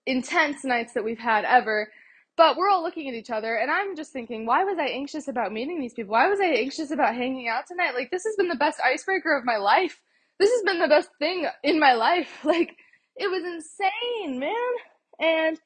intense 0.07 0.65
nights 0.65 0.95
that 0.95 1.05
we've 1.05 1.19
had 1.19 1.45
ever. 1.45 1.89
But 2.37 2.57
we're 2.57 2.71
all 2.71 2.83
looking 2.83 3.09
at 3.09 3.15
each 3.15 3.31
other, 3.31 3.57
and 3.57 3.71
I'm 3.71 3.95
just 3.95 4.13
thinking, 4.13 4.47
why 4.47 4.65
was 4.65 4.79
I 4.79 4.87
anxious 4.87 5.29
about 5.29 5.53
meeting 5.53 5.81
these 5.81 5.93
people? 5.93 6.13
Why 6.13 6.29
was 6.29 6.41
I 6.41 6.47
anxious 6.47 6.91
about 6.91 7.15
hanging 7.15 7.49
out 7.49 7.67
tonight? 7.67 7.95
Like, 7.95 8.11
this 8.11 8.25
has 8.25 8.37
been 8.37 8.49
the 8.49 8.57
best 8.57 8.81
icebreaker 8.81 9.37
of 9.37 9.45
my 9.45 9.59
life 9.59 10.01
this 10.43 10.51
has 10.51 10.63
been 10.63 10.81
the 10.81 10.89
best 10.89 11.09
thing 11.21 11.47
in 11.63 11.79
my 11.79 11.93
life. 11.95 12.41
Like 12.45 12.77
it 13.15 13.29
was 13.29 13.45
insane, 13.45 14.41
man. 14.41 14.73
And 15.21 15.61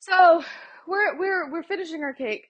so 0.00 0.44
we're 0.86 1.18
we're 1.18 1.50
we're 1.50 1.62
finishing 1.62 2.02
our 2.02 2.12
cake. 2.12 2.48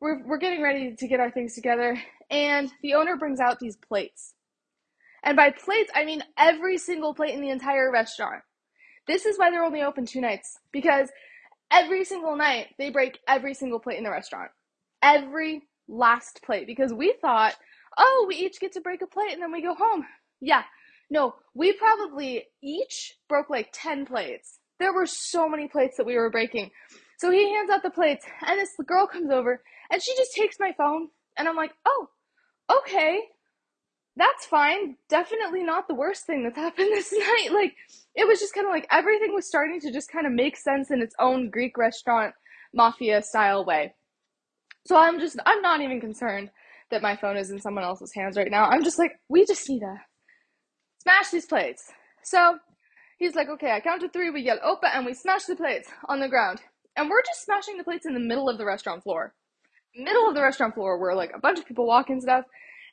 We're 0.00 0.24
we're 0.24 0.38
getting 0.38 0.62
ready 0.62 0.94
to 0.94 1.08
get 1.08 1.20
our 1.20 1.30
things 1.30 1.54
together, 1.54 2.00
and 2.30 2.70
the 2.82 2.94
owner 2.94 3.16
brings 3.16 3.40
out 3.40 3.58
these 3.58 3.76
plates. 3.76 4.34
And 5.24 5.36
by 5.36 5.50
plates, 5.50 5.90
I 5.94 6.04
mean 6.04 6.22
every 6.38 6.78
single 6.78 7.14
plate 7.14 7.34
in 7.34 7.40
the 7.40 7.50
entire 7.50 7.90
restaurant. 7.90 8.42
This 9.08 9.26
is 9.26 9.38
why 9.38 9.50
they're 9.50 9.64
only 9.64 9.82
open 9.82 10.06
two 10.06 10.20
nights 10.20 10.58
because 10.70 11.10
every 11.70 12.04
single 12.04 12.36
night 12.36 12.68
they 12.78 12.90
break 12.90 13.18
every 13.26 13.54
single 13.54 13.80
plate 13.80 13.98
in 13.98 14.04
the 14.04 14.10
restaurant. 14.10 14.50
Every 15.02 15.62
last 15.88 16.40
plate 16.44 16.66
because 16.66 16.92
we 16.92 17.14
thought, 17.20 17.56
"Oh, 17.96 18.26
we 18.28 18.36
each 18.36 18.60
get 18.60 18.72
to 18.72 18.80
break 18.80 19.02
a 19.02 19.06
plate 19.06 19.32
and 19.32 19.42
then 19.42 19.52
we 19.52 19.62
go 19.62 19.74
home." 19.74 20.06
Yeah. 20.40 20.64
No, 21.10 21.34
we 21.54 21.72
probably 21.72 22.46
each 22.62 23.14
broke 23.28 23.50
like 23.50 23.70
10 23.72 24.06
plates. 24.06 24.60
There 24.78 24.92
were 24.92 25.06
so 25.06 25.48
many 25.48 25.68
plates 25.68 25.96
that 25.96 26.06
we 26.06 26.16
were 26.16 26.30
breaking. 26.30 26.70
So 27.18 27.30
he 27.30 27.52
hands 27.52 27.68
out 27.68 27.82
the 27.82 27.90
plates, 27.90 28.24
and 28.46 28.58
this 28.58 28.70
girl 28.86 29.06
comes 29.06 29.30
over, 29.30 29.62
and 29.90 30.02
she 30.02 30.16
just 30.16 30.32
takes 30.34 30.56
my 30.58 30.72
phone, 30.78 31.08
and 31.36 31.46
I'm 31.48 31.56
like, 31.56 31.72
oh, 31.84 32.08
okay, 32.70 33.20
that's 34.16 34.46
fine. 34.46 34.96
Definitely 35.08 35.62
not 35.62 35.88
the 35.88 35.94
worst 35.94 36.26
thing 36.26 36.44
that's 36.44 36.56
happened 36.64 36.90
this 36.92 37.12
night. 37.12 37.50
Like, 37.52 37.74
it 38.14 38.26
was 38.26 38.40
just 38.40 38.54
kind 38.54 38.66
of 38.66 38.72
like 38.72 38.86
everything 38.90 39.34
was 39.34 39.46
starting 39.46 39.80
to 39.80 39.92
just 39.92 40.10
kind 40.10 40.26
of 40.26 40.32
make 40.32 40.56
sense 40.56 40.90
in 40.90 41.00
its 41.00 41.14
own 41.18 41.50
Greek 41.50 41.78
restaurant 41.78 42.34
mafia 42.74 43.22
style 43.22 43.64
way. 43.64 43.94
So 44.86 44.96
I'm 44.96 45.20
just, 45.20 45.38
I'm 45.44 45.62
not 45.62 45.80
even 45.80 46.00
concerned 46.00 46.50
that 46.90 47.02
my 47.02 47.16
phone 47.16 47.36
is 47.36 47.50
in 47.50 47.60
someone 47.60 47.84
else's 47.84 48.12
hands 48.14 48.36
right 48.36 48.50
now. 48.50 48.64
I'm 48.64 48.84
just 48.84 48.98
like, 48.98 49.12
we 49.28 49.46
just 49.46 49.68
need 49.68 49.80
to 49.80 49.96
smash 51.02 51.30
these 51.30 51.46
plates. 51.46 51.90
So 52.22 52.58
he's 53.18 53.34
like, 53.34 53.48
okay, 53.48 53.70
I 53.72 53.80
count 53.80 54.00
to 54.02 54.08
three, 54.08 54.30
we 54.30 54.42
yell 54.42 54.58
opa, 54.58 54.90
and 54.92 55.06
we 55.06 55.14
smash 55.14 55.44
the 55.44 55.56
plates 55.56 55.88
on 56.08 56.20
the 56.20 56.28
ground. 56.28 56.60
And 56.96 57.08
we're 57.08 57.22
just 57.22 57.44
smashing 57.44 57.76
the 57.76 57.84
plates 57.84 58.06
in 58.06 58.14
the 58.14 58.20
middle 58.20 58.48
of 58.48 58.58
the 58.58 58.64
restaurant 58.64 59.02
floor. 59.02 59.34
Middle 59.94 60.28
of 60.28 60.34
the 60.34 60.42
restaurant 60.42 60.74
floor 60.74 60.98
where 60.98 61.14
like 61.14 61.32
a 61.34 61.40
bunch 61.40 61.58
of 61.58 61.66
people 61.66 61.86
walk 61.86 62.10
and 62.10 62.22
stuff. 62.22 62.44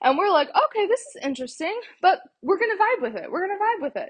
And 0.01 0.17
we're 0.17 0.31
like, 0.31 0.49
okay, 0.49 0.87
this 0.87 1.01
is 1.01 1.21
interesting, 1.23 1.79
but 2.01 2.19
we're 2.41 2.59
gonna 2.59 2.73
vibe 2.75 3.01
with 3.01 3.15
it. 3.15 3.31
We're 3.31 3.47
gonna 3.47 3.59
vibe 3.59 3.81
with 3.83 3.95
it. 3.95 4.09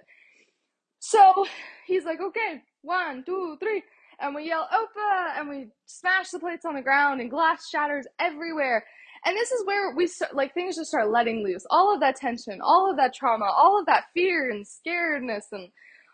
So 0.99 1.45
he's 1.85 2.05
like, 2.05 2.19
okay, 2.21 2.61
one, 2.81 3.23
two, 3.25 3.57
three. 3.59 3.83
And 4.19 4.33
we 4.33 4.47
yell, 4.47 4.67
Opa! 4.73 5.39
And 5.39 5.47
we 5.47 5.67
smash 5.85 6.29
the 6.31 6.39
plates 6.39 6.65
on 6.65 6.75
the 6.75 6.81
ground 6.81 7.21
and 7.21 7.29
glass 7.29 7.69
shatters 7.69 8.07
everywhere. 8.19 8.83
And 9.25 9.35
this 9.35 9.51
is 9.51 9.65
where 9.65 9.95
we 9.95 10.07
start, 10.07 10.35
like, 10.35 10.53
things 10.53 10.75
just 10.75 10.89
start 10.89 11.11
letting 11.11 11.43
loose. 11.43 11.65
All 11.69 11.93
of 11.93 11.99
that 11.99 12.15
tension, 12.15 12.59
all 12.61 12.89
of 12.89 12.97
that 12.97 13.13
trauma, 13.13 13.45
all 13.45 13.79
of 13.79 13.85
that 13.85 14.05
fear 14.13 14.49
and 14.49 14.65
scaredness 14.65 15.43
and 15.51 15.69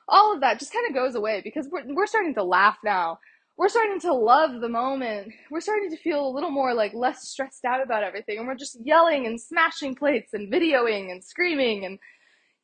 all 0.07 0.33
of 0.33 0.41
that 0.41 0.59
just 0.59 0.73
kind 0.73 0.85
of 0.87 0.95
goes 0.95 1.15
away 1.15 1.41
because 1.43 1.69
we're, 1.71 1.83
we're 1.93 2.07
starting 2.07 2.33
to 2.35 2.43
laugh 2.43 2.77
now. 2.83 3.19
We're 3.55 3.69
starting 3.69 3.99
to 4.01 4.13
love 4.13 4.61
the 4.61 4.69
moment. 4.69 5.31
We're 5.51 5.61
starting 5.61 5.91
to 5.91 5.97
feel 5.97 6.25
a 6.25 6.33
little 6.33 6.49
more 6.49 6.73
like 6.73 6.93
less 6.95 7.27
stressed 7.27 7.65
out 7.65 7.83
about 7.83 8.03
everything. 8.03 8.39
And 8.39 8.47
we're 8.47 8.55
just 8.55 8.79
yelling 8.83 9.27
and 9.27 9.39
smashing 9.39 9.93
plates 9.95 10.33
and 10.33 10.51
videoing 10.51 11.11
and 11.11 11.23
screaming 11.23 11.85
and 11.85 11.99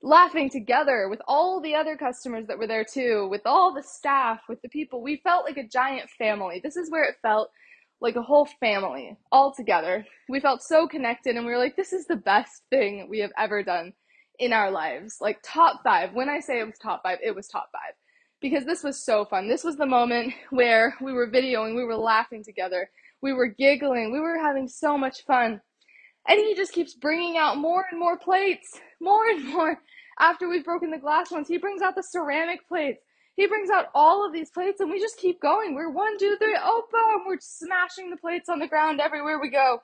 laughing 0.02 0.50
together 0.50 1.08
with 1.08 1.22
all 1.28 1.62
the 1.62 1.76
other 1.76 1.96
customers 1.96 2.48
that 2.48 2.58
were 2.58 2.66
there 2.66 2.86
too, 2.86 3.28
with 3.30 3.42
all 3.46 3.74
the 3.74 3.84
staff, 3.84 4.40
with 4.50 4.62
the 4.64 4.70
people. 4.70 5.04
We 5.04 5.22
felt 5.24 5.46
like 5.46 5.58
a 5.58 5.68
giant 5.68 6.10
family. 6.18 6.60
This 6.64 6.76
is 6.76 6.90
where 6.90 7.04
it 7.04 7.18
felt 7.22 7.52
like 8.02 8.16
a 8.16 8.24
whole 8.24 8.48
family 8.60 9.16
all 9.32 9.54
together. 9.54 10.06
We 10.28 10.40
felt 10.40 10.64
so 10.64 10.88
connected 10.88 11.36
and 11.36 11.46
we 11.46 11.52
were 11.52 11.60
like, 11.60 11.76
this 11.76 11.94
is 11.94 12.08
the 12.08 12.16
best 12.16 12.64
thing 12.72 13.08
we 13.10 13.20
have 13.20 13.32
ever 13.38 13.62
done 13.62 13.94
in 14.40 14.54
our 14.54 14.72
lives. 14.72 15.18
Like 15.22 15.38
top 15.44 15.82
five. 15.84 16.14
When 16.14 16.30
I 16.30 16.40
say 16.40 16.60
it 16.60 16.66
was 16.66 16.80
top 16.82 17.04
five, 17.04 17.20
it 17.22 17.36
was 17.36 17.48
top 17.48 17.70
five. 17.72 17.94
Because 18.42 18.66
this 18.66 18.84
was 18.84 19.04
so 19.04 19.26
fun. 19.26 19.48
This 19.48 19.64
was 19.64 19.76
the 19.76 19.86
moment 19.86 20.34
where 20.50 20.96
we 21.02 21.12
were 21.12 21.30
videoing, 21.30 21.76
we 21.76 21.84
were 21.84 21.98
laughing 21.98 22.44
together, 22.44 22.90
we 23.22 23.34
were 23.34 23.48
giggling, 23.48 24.12
we 24.12 24.20
were 24.20 24.38
having 24.38 24.68
so 24.68 24.98
much 24.98 25.26
fun. 25.26 25.62
And 26.28 26.40
he 26.40 26.56
just 26.56 26.74
keeps 26.74 26.94
bringing 26.94 27.38
out 27.38 27.58
more 27.58 27.86
and 27.92 28.00
more 28.00 28.18
plates, 28.18 28.80
more 29.02 29.28
and 29.28 29.46
more. 29.46 29.80
After 30.20 30.50
we've 30.50 30.66
broken 30.66 30.92
the 30.92 30.98
glass 30.98 31.32
ones, 31.32 31.48
he 31.48 31.58
brings 31.58 31.82
out 31.82 31.96
the 31.96 32.04
ceramic 32.04 32.68
plates. 32.68 33.02
He 33.36 33.48
brings 33.48 33.70
out 33.70 33.86
all 33.96 34.26
of 34.26 34.34
these 34.34 34.50
plates, 34.50 34.82
and 34.82 34.92
we 34.92 35.00
just 35.00 35.18
keep 35.18 35.42
going. 35.42 35.74
We're 35.74 35.90
one, 35.90 36.18
two, 36.18 36.36
three, 36.42 36.58
oh, 36.62 36.84
boom! 36.92 37.24
We're 37.26 37.38
smashing 37.40 38.10
the 38.10 38.18
plates 38.18 38.50
on 38.50 38.60
the 38.60 38.68
ground 38.68 39.00
everywhere 39.00 39.40
we 39.40 39.50
go. 39.50 39.82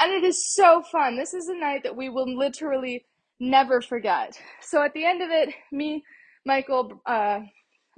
And 0.00 0.12
it 0.12 0.24
is 0.24 0.52
so 0.54 0.82
fun. 0.82 1.16
This 1.16 1.32
is 1.32 1.48
a 1.48 1.54
night 1.54 1.84
that 1.84 1.96
we 1.96 2.08
will 2.08 2.36
literally 2.36 3.04
never 3.38 3.80
forget. 3.80 4.38
So 4.60 4.82
at 4.82 4.92
the 4.92 5.04
end 5.04 5.22
of 5.22 5.30
it, 5.30 5.50
me, 5.70 6.02
Michael, 6.44 7.00
uh, 7.06 7.40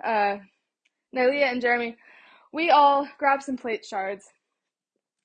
uh, 0.05 0.37
Nylea, 1.15 1.51
and 1.51 1.61
Jeremy, 1.61 1.97
we 2.53 2.71
all 2.71 3.09
grab 3.19 3.43
some 3.43 3.57
plate 3.57 3.85
shards 3.85 4.25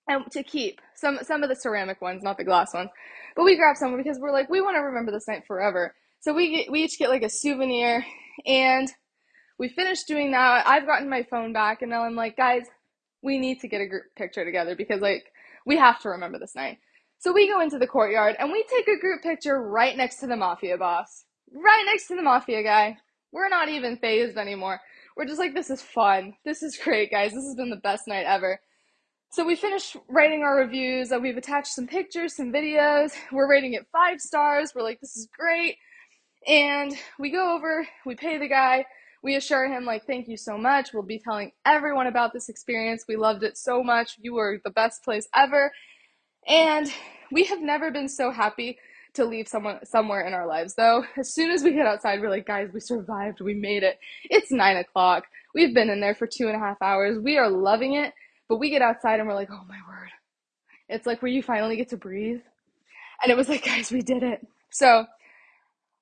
and 0.07 0.29
to 0.31 0.43
keep 0.43 0.79
some 0.95 1.19
some 1.21 1.43
of 1.43 1.49
the 1.49 1.55
ceramic 1.55 2.01
ones, 2.01 2.23
not 2.23 2.37
the 2.37 2.43
glass 2.43 2.73
ones. 2.73 2.89
But 3.35 3.43
we 3.43 3.57
grabbed 3.57 3.77
some 3.77 3.97
because 3.97 4.19
we're 4.19 4.31
like, 4.31 4.49
we 4.49 4.61
want 4.61 4.75
to 4.75 4.81
remember 4.81 5.11
this 5.11 5.27
night 5.27 5.43
forever. 5.47 5.93
So 6.21 6.33
we 6.33 6.49
get, 6.49 6.71
we 6.71 6.83
each 6.83 6.97
get 6.97 7.09
like 7.09 7.23
a 7.23 7.29
souvenir, 7.29 8.05
and 8.45 8.89
we 9.59 9.69
finished 9.69 10.07
doing 10.07 10.31
that. 10.31 10.67
I've 10.67 10.85
gotten 10.85 11.09
my 11.09 11.23
phone 11.23 11.53
back, 11.53 11.81
and 11.81 11.91
now 11.91 12.03
I'm 12.03 12.15
like, 12.15 12.37
guys, 12.37 12.63
we 13.21 13.37
need 13.37 13.59
to 13.61 13.67
get 13.67 13.81
a 13.81 13.87
group 13.87 14.03
picture 14.15 14.45
together 14.45 14.75
because 14.75 15.01
like 15.01 15.25
we 15.65 15.77
have 15.77 15.99
to 16.01 16.09
remember 16.09 16.39
this 16.39 16.55
night. 16.55 16.79
So 17.19 17.33
we 17.33 17.47
go 17.49 17.61
into 17.61 17.79
the 17.79 17.87
courtyard 17.87 18.35
and 18.37 18.51
we 18.51 18.63
take 18.63 18.87
a 18.87 18.99
group 18.99 19.23
picture 19.23 19.61
right 19.61 19.97
next 19.97 20.19
to 20.19 20.27
the 20.27 20.37
mafia 20.37 20.77
boss, 20.77 21.25
right 21.51 21.83
next 21.85 22.07
to 22.07 22.15
the 22.15 22.21
mafia 22.21 22.63
guy. 22.63 22.97
We're 23.31 23.49
not 23.49 23.69
even 23.69 23.97
phased 23.97 24.37
anymore. 24.37 24.79
We're 25.15 25.25
just 25.25 25.39
like, 25.39 25.53
this 25.53 25.69
is 25.69 25.81
fun. 25.81 26.33
This 26.45 26.63
is 26.63 26.77
great, 26.77 27.11
guys. 27.11 27.33
This 27.33 27.45
has 27.45 27.55
been 27.55 27.69
the 27.69 27.75
best 27.77 28.07
night 28.07 28.25
ever. 28.25 28.59
So 29.29 29.45
we 29.45 29.55
finished 29.55 29.97
writing 30.07 30.43
our 30.43 30.55
reviews. 30.55 31.11
Uh, 31.11 31.19
we've 31.19 31.37
attached 31.37 31.67
some 31.67 31.87
pictures, 31.87 32.35
some 32.35 32.53
videos. 32.53 33.11
We're 33.31 33.49
rating 33.49 33.73
it 33.73 33.85
five 33.91 34.21
stars. 34.21 34.73
We're 34.73 34.83
like, 34.83 35.01
this 35.01 35.17
is 35.17 35.27
great. 35.37 35.77
And 36.47 36.93
we 37.19 37.29
go 37.31 37.53
over, 37.55 37.85
we 38.05 38.15
pay 38.15 38.37
the 38.37 38.47
guy, 38.47 38.85
we 39.21 39.35
assure 39.35 39.67
him, 39.67 39.83
like, 39.83 40.05
thank 40.05 40.29
you 40.29 40.37
so 40.37 40.57
much. 40.57 40.93
We'll 40.93 41.03
be 41.03 41.19
telling 41.19 41.51
everyone 41.65 42.07
about 42.07 42.31
this 42.31 42.47
experience. 42.47 43.03
We 43.07 43.17
loved 43.17 43.43
it 43.43 43.57
so 43.57 43.83
much. 43.83 44.15
You 44.19 44.35
were 44.35 44.61
the 44.63 44.69
best 44.69 45.03
place 45.03 45.27
ever. 45.35 45.73
And 46.47 46.89
we 47.31 47.43
have 47.45 47.59
never 47.59 47.91
been 47.91 48.07
so 48.07 48.31
happy 48.31 48.77
to 49.17 49.25
leave 49.25 49.47
someone 49.47 49.85
somewhere 49.85 50.25
in 50.25 50.33
our 50.33 50.47
lives 50.47 50.73
though. 50.75 51.03
As 51.17 51.33
soon 51.33 51.51
as 51.51 51.63
we 51.63 51.73
get 51.73 51.85
outside, 51.85 52.21
we're 52.21 52.29
like, 52.29 52.47
guys, 52.47 52.69
we 52.73 52.79
survived, 52.79 53.41
we 53.41 53.53
made 53.53 53.83
it. 53.83 53.99
It's 54.25 54.51
nine 54.51 54.77
o'clock. 54.77 55.25
We've 55.53 55.73
been 55.73 55.89
in 55.89 55.99
there 55.99 56.15
for 56.15 56.27
two 56.27 56.47
and 56.47 56.55
a 56.55 56.59
half 56.59 56.81
hours. 56.81 57.19
We 57.19 57.37
are 57.37 57.49
loving 57.49 57.93
it. 57.93 58.13
But 58.49 58.57
we 58.57 58.69
get 58.69 58.81
outside 58.81 59.19
and 59.19 59.27
we're 59.27 59.35
like, 59.35 59.49
oh 59.51 59.63
my 59.67 59.79
word. 59.87 60.09
It's 60.89 61.05
like 61.05 61.21
where 61.21 61.31
you 61.31 61.43
finally 61.43 61.75
get 61.75 61.89
to 61.89 61.97
breathe. 61.97 62.39
And 63.21 63.31
it 63.31 63.35
was 63.35 63.49
like, 63.49 63.65
guys, 63.65 63.91
we 63.91 64.01
did 64.01 64.23
it. 64.23 64.45
So 64.71 65.05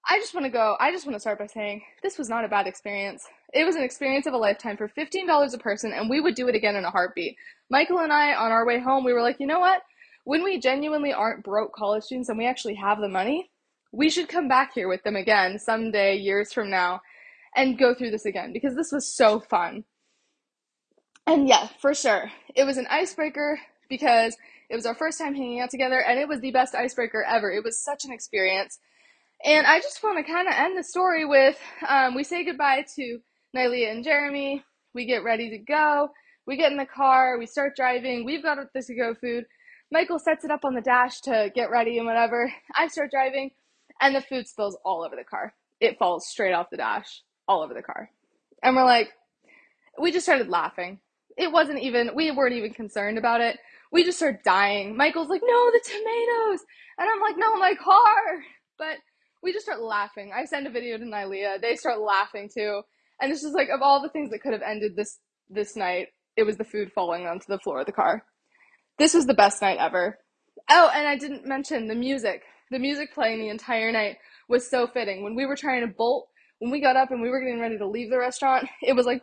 I 0.07 0.19
just 0.19 0.35
want 0.35 0.45
to 0.45 0.51
go, 0.51 0.75
I 0.79 0.91
just 0.91 1.05
want 1.05 1.15
to 1.15 1.19
start 1.19 1.39
by 1.39 1.47
saying 1.47 1.81
this 2.03 2.17
was 2.17 2.29
not 2.29 2.45
a 2.45 2.47
bad 2.47 2.67
experience. 2.67 3.23
It 3.53 3.65
was 3.65 3.75
an 3.75 3.83
experience 3.83 4.27
of 4.27 4.33
a 4.33 4.37
lifetime 4.37 4.77
for 4.77 4.87
$15 4.87 5.53
a 5.53 5.57
person, 5.57 5.93
and 5.93 6.09
we 6.09 6.21
would 6.21 6.35
do 6.35 6.47
it 6.47 6.55
again 6.55 6.75
in 6.75 6.85
a 6.85 6.91
heartbeat. 6.91 7.35
Michael 7.71 7.99
and 7.99 8.13
I, 8.13 8.35
on 8.35 8.51
our 8.51 8.65
way 8.67 8.79
home, 8.79 9.03
we 9.03 9.13
were 9.13 9.21
like, 9.21 9.39
you 9.39 9.47
know 9.47 9.59
what? 9.59 9.81
When 10.25 10.43
we 10.43 10.59
genuinely 10.59 11.13
aren't 11.13 11.43
broke 11.43 11.73
college 11.73 12.03
students 12.03 12.29
and 12.29 12.37
we 12.37 12.47
actually 12.47 12.75
have 12.75 12.99
the 12.99 13.07
money, 13.07 13.51
we 13.93 14.09
should 14.09 14.27
come 14.27 14.47
back 14.47 14.73
here 14.73 14.89
with 14.89 15.03
them 15.03 15.15
again 15.15 15.59
someday, 15.59 16.17
years 16.17 16.51
from 16.51 16.69
now, 16.69 17.01
and 17.55 17.77
go 17.77 17.93
through 17.93 18.11
this 18.11 18.25
again 18.25 18.51
because 18.51 18.75
this 18.75 18.91
was 18.91 19.07
so 19.07 19.39
fun. 19.39 19.85
And 21.27 21.47
yeah, 21.47 21.67
for 21.79 21.93
sure. 21.93 22.31
It 22.55 22.65
was 22.65 22.77
an 22.77 22.87
icebreaker 22.89 23.59
because 23.89 24.35
it 24.69 24.75
was 24.75 24.85
our 24.85 24.95
first 24.95 25.19
time 25.19 25.35
hanging 25.35 25.61
out 25.61 25.69
together 25.69 26.01
and 26.01 26.19
it 26.19 26.27
was 26.27 26.41
the 26.41 26.51
best 26.51 26.75
icebreaker 26.75 27.23
ever. 27.23 27.51
It 27.51 27.63
was 27.63 27.79
such 27.79 28.03
an 28.03 28.11
experience. 28.11 28.79
And 29.43 29.67
I 29.67 29.79
just 29.79 30.03
want 30.03 30.17
to 30.17 30.31
kind 30.31 30.47
of 30.47 30.55
end 30.55 30.77
the 30.77 30.83
story 30.83 31.25
with 31.25 31.57
um, 31.87 32.15
we 32.15 32.23
say 32.23 32.43
goodbye 32.43 32.85
to 32.95 33.19
Nylea 33.55 33.91
and 33.91 34.03
Jeremy. 34.03 34.63
We 34.93 35.05
get 35.05 35.23
ready 35.23 35.49
to 35.51 35.57
go. 35.59 36.09
We 36.47 36.57
get 36.57 36.71
in 36.71 36.77
the 36.77 36.85
car. 36.85 37.37
We 37.37 37.45
start 37.45 37.75
driving. 37.75 38.25
We've 38.25 38.43
got 38.43 38.57
the 38.73 38.81
to 38.81 38.95
go 38.95 39.13
food. 39.15 39.45
Michael 39.95 40.19
sets 40.19 40.43
it 40.43 40.51
up 40.51 40.65
on 40.65 40.75
the 40.75 40.81
dash 40.81 41.21
to 41.21 41.49
get 41.55 41.71
ready 41.71 41.97
and 41.97 42.05
whatever. 42.05 42.51
I 42.75 42.89
start 42.89 43.11
driving 43.11 43.51
and 44.01 44.13
the 44.13 44.19
food 44.19 44.45
spills 44.45 44.77
all 44.83 45.05
over 45.05 45.15
the 45.15 45.23
car. 45.23 45.53
It 45.79 45.97
falls 45.97 46.27
straight 46.27 46.51
off 46.51 46.69
the 46.69 46.77
dash, 46.77 47.21
all 47.47 47.63
over 47.63 47.73
the 47.73 47.81
car. 47.81 48.09
And 48.61 48.75
we're 48.75 48.83
like, 48.83 49.09
we 49.97 50.11
just 50.11 50.25
started 50.25 50.49
laughing 50.49 50.99
it 51.37 51.51
wasn't 51.51 51.79
even 51.79 52.11
we 52.15 52.31
weren't 52.31 52.55
even 52.55 52.73
concerned 52.73 53.17
about 53.17 53.41
it. 53.41 53.57
We 53.91 54.03
just 54.03 54.17
started 54.17 54.41
dying. 54.43 54.95
Michael's 54.97 55.29
like, 55.29 55.41
no, 55.43 55.71
the 55.71 55.81
tomatoes, 55.83 56.65
and 56.97 57.09
I'm 57.09 57.21
like, 57.21 57.35
no, 57.37 57.55
my 57.57 57.73
car. 57.75 58.43
But 58.77 58.97
we 59.43 59.53
just 59.53 59.65
start 59.65 59.81
laughing. 59.81 60.31
I 60.35 60.45
send 60.45 60.67
a 60.67 60.71
video 60.71 60.97
to 60.97 61.03
Nylea. 61.03 61.61
They 61.61 61.75
start 61.75 61.99
laughing 61.99 62.49
too, 62.53 62.81
and 63.21 63.31
it's 63.31 63.41
just 63.41 63.55
like 63.55 63.69
of 63.69 63.81
all 63.81 64.01
the 64.01 64.09
things 64.09 64.31
that 64.31 64.41
could 64.41 64.53
have 64.53 64.61
ended 64.61 64.95
this 64.95 65.19
this 65.49 65.75
night, 65.75 66.07
it 66.35 66.43
was 66.43 66.57
the 66.57 66.63
food 66.63 66.91
falling 66.93 67.27
onto 67.27 67.45
the 67.47 67.59
floor 67.59 67.81
of 67.81 67.85
the 67.85 67.91
car. 67.91 68.23
This 68.97 69.13
was 69.13 69.25
the 69.25 69.33
best 69.33 69.61
night 69.61 69.77
ever. 69.79 70.19
Oh, 70.69 70.89
and 70.93 71.07
I 71.07 71.17
didn't 71.17 71.45
mention 71.45 71.87
the 71.87 71.95
music. 71.95 72.43
The 72.71 72.79
music 72.79 73.13
playing 73.13 73.39
the 73.39 73.49
entire 73.49 73.91
night 73.91 74.17
was 74.47 74.69
so 74.69 74.87
fitting. 74.87 75.23
When 75.23 75.35
we 75.35 75.45
were 75.45 75.55
trying 75.55 75.81
to 75.81 75.93
bolt, 75.93 76.29
when 76.59 76.71
we 76.71 76.81
got 76.81 76.95
up 76.95 77.11
and 77.11 77.21
we 77.21 77.29
were 77.29 77.41
getting 77.41 77.59
ready 77.59 77.77
to 77.77 77.87
leave 77.87 78.09
the 78.09 78.17
restaurant, 78.17 78.67
it 78.81 78.93
was 78.93 79.05
like 79.05 79.21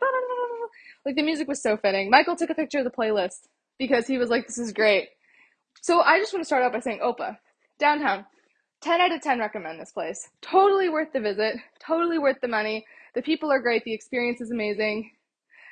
like 1.04 1.16
the 1.16 1.22
music 1.22 1.48
was 1.48 1.62
so 1.62 1.76
fitting. 1.76 2.10
Michael 2.10 2.36
took 2.36 2.50
a 2.50 2.54
picture 2.54 2.78
of 2.78 2.84
the 2.84 2.90
playlist 2.90 3.48
because 3.78 4.06
he 4.06 4.18
was 4.18 4.30
like, 4.30 4.46
"This 4.46 4.58
is 4.58 4.72
great." 4.72 5.08
So 5.80 6.00
I 6.00 6.18
just 6.18 6.32
want 6.32 6.42
to 6.42 6.46
start 6.46 6.62
out 6.62 6.72
by 6.72 6.78
saying, 6.78 7.00
Opa, 7.02 7.38
downtown, 7.80 8.24
ten 8.80 9.00
out 9.00 9.12
of 9.12 9.20
ten 9.20 9.40
recommend 9.40 9.80
this 9.80 9.90
place. 9.90 10.28
Totally 10.40 10.88
worth 10.88 11.12
the 11.12 11.20
visit. 11.20 11.56
Totally 11.84 12.18
worth 12.18 12.40
the 12.40 12.48
money. 12.48 12.86
The 13.14 13.22
people 13.22 13.50
are 13.50 13.60
great. 13.60 13.82
The 13.84 13.92
experience 13.92 14.40
is 14.40 14.52
amazing. 14.52 15.10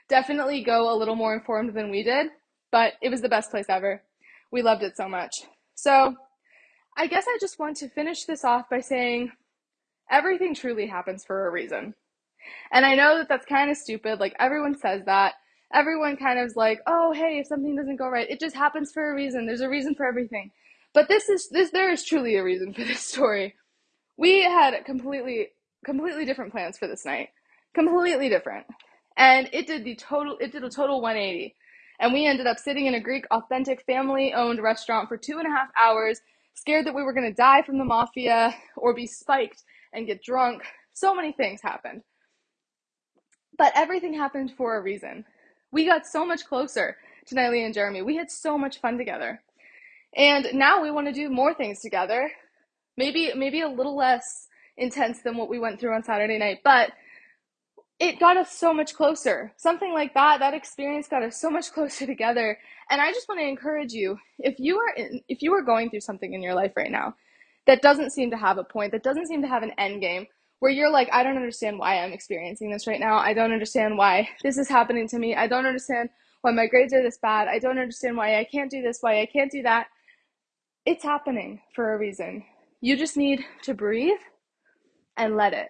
Definitely 0.09 0.65
go 0.65 0.93
a 0.93 0.99
little 0.99 1.15
more 1.15 1.35
informed 1.35 1.75
than 1.75 1.91
we 1.91 2.03
did, 2.03 2.27
but 2.71 2.95
it 3.03 3.11
was 3.11 3.21
the 3.21 3.29
best 3.29 3.51
place 3.51 3.67
ever. 3.69 4.03
We 4.51 4.63
loved 4.63 4.83
it 4.83 4.97
so 4.97 5.09
much. 5.09 5.43
So 5.75 6.17
I 6.97 7.07
guess 7.07 7.25
I 7.29 7.39
just 7.41 7.59
want 7.59 7.77
to 7.79 7.89
finish 7.89 8.25
this 8.25 8.45
off 8.45 8.69
by 8.69 8.81
saying 8.81 9.33
everything 10.11 10.55
truly 10.55 10.87
happens 10.87 11.25
for 11.25 11.47
a 11.47 11.51
reason. 11.51 11.95
And 12.73 12.85
I 12.85 12.95
know 12.95 13.19
that 13.19 13.29
that's 13.29 13.47
kind 13.47 13.71
of 13.71 13.77
stupid. 13.77 14.21
Like 14.21 14.35
everyone 14.39 14.77
says 14.77 15.03
that. 15.07 15.35
Everyone 15.73 16.17
kind 16.17 16.39
of 16.39 16.47
is 16.47 16.57
like, 16.57 16.81
"Oh, 16.87 17.13
hey, 17.13 17.39
if 17.39 17.47
something 17.47 17.77
doesn't 17.77 17.97
go 17.97 18.09
right, 18.09 18.29
it 18.29 18.41
just 18.41 18.57
happens 18.57 18.91
for 18.93 19.11
a 19.11 19.15
reason. 19.15 19.47
There's 19.47 19.61
a 19.61 19.69
reason 19.69 19.95
for 19.95 20.05
everything." 20.05 20.51
But 20.93 21.09
this 21.09 21.29
is 21.29 21.49
this 21.51 21.71
there 21.71 21.93
is 21.93 22.05
truly 22.05 22.37
a 22.37 22.43
reason 22.43 22.75
for 22.75 22.83
this 22.85 23.01
story. 23.01 23.55
We 24.17 24.43
had 24.43 24.85
completely 24.85 25.49
completely 25.85 26.25
different 26.25 26.53
plans 26.53 26.77
for 26.77 26.89
this 26.89 27.05
night. 27.05 27.29
Completely 27.75 28.29
different. 28.29 28.67
And 29.17 29.49
it 29.53 29.67
did 29.67 29.85
the 29.85 29.95
total 29.95 30.37
it 30.41 30.51
did 30.53 30.65
a 30.65 30.71
total 30.71 31.01
180. 31.01 31.55
And 32.01 32.15
we 32.15 32.27
ended 32.27 32.47
up 32.47 32.59
sitting 32.59 32.87
in 32.87 32.95
a 32.95 33.01
Greek 33.01 33.27
authentic 33.31 33.83
family 33.85 34.33
owned 34.33 34.63
restaurant 34.63 35.09
for 35.09 35.19
two 35.19 35.39
and 35.39 35.47
a 35.47 35.51
half 35.51 35.69
hours, 35.79 36.23
scared 36.55 36.87
that 36.87 36.95
we 36.95 37.03
were 37.03 37.13
gonna 37.13 37.33
die 37.33 37.63
from 37.63 37.77
the 37.77 37.85
mafia 37.85 38.55
or 38.77 38.95
be 38.95 39.07
spiked 39.07 39.63
and 39.93 40.07
get 40.07 40.23
drunk. 40.23 40.63
So 40.95 41.15
many 41.15 41.33
things 41.33 41.61
happened. 41.63 42.03
But 43.59 43.73
everything 43.77 44.15
happened 44.15 44.55
for 44.57 44.77
a 44.77 44.83
reason. 44.83 45.27
We 45.71 45.85
got 45.85 46.07
so 46.07 46.25
much 46.25 46.47
closer 46.47 46.97
to 47.27 47.35
Nylea 47.35 47.67
and 47.67 47.75
Jeremy. 47.75 48.01
We 48.01 48.17
had 48.17 48.31
so 48.31 48.57
much 48.57 48.81
fun 48.81 48.97
together. 48.97 49.43
And 50.17 50.47
now 50.55 50.83
we 50.83 50.91
want 50.91 51.07
to 51.07 51.13
do 51.13 51.29
more 51.29 51.53
things 51.53 51.81
together. 51.81 52.33
Maybe 52.97 53.33
maybe 53.35 53.61
a 53.61 53.69
little 53.69 53.97
less 53.97 54.49
intense 54.79 55.21
than 55.21 55.37
what 55.37 55.51
we 55.51 55.59
went 55.59 55.79
through 55.79 55.95
on 55.95 56.03
Saturday 56.03 56.39
night, 56.39 56.61
but 56.65 56.93
it 58.01 58.19
got 58.19 58.39
us 58.39 58.51
so 58.51 58.73
much 58.73 58.95
closer. 58.95 59.53
Something 59.59 59.93
like 59.93 60.15
that, 60.15 60.41
that 60.41 60.55
experience 60.55 61.07
got 61.07 61.23
us 61.23 61.39
so 61.39 61.51
much 61.51 61.73
closer 61.75 62.07
together. 62.07 62.59
And 62.91 63.01
I 63.01 63.13
just 63.13 63.29
want 63.29 63.41
to 63.41 63.47
encourage 63.47 63.93
you, 63.93 64.19
if 64.39 64.59
you 64.59 64.79
are 64.79 64.95
in, 64.97 65.21
if 65.29 65.43
you 65.43 65.53
are 65.55 65.63
going 65.63 65.91
through 65.91 66.01
something 66.01 66.33
in 66.33 66.43
your 66.43 66.55
life 66.55 66.73
right 66.77 66.91
now 66.91 67.15
that 67.67 67.83
doesn't 67.83 68.11
seem 68.11 68.31
to 68.31 68.39
have 68.39 68.59
a 68.59 68.65
point, 68.65 68.91
that 68.93 69.03
doesn't 69.03 69.27
seem 69.27 69.43
to 69.43 69.49
have 69.49 69.63
an 69.63 69.73
end 69.79 70.01
game, 70.01 70.27
where 70.61 70.73
you're 70.73 70.91
like, 70.91 71.09
I 71.13 71.23
don't 71.23 71.37
understand 71.37 71.79
why 71.79 72.03
I'm 72.03 72.13
experiencing 72.13 72.71
this 72.71 72.87
right 72.87 73.01
now. 73.01 73.19
I 73.19 73.35
don't 73.35 73.53
understand 73.53 73.97
why 73.97 74.29
this 74.43 74.59
is 74.59 74.69
happening 74.69 75.07
to 75.09 75.19
me. 75.19 75.35
I 75.35 75.47
don't 75.47 75.67
understand 75.67 76.09
why 76.43 76.53
my 76.53 76.67
grades 76.67 76.93
are 76.93 77.03
this 77.03 77.19
bad. 77.19 77.49
I 77.49 77.59
don't 77.59 77.79
understand 77.79 78.17
why 78.17 78.39
I 78.39 78.45
can't 78.45 78.71
do 78.71 78.83
this, 78.83 78.99
why 79.01 79.21
I 79.21 79.27
can't 79.27 79.51
do 79.51 79.63
that. 79.63 79.89
It's 80.87 81.05
happening 81.05 81.61
for 81.75 81.95
a 81.95 81.99
reason. 81.99 82.45
You 82.81 82.97
just 82.97 83.17
need 83.17 83.45
to 83.63 83.75
breathe 83.75 84.19
and 85.17 85.37
let 85.37 85.53
it. 85.53 85.69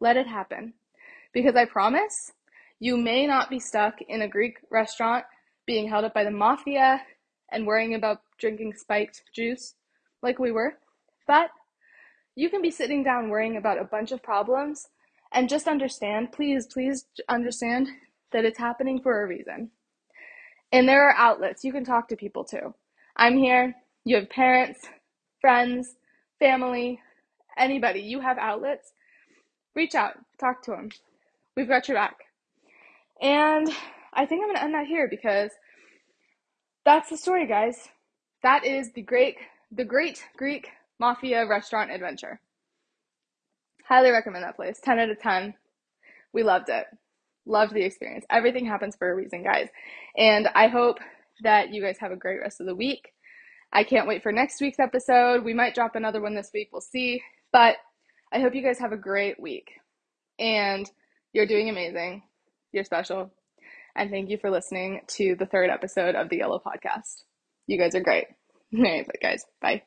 Let 0.00 0.16
it 0.16 0.26
happen. 0.26 0.74
Because 1.36 1.54
I 1.54 1.66
promise 1.66 2.32
you 2.80 2.96
may 2.96 3.26
not 3.26 3.50
be 3.50 3.60
stuck 3.60 4.00
in 4.08 4.22
a 4.22 4.26
Greek 4.26 4.56
restaurant 4.70 5.26
being 5.66 5.86
held 5.86 6.06
up 6.06 6.14
by 6.14 6.24
the 6.24 6.30
mafia 6.30 7.02
and 7.52 7.66
worrying 7.66 7.94
about 7.94 8.22
drinking 8.38 8.72
spiked 8.72 9.20
juice 9.34 9.74
like 10.22 10.38
we 10.38 10.50
were, 10.50 10.78
but 11.26 11.50
you 12.36 12.48
can 12.48 12.62
be 12.62 12.70
sitting 12.70 13.04
down 13.04 13.28
worrying 13.28 13.58
about 13.58 13.78
a 13.78 13.84
bunch 13.84 14.12
of 14.12 14.22
problems 14.22 14.88
and 15.30 15.50
just 15.50 15.68
understand, 15.68 16.32
please, 16.32 16.66
please 16.66 17.04
understand 17.28 17.88
that 18.32 18.46
it's 18.46 18.58
happening 18.58 18.98
for 19.02 19.22
a 19.22 19.26
reason. 19.26 19.70
And 20.72 20.88
there 20.88 21.06
are 21.06 21.14
outlets 21.16 21.64
you 21.64 21.72
can 21.72 21.84
talk 21.84 22.08
to 22.08 22.16
people 22.16 22.44
too. 22.44 22.72
I'm 23.14 23.36
here, 23.36 23.74
you 24.06 24.16
have 24.16 24.30
parents, 24.30 24.88
friends, 25.42 25.96
family, 26.38 26.98
anybody, 27.58 28.00
you 28.00 28.20
have 28.20 28.38
outlets. 28.38 28.94
Reach 29.74 29.94
out, 29.94 30.14
talk 30.40 30.62
to 30.62 30.70
them. 30.70 30.88
We've 31.56 31.68
got 31.68 31.88
your 31.88 31.96
back. 31.96 32.16
And 33.20 33.68
I 34.12 34.26
think 34.26 34.42
I'm 34.42 34.48
going 34.48 34.56
to 34.56 34.62
end 34.62 34.74
that 34.74 34.86
here 34.86 35.08
because 35.08 35.50
that's 36.84 37.08
the 37.08 37.16
story, 37.16 37.46
guys. 37.46 37.88
That 38.42 38.66
is 38.66 38.92
the 38.92 39.02
great, 39.02 39.36
the 39.72 39.84
great 39.84 40.22
Greek 40.36 40.68
mafia 41.00 41.46
restaurant 41.46 41.90
adventure. 41.90 42.40
Highly 43.88 44.10
recommend 44.10 44.44
that 44.44 44.56
place. 44.56 44.78
10 44.82 44.98
out 44.98 45.10
of 45.10 45.20
10. 45.20 45.54
We 46.32 46.42
loved 46.42 46.68
it. 46.68 46.86
Loved 47.46 47.72
the 47.72 47.84
experience. 47.84 48.26
Everything 48.28 48.66
happens 48.66 48.94
for 48.96 49.10
a 49.10 49.14
reason, 49.14 49.42
guys. 49.42 49.68
And 50.16 50.48
I 50.54 50.66
hope 50.66 50.98
that 51.42 51.72
you 51.72 51.82
guys 51.82 51.98
have 51.98 52.12
a 52.12 52.16
great 52.16 52.40
rest 52.40 52.60
of 52.60 52.66
the 52.66 52.74
week. 52.74 53.12
I 53.72 53.84
can't 53.84 54.08
wait 54.08 54.22
for 54.22 54.32
next 54.32 54.60
week's 54.60 54.78
episode. 54.78 55.44
We 55.44 55.54
might 55.54 55.74
drop 55.74 55.96
another 55.96 56.20
one 56.20 56.34
this 56.34 56.50
week. 56.52 56.68
We'll 56.72 56.80
see. 56.80 57.22
But 57.52 57.76
I 58.32 58.40
hope 58.40 58.54
you 58.54 58.62
guys 58.62 58.78
have 58.78 58.92
a 58.92 58.96
great 58.96 59.40
week. 59.40 59.70
And 60.38 60.90
you're 61.36 61.44
doing 61.46 61.68
amazing. 61.68 62.22
You're 62.72 62.84
special. 62.84 63.30
And 63.94 64.10
thank 64.10 64.30
you 64.30 64.38
for 64.38 64.50
listening 64.50 65.02
to 65.08 65.36
the 65.38 65.44
third 65.44 65.68
episode 65.68 66.14
of 66.14 66.30
the 66.30 66.38
Yellow 66.38 66.62
Podcast. 66.64 67.24
You 67.66 67.76
guys 67.78 67.94
are 67.94 68.00
great. 68.00 68.24
All 68.74 68.82
right, 68.82 69.06
guys. 69.20 69.44
Bye. 69.60 69.82